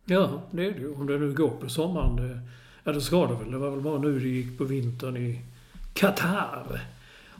Ja, 0.05 0.41
det 0.51 0.65
är 0.65 0.71
det 0.71 0.79
ju. 0.79 0.93
Om 0.93 1.07
det 1.07 1.17
nu 1.17 1.33
går 1.33 1.49
på 1.49 1.69
sommaren. 1.69 2.15
Det, 2.15 2.39
ja, 2.83 2.91
det 2.91 3.01
ska 3.01 3.27
det 3.27 3.35
väl. 3.35 3.51
Det 3.51 3.57
var 3.57 3.71
väl 3.71 3.81
bara 3.81 3.99
nu 3.99 4.19
det 4.19 4.27
gick 4.27 4.57
på 4.57 4.63
vintern 4.63 5.17
i 5.17 5.41
Qatar. 5.93 6.81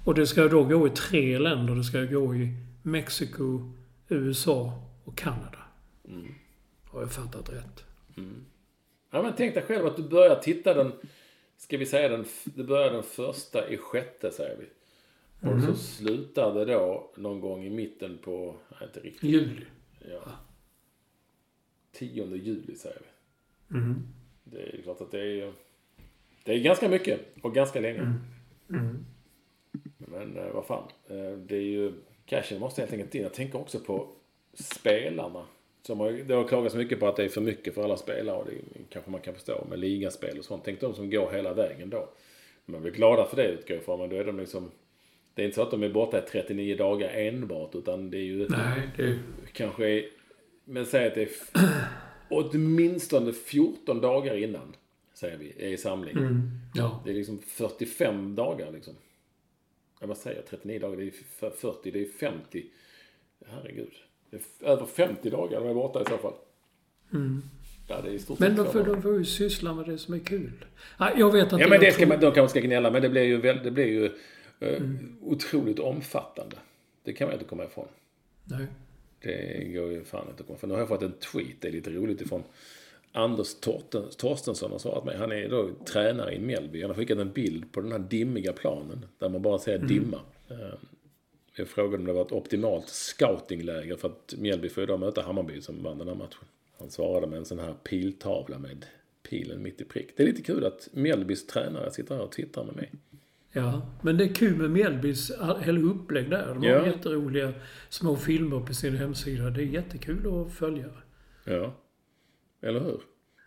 Och 0.05 0.15
det 0.15 0.27
ska 0.27 0.47
då 0.47 0.63
gå 0.63 0.87
i 0.87 0.89
tre 0.89 1.39
länder. 1.39 1.75
Det 1.75 1.83
ska 1.83 2.01
gå 2.01 2.35
i 2.35 2.49
Mexiko, 2.83 3.71
USA 4.09 4.73
och 5.05 5.17
Kanada. 5.17 5.59
Har 6.85 7.01
jag 7.01 7.11
fattat 7.11 7.49
rätt? 7.49 7.83
Ja, 9.11 9.21
men 9.21 9.33
tänk 9.37 9.53
dig 9.53 9.63
själv 9.63 9.85
att 9.85 9.97
du 9.97 10.03
börjar 10.03 10.35
titta 10.35 10.73
den, 10.73 10.91
ska 11.57 11.77
vi 11.77 11.85
säga 11.85 12.09
den, 12.09 12.25
du 12.43 12.63
börjar 12.63 12.91
den 12.91 13.03
första 13.03 13.69
i 13.69 13.77
sjätte 13.77 14.31
säger 14.31 14.57
vi. 14.57 14.65
Och 15.49 15.61
så 15.63 15.73
slutar 15.75 16.53
det 16.53 16.65
då 16.65 17.11
någon 17.15 17.41
gång 17.41 17.63
i 17.65 17.69
mitten 17.69 18.17
på, 18.17 18.55
nej, 18.69 18.79
inte 18.87 18.99
riktigt, 18.99 19.29
Juli. 19.29 19.65
ja. 20.09 20.31
10 21.91 22.35
juli 22.35 22.75
säger 22.75 23.01
vi. 23.67 23.77
Det 24.43 24.77
är 24.77 24.81
klart 24.81 25.01
att 25.01 25.11
det 25.11 25.41
är 25.41 25.53
det 26.43 26.53
är 26.53 26.59
ganska 26.59 26.89
mycket 26.89 27.19
och 27.41 27.55
ganska 27.55 27.79
länge. 27.79 28.13
Men 29.97 30.37
eh, 30.37 30.51
vad 30.53 30.65
fan, 30.65 30.83
eh, 31.07 31.37
det 31.37 31.55
är 31.55 31.61
ju, 31.61 31.93
cashen 32.25 32.59
måste 32.59 32.81
helt 32.81 32.93
enkelt 32.93 33.15
in. 33.15 33.21
Jag 33.21 33.33
tänker 33.33 33.59
också 33.59 33.79
på 33.79 34.07
spelarna. 34.53 35.45
Som 35.81 35.99
har, 35.99 36.11
det 36.11 36.33
har 36.33 36.47
klagats 36.47 36.75
mycket 36.75 36.99
på 36.99 37.07
att 37.07 37.15
det 37.15 37.23
är 37.23 37.29
för 37.29 37.41
mycket 37.41 37.73
för 37.75 37.83
alla 37.83 37.97
spelare 37.97 38.37
och 38.37 38.45
det 38.45 38.83
kanske 38.89 39.11
man 39.11 39.21
kan 39.21 39.33
förstå 39.33 39.65
med 39.69 39.79
ligaspel 39.79 40.39
och 40.39 40.45
sånt. 40.45 40.61
Tänk 40.65 40.79
de 40.79 40.93
som 40.93 41.09
går 41.09 41.31
hela 41.31 41.53
vägen 41.53 41.89
då. 41.89 42.09
Är 42.67 42.79
väl 42.79 42.91
glada 42.91 43.25
för 43.25 43.35
det 43.35 43.47
utgår 43.47 43.75
jag 43.75 43.81
ifrån, 43.81 43.99
men 43.99 44.09
då 44.09 44.15
är 44.15 44.25
de 44.25 44.39
liksom... 44.39 44.71
Det 45.33 45.41
är 45.41 45.45
inte 45.45 45.55
så 45.55 45.61
att 45.61 45.71
de 45.71 45.83
är 45.83 45.89
borta 45.89 46.17
i 46.17 46.21
39 46.21 46.75
dagar 46.75 47.09
enbart, 47.09 47.75
utan 47.75 48.11
det 48.11 48.17
är 48.17 48.21
ju 48.21 48.47
Nej, 48.49 48.89
det... 48.97 49.19
kanske... 49.53 50.05
Men 50.71 50.85
säg 50.85 51.07
att 51.07 51.15
det 51.15 51.21
är 51.21 51.29
åtminstone 52.29 53.33
14 53.33 54.01
dagar 54.01 54.35
innan, 54.35 54.75
säger 55.13 55.37
vi, 55.37 55.53
är 55.59 55.69
i 55.69 55.77
samling. 55.77 56.17
Ja. 56.73 57.01
Det 57.05 57.11
är 57.11 57.15
liksom 57.15 57.39
45 57.39 58.35
dagar 58.35 58.71
liksom. 58.71 58.93
Ja, 59.99 60.07
vad 60.07 60.17
säger 60.17 60.35
jag? 60.37 60.45
39 60.45 60.79
dagar, 60.79 60.97
det 60.97 61.03
är 61.03 61.11
f- 61.41 61.53
40, 61.59 61.91
det 61.91 62.01
är 62.01 62.05
50. 62.05 62.65
Herregud. 63.47 63.91
Det 64.29 64.37
är 64.37 64.67
över 64.69 64.85
50 64.85 65.29
dagar 65.29 65.59
de 65.61 65.69
är 65.69 65.73
borta 65.73 66.01
i 66.01 66.05
så 66.09 66.17
fall. 66.17 66.33
Ja, 67.87 68.07
i 68.07 68.19
stort 68.19 68.39
Men 68.39 68.55
de 68.55 68.65
får, 68.71 68.83
de 68.83 69.01
får 69.01 69.17
ju 69.17 69.25
syssla 69.25 69.73
med 69.73 69.85
det 69.85 69.97
som 69.97 70.13
är 70.13 70.19
kul. 70.19 70.65
Jag 71.17 71.31
vet 71.31 71.43
inte. 71.43 71.55
Ja, 71.55 71.67
men 71.69 71.79
det 71.79 71.91
ska 71.91 72.07
man, 72.07 72.19
de 72.19 72.31
kanske 72.31 72.59
ska 72.59 72.67
gnälla, 72.67 72.91
men 72.91 73.01
det 73.01 73.09
blir 73.09 73.23
ju, 73.23 73.41
det 73.41 73.71
blir 73.71 73.85
ju 73.87 74.05
eh, 74.05 74.11
Mm. 74.77 75.17
otroligt 75.21 75.79
omfattande. 75.79 76.55
Det 77.03 77.13
kan 77.13 77.27
man 77.27 77.33
inte 77.33 77.45
komma 77.45 77.63
ifrån. 77.65 77.87
Nej. 78.45 78.65
Det 79.21 79.63
går 79.73 79.91
ju 79.91 80.03
fan 80.03 80.27
inte 80.29 80.41
att 80.41 80.47
komma 80.47 80.57
ifrån. 80.57 80.67
Nu 80.69 80.73
har 80.73 80.79
jag 80.81 80.87
fått 80.89 81.01
en 81.01 81.13
tweet, 81.13 81.55
det 81.59 81.67
är 81.67 81.71
lite 81.71 81.89
roligt 81.89 82.21
ifrån 82.21 82.43
Anders 83.11 83.53
Torstensson 84.17 84.71
har 84.71 84.79
svarat 84.79 85.05
mig. 85.05 85.17
Han 85.17 85.31
är 85.31 85.49
då 85.49 85.69
tränare 85.85 86.35
i 86.35 86.39
Mjällby. 86.39 86.81
Han 86.81 86.89
har 86.89 86.95
skickat 86.95 87.17
en 87.17 87.31
bild 87.31 87.71
på 87.71 87.81
den 87.81 87.91
här 87.91 87.99
dimmiga 87.99 88.53
planen. 88.53 89.05
Där 89.19 89.29
man 89.29 89.41
bara 89.41 89.59
ser 89.59 89.77
dimma. 89.77 90.19
Eh, 90.49 90.73
Jag 91.55 91.67
frågade 91.67 91.97
om 91.97 92.05
det 92.05 92.13
var 92.13 92.21
ett 92.25 92.31
optimalt 92.31 92.89
scoutingläge 92.89 93.97
för 93.97 94.07
att 94.07 94.33
Mjällby 94.37 94.69
får 94.69 94.83
idag 94.83 94.99
möta 94.99 95.21
Hammarby 95.21 95.61
som 95.61 95.83
vann 95.83 95.97
den 95.97 96.07
här 96.07 96.15
matchen. 96.15 96.45
Han 96.79 96.89
svarade 96.89 97.27
med 97.27 97.37
en 97.37 97.45
sån 97.45 97.59
här 97.59 97.73
piltavla 97.73 98.59
med 98.59 98.85
pilen 99.29 99.63
mitt 99.63 99.81
i 99.81 99.83
prick. 99.85 100.09
Det 100.17 100.23
är 100.23 100.27
lite 100.27 100.41
kul 100.41 100.65
att 100.65 100.89
Mjällbys 100.91 101.47
tränare 101.47 101.91
sitter 101.91 102.15
här 102.15 102.23
och 102.23 102.31
twittrar 102.31 102.63
med 102.63 102.75
mig. 102.75 102.91
Ja, 103.53 103.81
men 104.01 104.17
det 104.17 104.23
är 104.23 104.33
kul 104.33 104.55
med 104.57 104.71
Mjällbys 104.71 105.31
hela 105.61 105.79
upplägg 105.79 106.29
där. 106.29 106.47
De 106.47 106.57
har 106.57 106.65
Ja. 106.65 106.85
jätteroliga 106.85 107.53
små 107.89 108.15
filmer 108.15 108.59
på 108.59 108.73
sin 108.73 108.97
hemsida. 108.97 109.49
Det 109.49 109.61
är 109.61 109.65
jättekul 109.65 110.41
att 110.45 110.53
följa. 110.53 110.85
Ja, 111.45 111.73
eller 112.63 112.79
hur? 112.79 112.99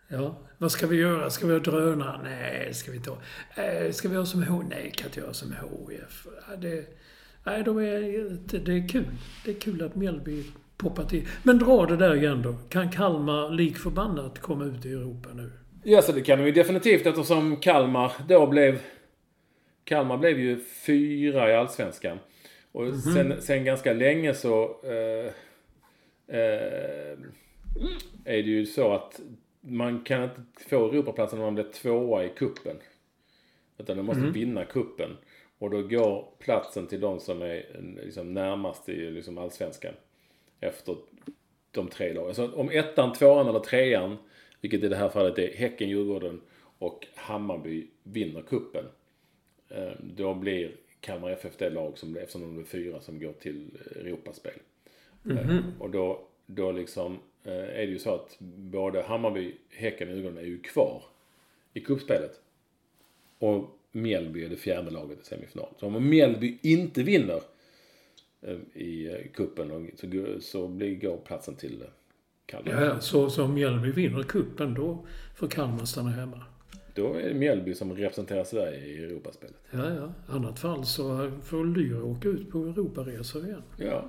Ja, 0.07 0.37
vad 0.57 0.71
ska 0.71 0.87
vi 0.87 0.95
göra? 0.97 1.29
Ska 1.29 1.47
vi 1.47 1.53
ha 1.53 1.59
drönare? 1.59 2.19
Nej, 2.23 2.73
ska 2.73 2.91
vi 2.91 2.97
inte 2.97 3.09
ha. 3.09 3.17
Eh, 3.63 3.91
ska 3.91 4.09
vi 4.09 4.15
ha 4.15 4.25
som 4.25 4.43
H? 4.43 4.63
Nej, 4.69 4.91
kan 4.95 5.07
inte 5.07 5.19
göra 5.19 5.33
som. 5.33 5.55
Ja, 5.61 6.55
det, 6.55 6.85
nej, 7.43 7.63
de 7.63 7.77
är, 7.77 8.37
det, 8.45 8.57
det 8.59 8.71
är 8.73 8.87
kul. 8.87 9.05
Det 9.45 9.51
är 9.51 9.59
kul 9.59 9.83
att 9.83 9.95
Mjällby 9.95 10.43
poppar 10.77 11.03
till. 11.03 11.27
Men 11.43 11.59
dra 11.59 11.85
det 11.85 11.97
där 11.97 12.15
igen 12.15 12.41
då. 12.41 12.55
Kan 12.69 12.91
Kalmar 12.91 13.49
lik 13.49 13.77
förbannat 13.77 14.39
komma 14.41 14.65
ut 14.65 14.85
i 14.85 14.91
Europa 14.91 15.29
nu? 15.33 15.51
Ja, 15.83 16.01
så 16.01 16.11
det 16.11 16.21
kan 16.21 16.39
de 16.39 16.45
ju 16.45 16.51
definitivt 16.51 17.05
eftersom 17.05 17.55
Kalmar 17.57 18.11
då 18.29 18.47
blev... 18.47 18.79
Kalmar 19.85 20.17
blev 20.17 20.39
ju 20.39 20.59
fyra 20.59 21.51
i 21.51 21.53
Allsvenskan. 21.53 22.19
Och 22.71 22.95
sen, 22.95 23.41
sen 23.41 23.65
ganska 23.65 23.93
länge 23.93 24.33
så... 24.33 24.79
Eh, 24.83 25.31
eh, 26.37 27.17
är 28.25 28.43
det 28.43 28.49
ju 28.49 28.65
så 28.65 28.93
att 28.93 29.21
man 29.61 30.03
kan 30.03 30.23
inte 30.23 30.41
få 30.69 30.89
Europaplatsen 30.89 31.39
när 31.39 31.45
man 31.45 31.55
blir 31.55 31.71
tvåa 31.71 32.25
i 32.25 32.29
kuppen. 32.29 32.77
Utan 33.77 33.97
man 33.97 34.05
måste 34.05 34.21
vinna 34.21 34.65
kuppen. 34.65 35.17
Och 35.57 35.69
då 35.69 35.81
går 35.81 36.27
platsen 36.39 36.87
till 36.87 36.99
de 36.99 37.19
som 37.19 37.41
är 37.41 37.65
liksom, 38.03 38.33
närmast 38.33 38.89
i 38.89 39.11
liksom, 39.11 39.37
Allsvenskan. 39.37 39.93
Efter 40.59 40.95
de 41.71 41.87
tre 41.87 42.13
lagen. 42.13 42.35
Så 42.35 42.51
om 42.51 42.69
ettan, 42.69 43.13
tvåan 43.13 43.47
eller 43.47 43.59
trean, 43.59 44.17
vilket 44.61 44.83
i 44.83 44.87
det 44.87 44.95
här 44.95 45.09
fallet 45.09 45.39
är 45.39 45.53
Häcken, 45.53 45.89
Djurgården 45.89 46.41
och 46.79 47.07
Hammarby 47.15 47.87
vinner 48.03 48.41
kuppen 48.41 48.85
då 49.99 50.33
blir 50.33 50.71
Kalmar 50.99 51.29
FF 51.29 51.57
det 51.57 51.69
lag 51.69 51.97
som, 51.97 52.17
eftersom 52.17 52.41
de 52.41 52.59
är 52.59 52.63
fyra, 52.63 53.01
som 53.01 53.19
går 53.19 53.33
till 53.33 53.69
Europaspel. 53.95 54.59
Mm-hmm. 55.23 55.61
Och 55.79 55.89
då, 55.89 56.27
då 56.45 56.71
liksom 56.71 57.19
är 57.43 57.85
det 57.85 57.91
ju 57.91 57.99
så 57.99 58.15
att 58.15 58.39
både 58.55 59.01
Hammarby, 59.01 59.55
Häcken 59.69 60.09
och 60.09 60.15
Djurgården 60.15 60.37
är 60.37 60.41
ju 60.41 60.59
kvar 60.59 61.03
i 61.73 61.79
kuppspelet. 61.79 62.39
Och 63.39 63.77
Mjällby 63.91 64.45
är 64.45 64.49
det 64.49 64.55
fjärde 64.55 64.91
laget 64.91 65.21
i 65.21 65.25
semifinal. 65.25 65.67
Så 65.79 65.87
om 65.87 66.09
Mjällby 66.09 66.57
inte 66.61 67.03
vinner 67.03 67.41
i 68.73 69.09
kuppen 69.33 69.91
så, 69.95 70.07
så 70.41 70.67
blir, 70.67 70.95
går 70.95 71.17
platsen 71.17 71.55
till 71.55 71.83
Kalmar. 72.45 72.83
Ja, 72.83 72.99
så, 72.99 73.29
så 73.29 73.43
om 73.43 73.53
Mjällby 73.53 73.91
vinner 73.91 74.23
kuppen 74.23 74.73
då 74.73 75.05
får 75.35 75.47
Kalmar 75.47 75.85
stanna 75.85 76.09
hemma? 76.09 76.43
Då 76.95 77.13
är 77.13 77.27
det 77.27 77.33
Mjällby 77.33 77.75
som 77.75 77.95
representerar 77.95 78.43
Sverige 78.43 78.85
i 78.85 79.03
Europaspelet. 79.03 79.55
Ja, 79.71 79.89
ja. 79.89 80.13
Annat 80.27 80.59
fall 80.59 80.85
så 80.85 81.31
får 81.43 81.65
Lyra 81.65 82.03
åka 82.03 82.29
ut 82.29 82.51
på 82.51 82.57
Europaresor 82.57 83.45
igen. 83.45 83.63
Ja. 83.77 84.05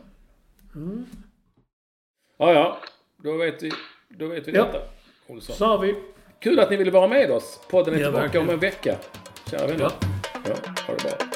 Mm. 0.75 1.07
Ja, 2.39 2.53
ja. 2.53 2.79
Då 3.17 3.37
vet 3.37 3.63
vi, 3.63 3.71
då 4.09 4.27
vet 4.27 4.49
vi 4.49 4.53
ja. 4.53 4.65
detta. 4.65 4.79
Olsson. 5.27 5.57
Så 5.57 5.65
har 5.65 5.79
vi. 5.79 5.95
Kul 6.39 6.61
att 6.61 6.71
ni 6.71 6.77
ville 6.77 6.91
vara 6.91 7.09
med 7.09 7.31
oss. 7.31 7.61
Podden 7.71 7.95
är 7.95 7.99
ja, 7.99 8.05
tillbaka 8.05 8.23
verkligen. 8.23 8.49
om 8.49 8.55
en 8.55 8.61
vecka. 8.61 8.97
Kära 9.51 9.67
vänner. 9.67 9.81
Ja. 9.81 9.93
ja 10.33 10.55
ha 10.87 10.95
det 10.95 11.03
bra. 11.03 11.36